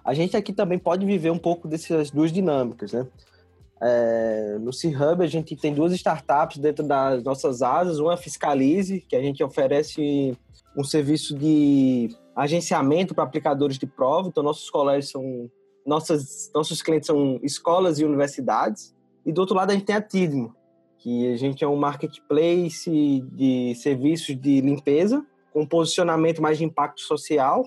a 0.04 0.14
gente 0.14 0.36
aqui 0.36 0.52
também 0.52 0.78
pode 0.78 1.06
viver 1.06 1.30
um 1.30 1.40
pouco 1.40 1.70
dessas 1.70 2.12
duas 2.12 2.34
dinâmicas, 2.34 2.92
né? 2.92 3.08
É, 3.82 4.58
no 4.60 4.74
C-Hub 4.74 5.24
a 5.24 5.28
gente 5.28 5.56
tem 5.56 5.74
duas 5.74 5.94
startups 5.94 6.58
dentro 6.58 6.84
das 6.86 7.24
nossas 7.24 7.62
asas, 7.62 8.00
uma 8.00 8.14
é 8.14 8.18
Fiscalize, 8.18 9.02
que 9.02 9.16
a 9.16 9.22
gente 9.22 9.44
oferece 9.44 10.36
um 10.76 10.84
serviço 10.84 11.36
de 11.36 12.10
agenciamento 12.36 13.16
para 13.16 13.24
aplicadores 13.24 13.80
de 13.80 13.88
prova. 13.88 14.28
Então, 14.28 14.44
nossos 14.44 14.70
colégios 14.70 15.12
são. 15.12 15.50
Nossas, 15.86 16.52
nossos 16.54 16.82
clientes 16.82 17.08
são 17.08 17.40
escolas 17.42 17.98
e 17.98 18.04
universidades. 18.04 18.94
E 19.26 19.32
do 19.32 19.40
outro 19.40 19.56
lado, 19.56 19.72
a 19.72 19.74
gente 19.74 19.86
tem 19.86 19.96
a 19.96 20.02
Tidmo, 20.02 20.54
que 20.98 21.32
a 21.32 21.38
gente 21.38 21.64
é 21.64 21.68
um 21.68 21.78
marketplace 21.78 23.22
de 23.32 23.74
serviços 23.76 24.36
de 24.36 24.60
limpeza, 24.60 25.26
com 25.54 25.66
posicionamento 25.66 26.42
mais 26.42 26.58
de 26.58 26.66
impacto 26.66 27.00
social. 27.02 27.66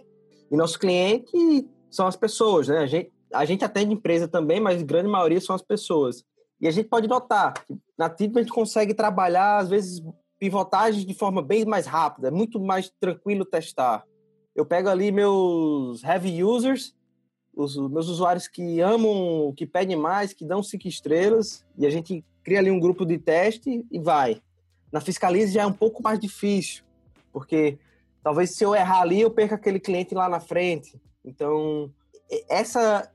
E 0.50 0.56
nosso 0.56 0.78
cliente 0.78 1.66
são 1.90 2.06
as 2.06 2.14
pessoas, 2.14 2.68
né? 2.68 2.78
A 2.78 2.86
gente, 2.86 3.10
a 3.32 3.44
gente 3.44 3.64
atende 3.64 3.92
empresa 3.92 4.28
também, 4.28 4.60
mas 4.60 4.80
a 4.80 4.84
grande 4.84 5.08
maioria 5.08 5.40
são 5.40 5.54
as 5.54 5.62
pessoas. 5.62 6.24
E 6.60 6.68
a 6.68 6.70
gente 6.70 6.88
pode 6.88 7.08
notar 7.08 7.54
que 7.64 7.78
na 7.96 8.10
Tidmo 8.10 8.38
a 8.38 8.42
gente 8.42 8.52
consegue 8.52 8.92
trabalhar, 8.92 9.58
às 9.58 9.70
vezes, 9.70 10.02
pivotagens 10.38 11.04
de 11.04 11.14
forma 11.14 11.42
bem 11.42 11.64
mais 11.64 11.86
rápida, 11.86 12.28
é 12.28 12.30
muito 12.30 12.60
mais 12.60 12.90
tranquilo 13.00 13.44
testar. 13.44 14.04
Eu 14.54 14.66
pego 14.66 14.88
ali 14.88 15.12
meus 15.12 16.02
heavy 16.02 16.42
users, 16.42 16.94
os 17.54 17.76
meus 17.76 18.08
usuários 18.08 18.48
que 18.48 18.80
amam, 18.80 19.52
que 19.56 19.66
pedem 19.66 19.96
mais, 19.96 20.32
que 20.32 20.44
dão 20.44 20.62
cinco 20.62 20.88
estrelas, 20.88 21.64
e 21.76 21.86
a 21.86 21.90
gente 21.90 22.24
cria 22.42 22.58
ali 22.58 22.70
um 22.70 22.80
grupo 22.80 23.04
de 23.04 23.18
teste 23.18 23.84
e 23.90 23.98
vai. 23.98 24.40
Na 24.92 25.00
Fiscalize 25.00 25.52
já 25.52 25.62
é 25.62 25.66
um 25.66 25.72
pouco 25.72 26.02
mais 26.02 26.18
difícil, 26.18 26.84
porque 27.32 27.78
talvez 28.22 28.50
se 28.50 28.64
eu 28.64 28.74
errar 28.74 29.02
ali, 29.02 29.20
eu 29.20 29.30
perca 29.30 29.54
aquele 29.54 29.78
cliente 29.78 30.14
lá 30.14 30.28
na 30.28 30.40
frente. 30.40 31.00
Então, 31.24 31.92
essa 32.48 33.10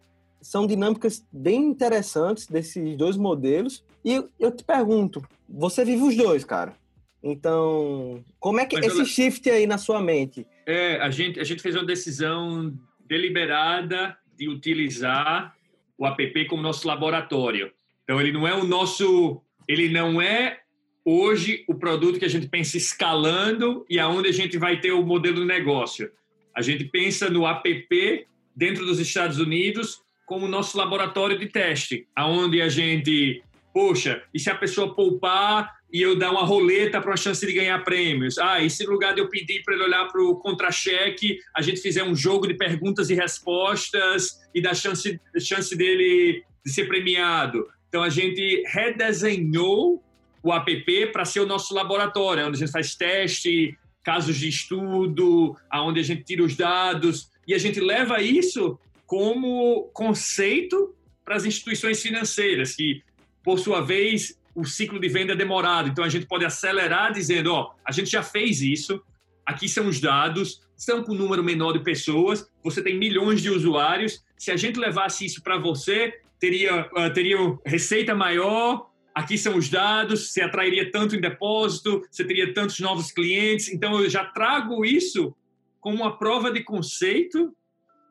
são 0.45 0.67
dinâmicas 0.67 1.25
bem 1.31 1.63
interessantes 1.63 2.45
desses 2.45 2.95
dois 2.95 3.17
modelos. 3.17 3.83
E 4.03 4.23
eu 4.39 4.51
te 4.51 4.63
pergunto, 4.63 5.25
você 5.49 5.83
vive 5.83 6.03
os 6.03 6.15
dois, 6.15 6.45
cara? 6.45 6.75
Então, 7.23 8.23
como 8.39 8.59
é 8.59 8.65
que 8.67 8.75
Mas 8.75 8.85
esse 8.85 8.97
ela... 8.97 9.05
shift 9.05 9.49
aí 9.49 9.65
na 9.65 9.79
sua 9.79 9.99
mente? 9.99 10.45
É, 10.67 10.97
a 10.97 11.09
gente, 11.09 11.39
a 11.39 11.43
gente 11.43 11.63
fez 11.63 11.73
uma 11.73 11.83
decisão 11.83 12.71
deliberada 13.07 14.15
de 14.37 14.47
utilizar 14.47 15.55
o 15.97 16.05
app 16.05 16.45
como 16.45 16.61
nosso 16.61 16.87
laboratório. 16.87 17.71
Então, 18.03 18.21
ele 18.21 18.31
não 18.31 18.47
é 18.47 18.53
o 18.53 18.63
nosso, 18.63 19.41
ele 19.67 19.89
não 19.89 20.21
é 20.21 20.59
hoje 21.03 21.65
o 21.67 21.73
produto 21.73 22.19
que 22.19 22.25
a 22.25 22.29
gente 22.29 22.47
pensa 22.47 22.77
escalando 22.77 23.83
e 23.89 23.97
aonde 23.99 24.29
a 24.29 24.33
gente 24.33 24.59
vai 24.59 24.79
ter 24.79 24.91
o 24.91 25.01
modelo 25.01 25.39
de 25.39 25.45
negócio. 25.45 26.11
A 26.55 26.61
gente 26.61 26.83
pensa 26.83 27.31
no 27.31 27.47
app 27.47 28.27
dentro 28.55 28.85
dos 28.85 28.99
Estados 28.99 29.39
Unidos 29.39 30.04
como 30.25 30.47
nosso 30.47 30.77
laboratório 30.77 31.37
de 31.37 31.47
teste, 31.47 32.07
aonde 32.15 32.61
a 32.61 32.69
gente, 32.69 33.43
poxa, 33.73 34.23
e 34.33 34.39
se 34.39 34.49
a 34.49 34.55
pessoa 34.55 34.95
poupar 34.95 35.75
e 35.93 36.01
eu 36.01 36.17
dar 36.17 36.31
uma 36.31 36.43
roleta 36.43 36.99
para 36.99 37.11
uma 37.11 37.17
chance 37.17 37.45
de 37.45 37.53
ganhar 37.53 37.81
prêmios. 37.83 38.37
Ah, 38.37 38.61
e 38.61 38.69
se 38.69 38.85
no 38.85 38.91
lugar 38.91 39.13
de 39.13 39.21
eu 39.21 39.29
pedir 39.29 39.63
para 39.63 39.75
ele 39.75 39.83
olhar 39.83 40.05
para 40.07 40.21
o 40.21 40.35
contra-cheque, 40.35 41.39
a 41.55 41.61
gente 41.61 41.79
fizer 41.79 42.03
um 42.03 42.15
jogo 42.15 42.47
de 42.47 42.53
perguntas 42.53 43.09
e 43.09 43.15
respostas 43.15 44.41
e 44.53 44.61
dar 44.61 44.75
chance, 44.75 45.19
chance 45.39 45.75
dele 45.75 46.43
de 46.65 46.73
ser 46.73 46.85
premiado. 46.85 47.65
Então 47.87 48.03
a 48.03 48.09
gente 48.09 48.63
redesenhou 48.67 50.03
o 50.43 50.51
app 50.51 51.07
para 51.13 51.23
ser 51.23 51.39
o 51.39 51.45
nosso 51.45 51.73
laboratório, 51.73 52.45
onde 52.45 52.57
a 52.57 52.59
gente 52.59 52.71
faz 52.71 52.93
teste, 52.93 53.77
casos 54.03 54.35
de 54.35 54.49
estudo, 54.49 55.55
aonde 55.69 55.99
a 55.99 56.03
gente 56.03 56.23
tira 56.23 56.43
os 56.43 56.55
dados 56.55 57.29
e 57.47 57.53
a 57.53 57.57
gente 57.57 57.79
leva 57.79 58.21
isso 58.21 58.77
como 59.05 59.89
conceito 59.93 60.95
para 61.23 61.35
as 61.35 61.45
instituições 61.45 62.01
financeiras 62.01 62.75
que, 62.75 63.03
por 63.43 63.59
sua 63.59 63.81
vez, 63.81 64.39
o 64.53 64.63
ciclo 64.63 64.99
de 64.99 65.09
venda 65.09 65.33
é 65.33 65.35
demorado. 65.35 65.89
Então 65.89 66.03
a 66.03 66.09
gente 66.09 66.25
pode 66.25 66.45
acelerar 66.45 67.11
dizendo, 67.11 67.51
ó, 67.51 67.73
a 67.83 67.91
gente 67.91 68.09
já 68.09 68.23
fez 68.23 68.61
isso, 68.61 69.03
aqui 69.45 69.67
são 69.67 69.87
os 69.87 69.99
dados, 69.99 70.61
são 70.75 71.03
com 71.03 71.13
um 71.13 71.17
número 71.17 71.43
menor 71.43 71.73
de 71.73 71.79
pessoas, 71.79 72.49
você 72.63 72.81
tem 72.81 72.97
milhões 72.97 73.41
de 73.41 73.49
usuários. 73.49 74.23
Se 74.37 74.51
a 74.51 74.57
gente 74.57 74.79
levasse 74.79 75.25
isso 75.25 75.41
para 75.41 75.57
você, 75.57 76.13
teria, 76.39 76.89
uh, 76.97 77.13
teria 77.13 77.37
receita 77.65 78.13
maior, 78.15 78.89
aqui 79.13 79.37
são 79.37 79.57
os 79.57 79.69
dados, 79.69 80.31
você 80.31 80.41
atrairia 80.41 80.91
tanto 80.91 81.15
em 81.15 81.21
depósito, 81.21 82.01
você 82.09 82.23
teria 82.23 82.53
tantos 82.53 82.79
novos 82.79 83.11
clientes. 83.11 83.71
Então 83.71 84.01
eu 84.01 84.09
já 84.09 84.25
trago 84.25 84.85
isso 84.85 85.35
como 85.79 85.97
uma 85.97 86.17
prova 86.17 86.51
de 86.51 86.63
conceito 86.63 87.55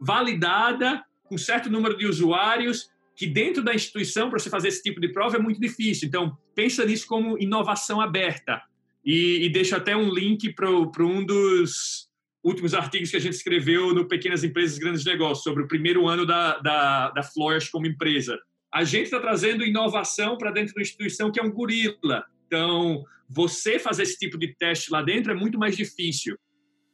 validada 0.04 1.02
com 1.24 1.38
certo 1.38 1.70
número 1.70 1.96
de 1.96 2.06
usuários 2.06 2.90
que 3.16 3.26
dentro 3.26 3.62
da 3.62 3.74
instituição, 3.74 4.28
para 4.28 4.38
você 4.38 4.50
fazer 4.50 4.68
esse 4.68 4.82
tipo 4.82 5.00
de 5.00 5.08
prova, 5.08 5.36
é 5.36 5.40
muito 5.40 5.60
difícil. 5.60 6.08
Então, 6.08 6.36
pensa 6.54 6.84
nisso 6.84 7.06
como 7.06 7.38
inovação 7.38 8.00
aberta. 8.00 8.60
E, 9.04 9.44
e 9.44 9.48
deixo 9.50 9.76
até 9.76 9.96
um 9.96 10.12
link 10.12 10.52
para 10.52 10.70
um 10.70 11.24
dos 11.24 12.08
últimos 12.42 12.74
artigos 12.74 13.10
que 13.10 13.16
a 13.16 13.20
gente 13.20 13.34
escreveu 13.34 13.94
no 13.94 14.06
Pequenas 14.06 14.42
Empresas 14.42 14.78
Grandes 14.78 15.04
Negócios, 15.04 15.44
sobre 15.44 15.62
o 15.62 15.68
primeiro 15.68 16.08
ano 16.08 16.26
da, 16.26 16.58
da, 16.58 17.10
da 17.10 17.22
Flourish 17.22 17.70
como 17.70 17.86
empresa. 17.86 18.38
A 18.72 18.82
gente 18.82 19.04
está 19.04 19.20
trazendo 19.20 19.64
inovação 19.64 20.36
para 20.36 20.50
dentro 20.50 20.74
da 20.74 20.82
instituição 20.82 21.30
que 21.30 21.38
é 21.38 21.42
um 21.42 21.52
gorila. 21.52 22.24
Então, 22.46 23.04
você 23.28 23.78
fazer 23.78 24.02
esse 24.02 24.18
tipo 24.18 24.36
de 24.36 24.54
teste 24.56 24.90
lá 24.90 25.00
dentro 25.02 25.30
é 25.30 25.34
muito 25.34 25.58
mais 25.58 25.76
difícil. 25.76 26.36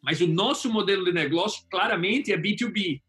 Mas 0.02 0.20
o 0.20 0.26
nosso 0.26 0.70
modelo 0.70 1.04
de 1.04 1.12
negócio 1.12 1.64
claramente 1.70 2.32
é 2.32 2.38
B2B. 2.38 3.00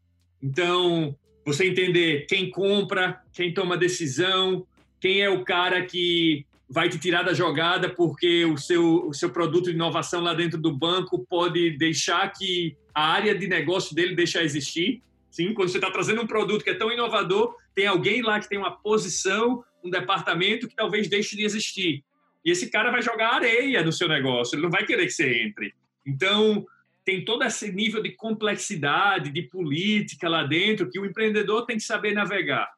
Então, 0.42 1.16
você 1.44 1.66
entender 1.66 2.26
quem 2.26 2.50
compra, 2.50 3.22
quem 3.32 3.52
toma 3.54 3.76
decisão, 3.76 4.66
quem 5.00 5.20
é 5.20 5.28
o 5.28 5.44
cara 5.44 5.84
que 5.84 6.46
vai 6.68 6.88
te 6.88 6.98
tirar 6.98 7.22
da 7.22 7.34
jogada 7.34 7.90
porque 7.90 8.44
o 8.46 8.56
seu, 8.56 9.06
o 9.08 9.12
seu 9.12 9.30
produto 9.30 9.66
de 9.66 9.72
inovação 9.72 10.22
lá 10.22 10.32
dentro 10.32 10.58
do 10.58 10.74
banco 10.74 11.26
pode 11.28 11.76
deixar 11.76 12.32
que 12.32 12.76
a 12.94 13.12
área 13.12 13.34
de 13.34 13.46
negócio 13.46 13.94
dele 13.94 14.14
deixe 14.14 14.38
existir. 14.38 15.02
Sim, 15.30 15.52
quando 15.54 15.68
você 15.68 15.78
está 15.78 15.90
trazendo 15.90 16.22
um 16.22 16.26
produto 16.26 16.62
que 16.62 16.70
é 16.70 16.74
tão 16.74 16.90
inovador, 16.90 17.56
tem 17.74 17.86
alguém 17.86 18.22
lá 18.22 18.38
que 18.40 18.48
tem 18.48 18.58
uma 18.58 18.70
posição, 18.70 19.64
um 19.82 19.90
departamento 19.90 20.68
que 20.68 20.74
talvez 20.74 21.08
deixe 21.08 21.36
de 21.36 21.44
existir. 21.44 22.04
E 22.44 22.50
esse 22.50 22.70
cara 22.70 22.90
vai 22.90 23.02
jogar 23.02 23.34
areia 23.34 23.82
no 23.82 23.92
seu 23.92 24.08
negócio, 24.08 24.54
ele 24.54 24.62
não 24.62 24.70
vai 24.70 24.84
querer 24.84 25.06
que 25.06 25.12
você 25.12 25.42
entre. 25.42 25.74
Então, 26.06 26.66
tem 27.04 27.24
todo 27.24 27.42
esse 27.44 27.72
nível 27.72 28.02
de 28.02 28.10
complexidade, 28.10 29.30
de 29.30 29.42
política 29.42 30.28
lá 30.28 30.44
dentro, 30.44 30.88
que 30.88 30.98
o 30.98 31.06
empreendedor 31.06 31.66
tem 31.66 31.76
que 31.76 31.82
saber 31.82 32.12
navegar. 32.12 32.70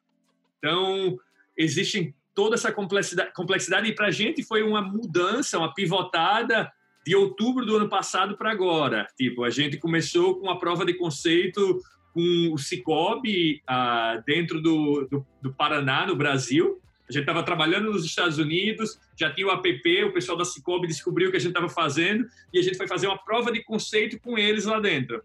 Então, 0.57 1.17
existe 1.55 2.13
toda 2.33 2.55
essa 2.55 2.71
complexidade, 2.71 3.31
complexidade 3.33 3.87
e 3.87 3.95
para 3.95 4.07
a 4.07 4.11
gente 4.11 4.43
foi 4.43 4.63
uma 4.63 4.81
mudança, 4.81 5.57
uma 5.57 5.73
pivotada 5.73 6.71
de 7.05 7.15
outubro 7.15 7.65
do 7.65 7.77
ano 7.77 7.87
passado 7.87 8.35
para 8.35 8.51
agora. 8.51 9.07
Tipo, 9.15 9.43
a 9.43 9.49
gente 9.49 9.77
começou 9.77 10.39
com 10.39 10.49
a 10.49 10.57
prova 10.57 10.85
de 10.85 10.95
conceito 10.95 11.79
com 12.13 12.51
o 12.51 12.57
Cicobi 12.57 13.61
ah, 13.67 14.21
dentro 14.25 14.61
do, 14.61 15.07
do, 15.09 15.25
do 15.41 15.53
Paraná, 15.53 16.07
no 16.07 16.15
Brasil, 16.15 16.81
a 17.07 17.13
gente 17.13 17.21
estava 17.21 17.43
trabalhando 17.43 17.91
nos 17.91 18.03
Estados 18.03 18.37
Unidos, 18.37 18.99
já 19.15 19.31
tinha 19.31 19.47
o 19.47 19.51
app, 19.51 20.03
o 20.05 20.11
pessoal 20.13 20.37
da 20.37 20.45
Cicobi 20.45 20.87
descobriu 20.87 21.27
o 21.27 21.31
que 21.31 21.37
a 21.37 21.39
gente 21.39 21.51
estava 21.51 21.69
fazendo 21.69 22.27
e 22.51 22.59
a 22.59 22.61
gente 22.61 22.77
foi 22.77 22.87
fazer 22.87 23.07
uma 23.07 23.17
prova 23.17 23.51
de 23.51 23.63
conceito 23.63 24.19
com 24.19 24.37
eles 24.37 24.65
lá 24.65 24.79
dentro. 24.79 25.23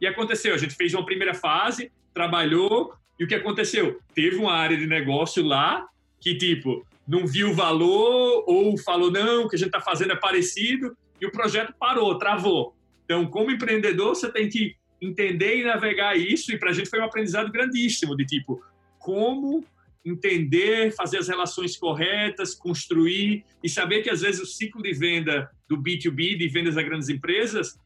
E 0.00 0.06
aconteceu, 0.06 0.54
a 0.54 0.58
gente 0.58 0.74
fez 0.74 0.94
uma 0.94 1.04
primeira 1.04 1.34
fase, 1.34 1.90
trabalhou 2.14 2.94
e 3.18 3.24
o 3.24 3.26
que 3.26 3.34
aconteceu? 3.34 4.00
Teve 4.14 4.36
uma 4.36 4.52
área 4.52 4.76
de 4.76 4.86
negócio 4.86 5.44
lá 5.44 5.86
que, 6.20 6.36
tipo, 6.36 6.86
não 7.06 7.26
viu 7.26 7.50
o 7.50 7.54
valor 7.54 8.44
ou 8.46 8.76
falou, 8.78 9.10
não, 9.10 9.44
o 9.44 9.48
que 9.48 9.56
a 9.56 9.58
gente 9.58 9.68
está 9.68 9.80
fazendo 9.80 10.12
é 10.12 10.16
parecido 10.16 10.96
e 11.20 11.26
o 11.26 11.32
projeto 11.32 11.74
parou, 11.78 12.16
travou. 12.18 12.76
Então, 13.04 13.26
como 13.26 13.50
empreendedor, 13.50 14.14
você 14.14 14.30
tem 14.30 14.48
que 14.48 14.76
entender 15.00 15.58
e 15.58 15.64
navegar 15.64 16.16
isso 16.16 16.52
e 16.52 16.58
para 16.58 16.70
a 16.70 16.72
gente 16.72 16.88
foi 16.88 17.00
um 17.00 17.04
aprendizado 17.04 17.50
grandíssimo 17.50 18.16
de, 18.16 18.24
tipo, 18.24 18.62
como 18.98 19.64
entender, 20.06 20.92
fazer 20.92 21.18
as 21.18 21.28
relações 21.28 21.76
corretas, 21.76 22.54
construir 22.54 23.44
e 23.62 23.68
saber 23.68 24.02
que 24.02 24.10
às 24.10 24.20
vezes 24.20 24.40
o 24.40 24.46
ciclo 24.46 24.80
de 24.80 24.92
venda 24.92 25.50
do 25.68 25.76
B2B, 25.76 26.38
de 26.38 26.48
vendas 26.48 26.76
a 26.76 26.82
grandes 26.82 27.08
empresas, 27.08 27.78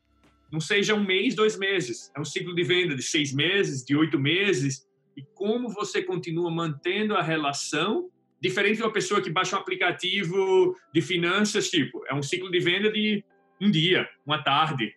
não 0.53 0.61
seja 0.61 0.95
um 0.95 1.03
mês, 1.03 1.35
dois 1.35 1.57
meses. 1.59 2.11
É 2.14 2.21
um 2.21 2.25
ciclo 2.25 2.55
de 2.55 2.62
venda 2.62 2.95
de 2.95 3.03
seis 3.03 3.33
meses, 3.33 3.85
de 3.85 3.97
oito 3.97 4.18
meses. 4.18 4.87
E 5.16 5.23
como 5.35 5.71
você 5.71 6.03
continua 6.03 6.51
mantendo 6.51 7.14
a 7.14 7.23
relação, 7.23 8.11
diferente 8.41 8.77
de 8.77 8.83
uma 8.83 8.93
pessoa 8.93 9.23
que 9.23 9.31
baixa 9.31 9.57
um 9.57 9.61
aplicativo 9.61 10.77
de 10.93 11.01
finanças, 11.01 11.71
tipo, 11.71 12.05
é 12.07 12.14
um 12.14 12.23
ciclo 12.23 12.51
de 12.51 12.61
venda 12.61 12.91
de 12.91 13.25
um 13.61 13.71
dia, 13.71 14.09
uma 14.27 14.43
tarde, 14.43 14.93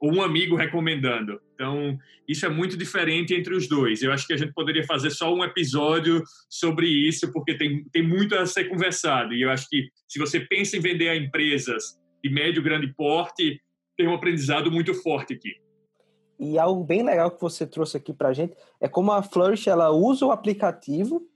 ou 0.00 0.14
um 0.14 0.22
amigo 0.22 0.56
recomendando. 0.56 1.40
Então, 1.56 1.98
isso 2.28 2.44
é 2.44 2.50
muito 2.50 2.76
diferente 2.76 3.34
entre 3.34 3.54
os 3.54 3.66
dois. 3.66 4.02
Eu 4.02 4.12
acho 4.12 4.26
que 4.26 4.34
a 4.34 4.36
gente 4.36 4.52
poderia 4.52 4.84
fazer 4.84 5.10
só 5.10 5.34
um 5.34 5.42
episódio 5.42 6.22
sobre 6.50 6.86
isso, 6.86 7.32
porque 7.32 7.56
tem, 7.56 7.82
tem 7.90 8.06
muito 8.06 8.36
a 8.36 8.44
ser 8.44 8.64
conversado. 8.64 9.32
E 9.32 9.40
eu 9.40 9.50
acho 9.50 9.66
que 9.70 9.88
se 10.06 10.18
você 10.18 10.38
pensa 10.38 10.76
em 10.76 10.80
vender 10.80 11.08
a 11.08 11.16
empresas 11.16 11.98
de 12.22 12.28
médio 12.28 12.62
grande 12.62 12.92
porte, 12.94 13.58
tem 13.96 14.06
um 14.06 14.14
aprendizado 14.14 14.70
muito 14.70 14.92
forte 14.92 15.32
aqui. 15.32 15.54
E 16.38 16.58
algo 16.58 16.84
bem 16.84 17.02
legal 17.02 17.30
que 17.30 17.40
você 17.40 17.66
trouxe 17.66 17.96
aqui 17.96 18.12
para 18.12 18.28
a 18.28 18.32
gente 18.34 18.54
é 18.78 18.86
como 18.86 19.10
a 19.10 19.22
Flourish 19.22 19.70
ela 19.70 19.90
usa 19.90 20.26
o 20.26 20.30
aplicativo 20.30 21.26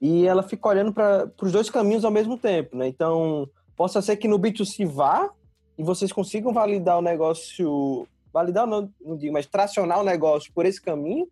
e 0.00 0.26
ela 0.26 0.42
fica 0.42 0.66
olhando 0.66 0.94
para 0.94 1.30
os 1.42 1.52
dois 1.52 1.68
caminhos 1.68 2.06
ao 2.06 2.10
mesmo 2.10 2.38
tempo, 2.38 2.74
né? 2.74 2.88
Então, 2.88 3.46
possa 3.76 4.00
ser 4.00 4.16
que 4.16 4.26
no 4.26 4.38
B2C 4.38 4.86
vá 4.86 5.30
e 5.76 5.82
vocês 5.82 6.10
consigam 6.10 6.52
validar 6.52 6.98
o 6.98 7.02
negócio, 7.02 8.06
validar 8.32 8.66
não, 8.66 8.92
não 9.00 9.16
digo, 9.16 9.32
mas 9.32 9.46
tracionar 9.46 10.00
o 10.00 10.04
negócio 10.04 10.52
por 10.52 10.66
esse 10.66 10.80
caminho, 10.80 11.28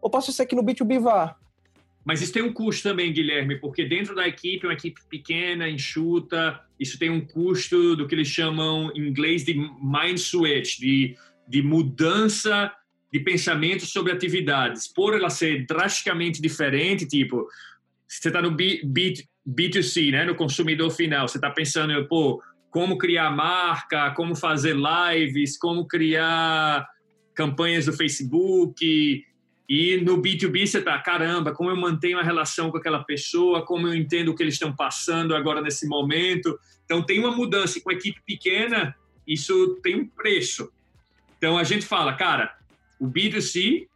ou 0.00 0.10
possa 0.10 0.32
ser 0.32 0.46
que 0.46 0.56
no 0.56 0.62
B2B 0.62 1.00
vá. 1.00 1.36
Mas 2.04 2.22
isso 2.22 2.32
tem 2.32 2.42
um 2.42 2.52
custo 2.52 2.88
também, 2.88 3.12
Guilherme, 3.12 3.56
porque 3.56 3.84
dentro 3.84 4.14
da 4.14 4.26
equipe, 4.26 4.66
uma 4.66 4.72
equipe 4.72 5.00
pequena, 5.08 5.68
enxuta, 5.68 6.60
isso 6.78 6.98
tem 6.98 7.10
um 7.10 7.20
custo 7.20 7.94
do 7.94 8.06
que 8.06 8.14
eles 8.14 8.28
chamam 8.28 8.90
em 8.94 9.06
inglês 9.06 9.44
de 9.44 9.54
mind 9.54 10.18
switch, 10.18 10.78
de, 10.78 11.14
de 11.46 11.62
mudança 11.62 12.72
de 13.12 13.20
pensamento 13.20 13.84
sobre 13.84 14.12
atividades. 14.12 14.88
Por 14.88 15.14
ela 15.14 15.28
ser 15.28 15.66
drasticamente 15.66 16.40
diferente, 16.40 17.06
tipo, 17.06 17.46
você 18.08 18.28
está 18.28 18.40
no 18.40 18.50
B, 18.50 18.80
B, 18.84 19.14
B2C, 19.46 20.10
né, 20.12 20.24
no 20.24 20.34
consumidor 20.34 20.90
final, 20.90 21.28
você 21.28 21.38
está 21.38 21.50
pensando, 21.50 22.06
pô, 22.08 22.42
como 22.70 22.96
criar 22.96 23.30
marca, 23.30 24.12
como 24.12 24.34
fazer 24.34 24.76
lives, 24.76 25.58
como 25.58 25.86
criar 25.86 26.88
campanhas 27.34 27.86
do 27.86 27.92
Facebook. 27.92 29.24
E 29.68 29.96
no 29.98 30.20
B2B 30.20 30.66
você 30.66 30.80
tá, 30.80 30.98
caramba, 30.98 31.52
como 31.52 31.70
eu 31.70 31.76
mantenho 31.76 32.18
a 32.18 32.22
relação 32.22 32.70
com 32.70 32.76
aquela 32.76 33.04
pessoa, 33.04 33.64
como 33.64 33.88
eu 33.88 33.94
entendo 33.94 34.30
o 34.30 34.34
que 34.34 34.42
eles 34.42 34.54
estão 34.54 34.74
passando 34.74 35.34
agora 35.34 35.60
nesse 35.60 35.86
momento. 35.86 36.58
Então 36.84 37.02
tem 37.02 37.18
uma 37.18 37.30
mudança. 37.30 37.78
E 37.78 37.80
com 37.80 37.90
a 37.90 37.94
equipe 37.94 38.20
pequena, 38.26 38.94
isso 39.26 39.78
tem 39.82 39.96
um 39.96 40.06
preço. 40.06 40.72
Então 41.38 41.56
a 41.56 41.64
gente 41.64 41.86
fala, 41.86 42.14
cara, 42.14 42.54
o 42.98 43.06
B2C, 43.06 43.88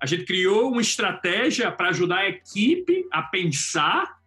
a 0.00 0.06
gente 0.06 0.24
criou 0.24 0.70
uma 0.70 0.80
estratégia 0.80 1.70
para 1.70 1.90
ajudar 1.90 2.18
a 2.18 2.28
equipe 2.28 3.06
a 3.10 3.22
pensar 3.22 4.18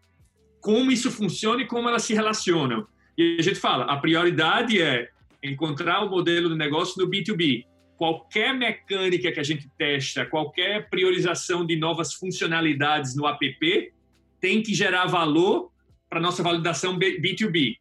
como 0.59 0.91
isso 0.91 1.11
funciona 1.11 1.61
e 1.61 1.67
como 1.67 1.89
elas 1.89 2.03
se 2.03 2.13
relacionam. 2.13 2.87
E 3.21 3.37
a 3.37 3.43
gente 3.43 3.59
fala, 3.59 3.85
a 3.85 3.97
prioridade 3.97 4.81
é 4.81 5.07
encontrar 5.43 6.03
o 6.03 6.09
modelo 6.09 6.49
de 6.49 6.55
negócio 6.55 6.99
no 6.99 7.07
B2B. 7.07 7.67
Qualquer 7.95 8.51
mecânica 8.51 9.31
que 9.31 9.39
a 9.39 9.43
gente 9.43 9.69
testa, 9.77 10.25
qualquer 10.25 10.89
priorização 10.89 11.63
de 11.63 11.75
novas 11.75 12.15
funcionalidades 12.15 13.15
no 13.15 13.27
app 13.27 13.93
tem 14.39 14.63
que 14.63 14.73
gerar 14.73 15.05
valor 15.05 15.71
para 16.09 16.19
nossa 16.19 16.41
validação 16.41 16.97
B2B. 16.97 17.75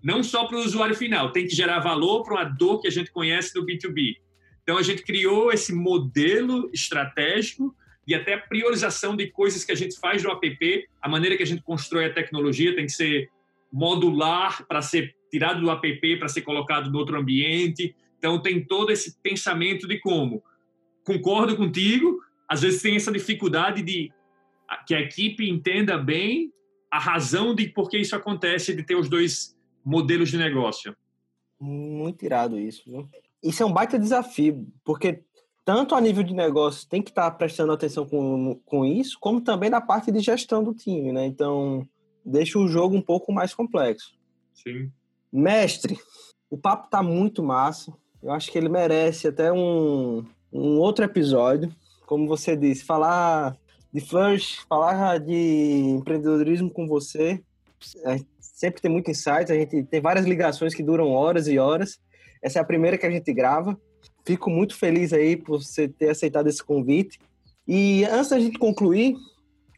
Não 0.00 0.22
só 0.22 0.46
para 0.46 0.58
o 0.58 0.60
usuário 0.60 0.94
final, 0.94 1.32
tem 1.32 1.44
que 1.44 1.56
gerar 1.56 1.80
valor 1.80 2.22
para 2.22 2.34
uma 2.34 2.44
dor 2.44 2.80
que 2.80 2.86
a 2.86 2.92
gente 2.92 3.10
conhece 3.10 3.52
do 3.52 3.66
B2B. 3.66 4.18
Então 4.62 4.78
a 4.78 4.82
gente 4.82 5.02
criou 5.02 5.50
esse 5.50 5.74
modelo 5.74 6.70
estratégico 6.72 7.74
e 8.06 8.14
até 8.14 8.36
priorização 8.36 9.16
de 9.16 9.26
coisas 9.26 9.64
que 9.64 9.72
a 9.72 9.76
gente 9.76 9.98
faz 9.98 10.22
no 10.22 10.30
app, 10.30 10.88
a 11.02 11.08
maneira 11.08 11.36
que 11.36 11.42
a 11.42 11.46
gente 11.46 11.62
constrói 11.62 12.04
a 12.04 12.12
tecnologia 12.12 12.76
tem 12.76 12.86
que 12.86 12.92
ser 12.92 13.28
modular 13.74 14.64
para 14.68 14.80
ser 14.80 15.16
tirado 15.28 15.60
do 15.60 15.68
app 15.68 16.16
para 16.16 16.28
ser 16.28 16.42
colocado 16.42 16.88
no 16.92 16.98
outro 16.98 17.18
ambiente. 17.18 17.92
Então 18.16 18.40
tem 18.40 18.64
todo 18.64 18.92
esse 18.92 19.20
pensamento 19.20 19.88
de 19.88 19.98
como. 19.98 20.44
Concordo 21.04 21.56
contigo, 21.56 22.20
às 22.48 22.62
vezes 22.62 22.80
tem 22.80 22.94
essa 22.94 23.10
dificuldade 23.10 23.82
de 23.82 24.12
que 24.86 24.94
a 24.94 25.00
equipe 25.00 25.50
entenda 25.50 25.98
bem 25.98 26.52
a 26.88 27.00
razão 27.00 27.52
de 27.52 27.68
por 27.68 27.90
que 27.90 27.98
isso 27.98 28.14
acontece, 28.14 28.74
de 28.74 28.84
ter 28.84 28.94
os 28.94 29.08
dois 29.08 29.56
modelos 29.84 30.30
de 30.30 30.38
negócio. 30.38 30.96
Muito 31.60 32.24
irado 32.24 32.56
isso, 32.58 32.84
viu? 32.86 33.08
Isso 33.42 33.62
é 33.62 33.66
um 33.66 33.72
baita 33.72 33.98
desafio, 33.98 34.66
porque 34.84 35.20
tanto 35.64 35.96
a 35.96 36.00
nível 36.00 36.22
de 36.22 36.32
negócio 36.32 36.88
tem 36.88 37.02
que 37.02 37.10
estar 37.10 37.28
prestando 37.32 37.72
atenção 37.72 38.06
com, 38.06 38.60
com 38.64 38.84
isso, 38.84 39.18
como 39.20 39.40
também 39.40 39.68
na 39.68 39.80
parte 39.80 40.12
de 40.12 40.20
gestão 40.20 40.62
do 40.62 40.72
time, 40.72 41.12
né? 41.12 41.26
Então, 41.26 41.86
deixa 42.24 42.58
o 42.58 42.68
jogo 42.68 42.96
um 42.96 43.02
pouco 43.02 43.32
mais 43.32 43.54
complexo. 43.54 44.14
Sim. 44.54 44.90
Mestre, 45.32 45.98
o 46.48 46.56
papo 46.56 46.88
tá 46.88 47.02
muito 47.02 47.42
massa. 47.42 47.92
Eu 48.22 48.30
acho 48.32 48.50
que 48.50 48.56
ele 48.56 48.68
merece 48.68 49.28
até 49.28 49.52
um, 49.52 50.24
um 50.52 50.78
outro 50.78 51.04
episódio. 51.04 51.74
Como 52.06 52.26
você 52.26 52.56
disse, 52.56 52.84
falar 52.84 53.56
de 53.92 54.00
Flush, 54.00 54.64
falar 54.68 55.18
de 55.18 55.34
empreendedorismo 55.98 56.70
com 56.70 56.86
você. 56.86 57.42
É, 58.04 58.18
sempre 58.40 58.80
tem 58.80 58.90
muito 58.90 59.10
insight, 59.10 59.52
a 59.52 59.54
gente 59.54 59.82
tem 59.84 60.00
várias 60.00 60.24
ligações 60.24 60.74
que 60.74 60.82
duram 60.82 61.10
horas 61.10 61.48
e 61.48 61.58
horas. 61.58 61.98
Essa 62.42 62.58
é 62.58 62.62
a 62.62 62.64
primeira 62.64 62.96
que 62.96 63.06
a 63.06 63.10
gente 63.10 63.32
grava. 63.32 63.78
Fico 64.24 64.48
muito 64.48 64.76
feliz 64.76 65.12
aí 65.12 65.36
por 65.36 65.62
você 65.62 65.86
ter 65.88 66.10
aceitado 66.10 66.46
esse 66.46 66.62
convite. 66.62 67.18
E 67.66 68.04
antes 68.04 68.30
da 68.30 68.38
gente 68.38 68.58
concluir, 68.58 69.16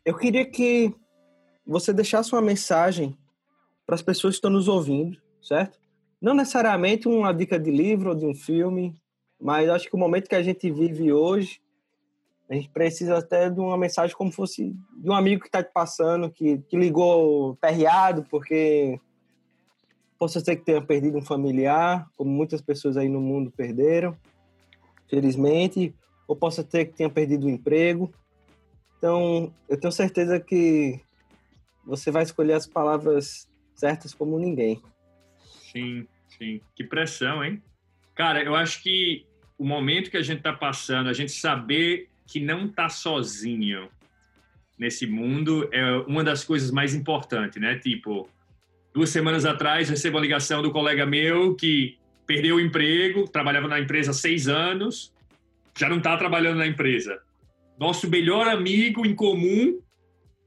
eu 0.05 0.17
queria 0.17 0.45
que 0.45 0.95
você 1.67 1.93
deixasse 1.93 2.33
uma 2.33 2.43
mensagem 2.43 3.17
para 3.85 3.95
as 3.95 4.03
pessoas 4.03 4.35
que 4.35 4.39
estão 4.39 4.51
nos 4.51 4.69
ouvindo, 4.69 5.19
certo? 5.43 5.79
Não 6.21 6.35
necessariamente 6.35 7.09
uma 7.09 7.33
dica 7.33 7.59
de 7.59 7.71
livro 7.71 8.11
ou 8.11 8.17
de 8.17 8.25
um 8.25 8.35
filme, 8.35 8.97
mas 9.41 9.69
acho 9.69 9.89
que 9.89 9.95
o 9.95 9.99
momento 9.99 10.29
que 10.29 10.35
a 10.35 10.43
gente 10.43 10.71
vive 10.71 11.12
hoje 11.12 11.61
A 12.49 12.55
gente 12.55 12.69
precisa 12.69 13.19
até 13.19 13.51
de 13.51 13.59
uma 13.59 13.77
mensagem 13.77 14.17
como 14.17 14.31
fosse 14.31 14.73
de 14.97 15.11
um 15.11 15.12
amigo 15.12 15.43
que 15.43 15.49
está 15.49 15.62
te 15.62 15.73
passando, 15.73 16.31
que, 16.31 16.59
que 16.59 16.77
ligou 16.77 17.57
perreado, 17.57 18.25
porque 18.31 19.01
possa 20.17 20.39
ser 20.41 20.57
que 20.57 20.64
tenha 20.64 20.81
perdido 20.81 21.19
um 21.19 21.23
familiar, 21.23 22.09
como 22.17 22.31
muitas 22.31 22.61
pessoas 22.62 22.97
aí 22.97 23.09
no 23.09 23.21
mundo 23.21 23.51
perderam, 23.51 24.17
felizmente, 25.09 25.93
ou 26.29 26.37
possa 26.37 26.62
ter 26.62 26.87
que 26.87 26.95
tenha 26.95 27.11
perdido 27.11 27.47
o 27.47 27.51
emprego. 27.51 28.12
Então, 28.97 29.53
eu 29.69 29.79
tenho 29.79 29.93
certeza 29.93 30.39
que 30.39 31.01
você 31.87 32.11
vai 32.11 32.24
escolher 32.24 32.55
as 32.55 32.66
palavras 32.66 33.49
certas 33.74 34.12
como 34.12 34.39
ninguém. 34.39 34.82
Sim, 35.72 36.07
sim. 36.37 36.61
Que 36.74 36.82
pressão, 36.82 37.45
hein? 37.45 37.62
Cara, 38.14 38.43
eu 38.43 38.55
acho 38.55 38.82
que 38.82 39.24
o 39.59 39.64
momento 39.64 40.11
que 40.11 40.16
a 40.16 40.22
gente 40.22 40.39
está 40.39 40.53
passando, 40.53 41.09
a 41.09 41.12
gente 41.12 41.32
saber 41.32 42.09
que 42.26 42.41
não 42.41 42.66
está 42.66 42.89
sozinho 42.89 43.89
nesse 44.78 45.07
mundo 45.07 45.68
é 45.72 45.99
uma 46.07 46.24
das 46.24 46.45
coisas 46.45 46.70
mais 46.70 46.95
importantes, 46.95 47.61
né? 47.61 47.78
Tipo, 47.78 48.28
duas 48.93 49.11
semanas 49.11 49.45
atrás 49.45 49.89
recebo 49.89 50.16
uma 50.16 50.22
ligação 50.22 50.62
do 50.62 50.70
colega 50.70 51.07
meu 51.07 51.55
que 51.55 51.99
perdeu 52.26 52.57
o 52.57 52.61
emprego, 52.61 53.28
trabalhava 53.28 53.68
na 53.68 53.78
empresa 53.78 54.11
há 54.11 54.14
seis 54.14 54.49
anos, 54.49 55.12
já 55.78 55.89
não 55.89 55.99
está 55.99 56.16
trabalhando 56.16 56.59
na 56.59 56.66
empresa. 56.66 57.22
Nosso 57.78 58.09
melhor 58.11 58.49
amigo 58.49 59.07
em 59.07 59.14
comum 59.14 59.78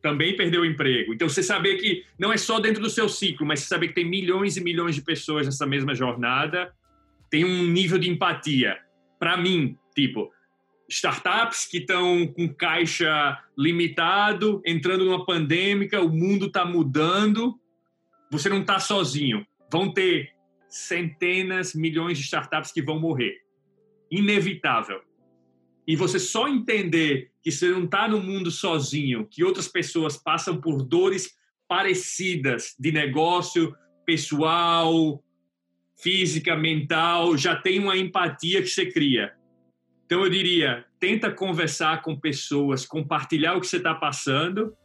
também 0.02 0.36
perdeu 0.36 0.62
o 0.62 0.66
emprego. 0.66 1.14
Então, 1.14 1.28
você 1.28 1.44
saber 1.44 1.78
que 1.78 2.06
não 2.18 2.32
é 2.32 2.38
só 2.38 2.60
dentro 2.60 2.82
do 2.82 2.90
seu 2.90 3.10
ciclo, 3.10 3.46
mas 3.46 3.60
você 3.60 3.68
saber 3.68 3.90
que 3.90 3.96
tem 3.96 4.06
milhões 4.06 4.58
e 4.58 4.64
milhões 4.64 4.96
de 4.96 5.02
pessoas 5.02 5.46
nessa 5.46 5.66
mesma 5.66 5.94
jornada, 5.94 6.74
tem 7.30 7.46
um 7.46 7.66
nível 7.66 7.98
de 7.98 8.10
empatia. 8.10 8.78
Para 9.20 9.38
mim, 9.38 9.78
tipo, 9.94 10.32
startups 10.90 11.68
que 11.68 11.78
estão 11.78 12.26
com 12.28 12.48
caixa 12.48 13.38
limitado, 13.58 14.62
entrando 14.66 15.06
numa 15.06 15.26
pandêmica, 15.26 16.02
o 16.02 16.10
mundo 16.10 16.48
está 16.48 16.66
mudando, 16.66 17.60
você 18.32 18.50
não 18.50 18.62
está 18.62 18.80
sozinho. 18.80 19.46
Vão 19.72 19.92
ter 19.94 20.32
centenas, 20.68 21.74
milhões 21.74 22.18
de 22.18 22.24
startups 22.24 22.72
que 22.72 22.82
vão 22.82 23.00
morrer. 23.00 23.38
Inevitável. 24.10 25.02
E 25.90 25.96
você 25.96 26.20
só 26.20 26.48
entender 26.48 27.32
que 27.42 27.52
você 27.52 27.68
não 27.68 27.86
está 27.86 28.08
no 28.08 28.22
mundo 28.22 28.52
sozinho, 28.52 29.26
que 29.26 29.44
outras 29.44 29.68
pessoas 29.68 30.16
passam 30.16 30.62
por 30.62 30.84
dores 30.84 31.36
parecidas 31.68 32.76
de 32.80 32.92
negócio, 32.92 33.76
pessoal, 34.06 35.20
física, 36.00 36.56
mental, 36.56 37.36
já 37.36 37.56
tem 37.56 37.80
uma 37.80 37.98
empatia 37.98 38.62
que 38.62 38.68
você 38.68 38.86
cria. 38.86 39.34
Então 40.06 40.24
eu 40.24 40.30
diria, 40.30 40.86
tenta 41.00 41.32
conversar 41.32 42.04
com 42.04 42.16
pessoas, 42.16 42.86
compartilhar 42.86 43.58
o 43.58 43.60
que 43.60 43.66
você 43.66 43.78
está 43.78 43.96
passando. 43.96 44.78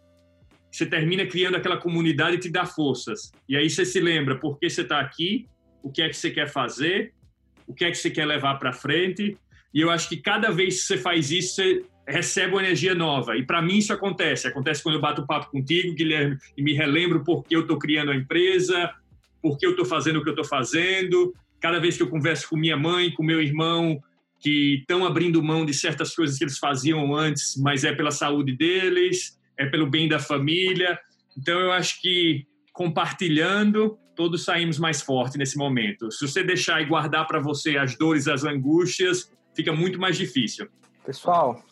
Você 0.72 0.86
termina 0.86 1.26
criando 1.26 1.58
aquela 1.58 1.76
comunidade 1.76 2.36
e 2.36 2.40
te 2.40 2.48
dá 2.48 2.64
forças. 2.64 3.30
E 3.46 3.58
aí 3.58 3.68
você 3.68 3.84
se 3.84 4.00
lembra 4.00 4.40
por 4.40 4.58
que 4.58 4.70
você 4.70 4.80
está 4.80 5.00
aqui, 5.00 5.46
o 5.82 5.92
que 5.92 6.00
é 6.00 6.08
que 6.08 6.16
você 6.16 6.30
quer 6.30 6.48
fazer, 6.48 7.12
o 7.66 7.74
que 7.74 7.84
é 7.84 7.90
que 7.90 7.98
você 7.98 8.10
quer 8.10 8.24
levar 8.24 8.54
para 8.54 8.72
frente. 8.72 9.36
E 9.74 9.80
eu 9.80 9.90
acho 9.90 10.08
que 10.08 10.16
cada 10.16 10.50
vez 10.50 10.80
que 10.80 10.86
você 10.86 10.96
faz 10.96 11.32
isso, 11.32 11.56
você 11.56 11.84
recebe 12.06 12.52
uma 12.52 12.62
energia 12.62 12.94
nova. 12.94 13.36
E 13.36 13.44
para 13.44 13.60
mim 13.60 13.78
isso 13.78 13.92
acontece. 13.92 14.46
Acontece 14.46 14.82
quando 14.82 14.94
eu 14.94 15.00
bato 15.00 15.26
papo 15.26 15.50
contigo, 15.50 15.94
Guilherme, 15.94 16.38
e 16.56 16.62
me 16.62 16.72
relembro 16.72 17.24
por 17.24 17.42
que 17.42 17.56
eu 17.56 17.62
estou 17.62 17.78
criando 17.78 18.12
a 18.12 18.16
empresa, 18.16 18.92
por 19.42 19.58
que 19.58 19.66
eu 19.66 19.70
estou 19.70 19.84
fazendo 19.84 20.20
o 20.20 20.22
que 20.22 20.28
eu 20.28 20.34
estou 20.34 20.44
fazendo. 20.44 21.34
Cada 21.60 21.80
vez 21.80 21.96
que 21.96 22.02
eu 22.02 22.08
converso 22.08 22.48
com 22.48 22.56
minha 22.56 22.76
mãe, 22.76 23.10
com 23.10 23.22
meu 23.22 23.42
irmão, 23.42 24.00
que 24.38 24.76
estão 24.80 25.04
abrindo 25.04 25.42
mão 25.42 25.64
de 25.64 25.74
certas 25.74 26.14
coisas 26.14 26.38
que 26.38 26.44
eles 26.44 26.58
faziam 26.58 27.14
antes, 27.16 27.56
mas 27.56 27.82
é 27.82 27.92
pela 27.92 28.10
saúde 28.10 28.52
deles, 28.52 29.38
é 29.58 29.66
pelo 29.66 29.88
bem 29.88 30.06
da 30.06 30.18
família. 30.18 30.98
Então, 31.36 31.58
eu 31.58 31.72
acho 31.72 32.00
que 32.00 32.46
compartilhando, 32.72 33.98
todos 34.14 34.44
saímos 34.44 34.78
mais 34.78 35.00
fortes 35.00 35.36
nesse 35.36 35.56
momento. 35.56 36.10
Se 36.12 36.28
você 36.28 36.42
deixar 36.42 36.82
e 36.82 36.84
guardar 36.84 37.26
para 37.26 37.40
você 37.40 37.76
as 37.76 37.96
dores, 37.96 38.28
as 38.28 38.44
angústias, 38.44 39.32
fica 39.54 39.72
muito 39.72 39.98
mais 39.98 40.16
difícil. 40.16 40.68
Pessoal, 41.06 41.62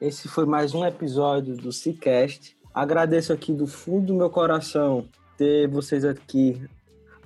esse 0.00 0.26
foi 0.26 0.46
mais 0.46 0.74
um 0.74 0.84
episódio 0.84 1.54
do 1.54 1.70
Cicast. 1.70 2.56
Agradeço 2.72 3.32
aqui 3.32 3.52
do 3.52 3.66
fundo 3.66 4.06
do 4.06 4.14
meu 4.14 4.30
coração 4.30 5.06
ter 5.36 5.68
vocês 5.68 6.04
aqui 6.04 6.60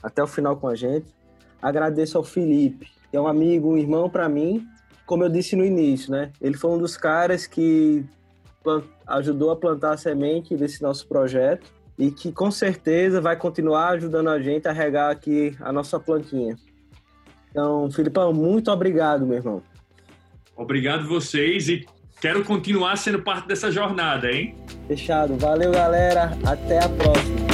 até 0.02 0.22
o 0.22 0.26
final 0.26 0.56
com 0.56 0.68
a 0.68 0.74
gente. 0.74 1.06
Agradeço 1.62 2.18
ao 2.18 2.24
Felipe, 2.24 2.90
que 3.10 3.16
é 3.16 3.20
um 3.20 3.26
amigo, 3.26 3.72
um 3.72 3.78
irmão 3.78 4.10
para 4.10 4.28
mim, 4.28 4.66
como 5.06 5.22
eu 5.22 5.28
disse 5.28 5.54
no 5.54 5.64
início, 5.64 6.10
né? 6.10 6.32
Ele 6.40 6.56
foi 6.56 6.70
um 6.70 6.78
dos 6.78 6.96
caras 6.96 7.46
que 7.46 8.04
ajudou 9.06 9.50
a 9.50 9.56
plantar 9.56 9.92
a 9.92 9.96
semente 9.96 10.56
desse 10.56 10.82
nosso 10.82 11.06
projeto 11.06 11.70
e 11.98 12.10
que 12.10 12.32
com 12.32 12.50
certeza 12.50 13.20
vai 13.20 13.36
continuar 13.36 13.90
ajudando 13.90 14.28
a 14.30 14.40
gente 14.40 14.66
a 14.66 14.72
regar 14.72 15.10
aqui 15.10 15.56
a 15.60 15.72
nossa 15.72 16.00
plantinha. 16.00 16.56
Então, 17.50 17.88
Filipão, 17.90 18.32
muito 18.32 18.70
obrigado, 18.70 19.24
meu 19.24 19.36
irmão. 19.36 19.62
Obrigado 20.56 21.08
vocês 21.08 21.68
e 21.68 21.86
quero 22.20 22.44
continuar 22.44 22.96
sendo 22.96 23.22
parte 23.22 23.48
dessa 23.48 23.70
jornada, 23.70 24.30
hein? 24.30 24.54
Fechado. 24.86 25.36
Valeu, 25.36 25.72
galera. 25.72 26.36
Até 26.44 26.78
a 26.82 26.88
próxima. 26.88 27.53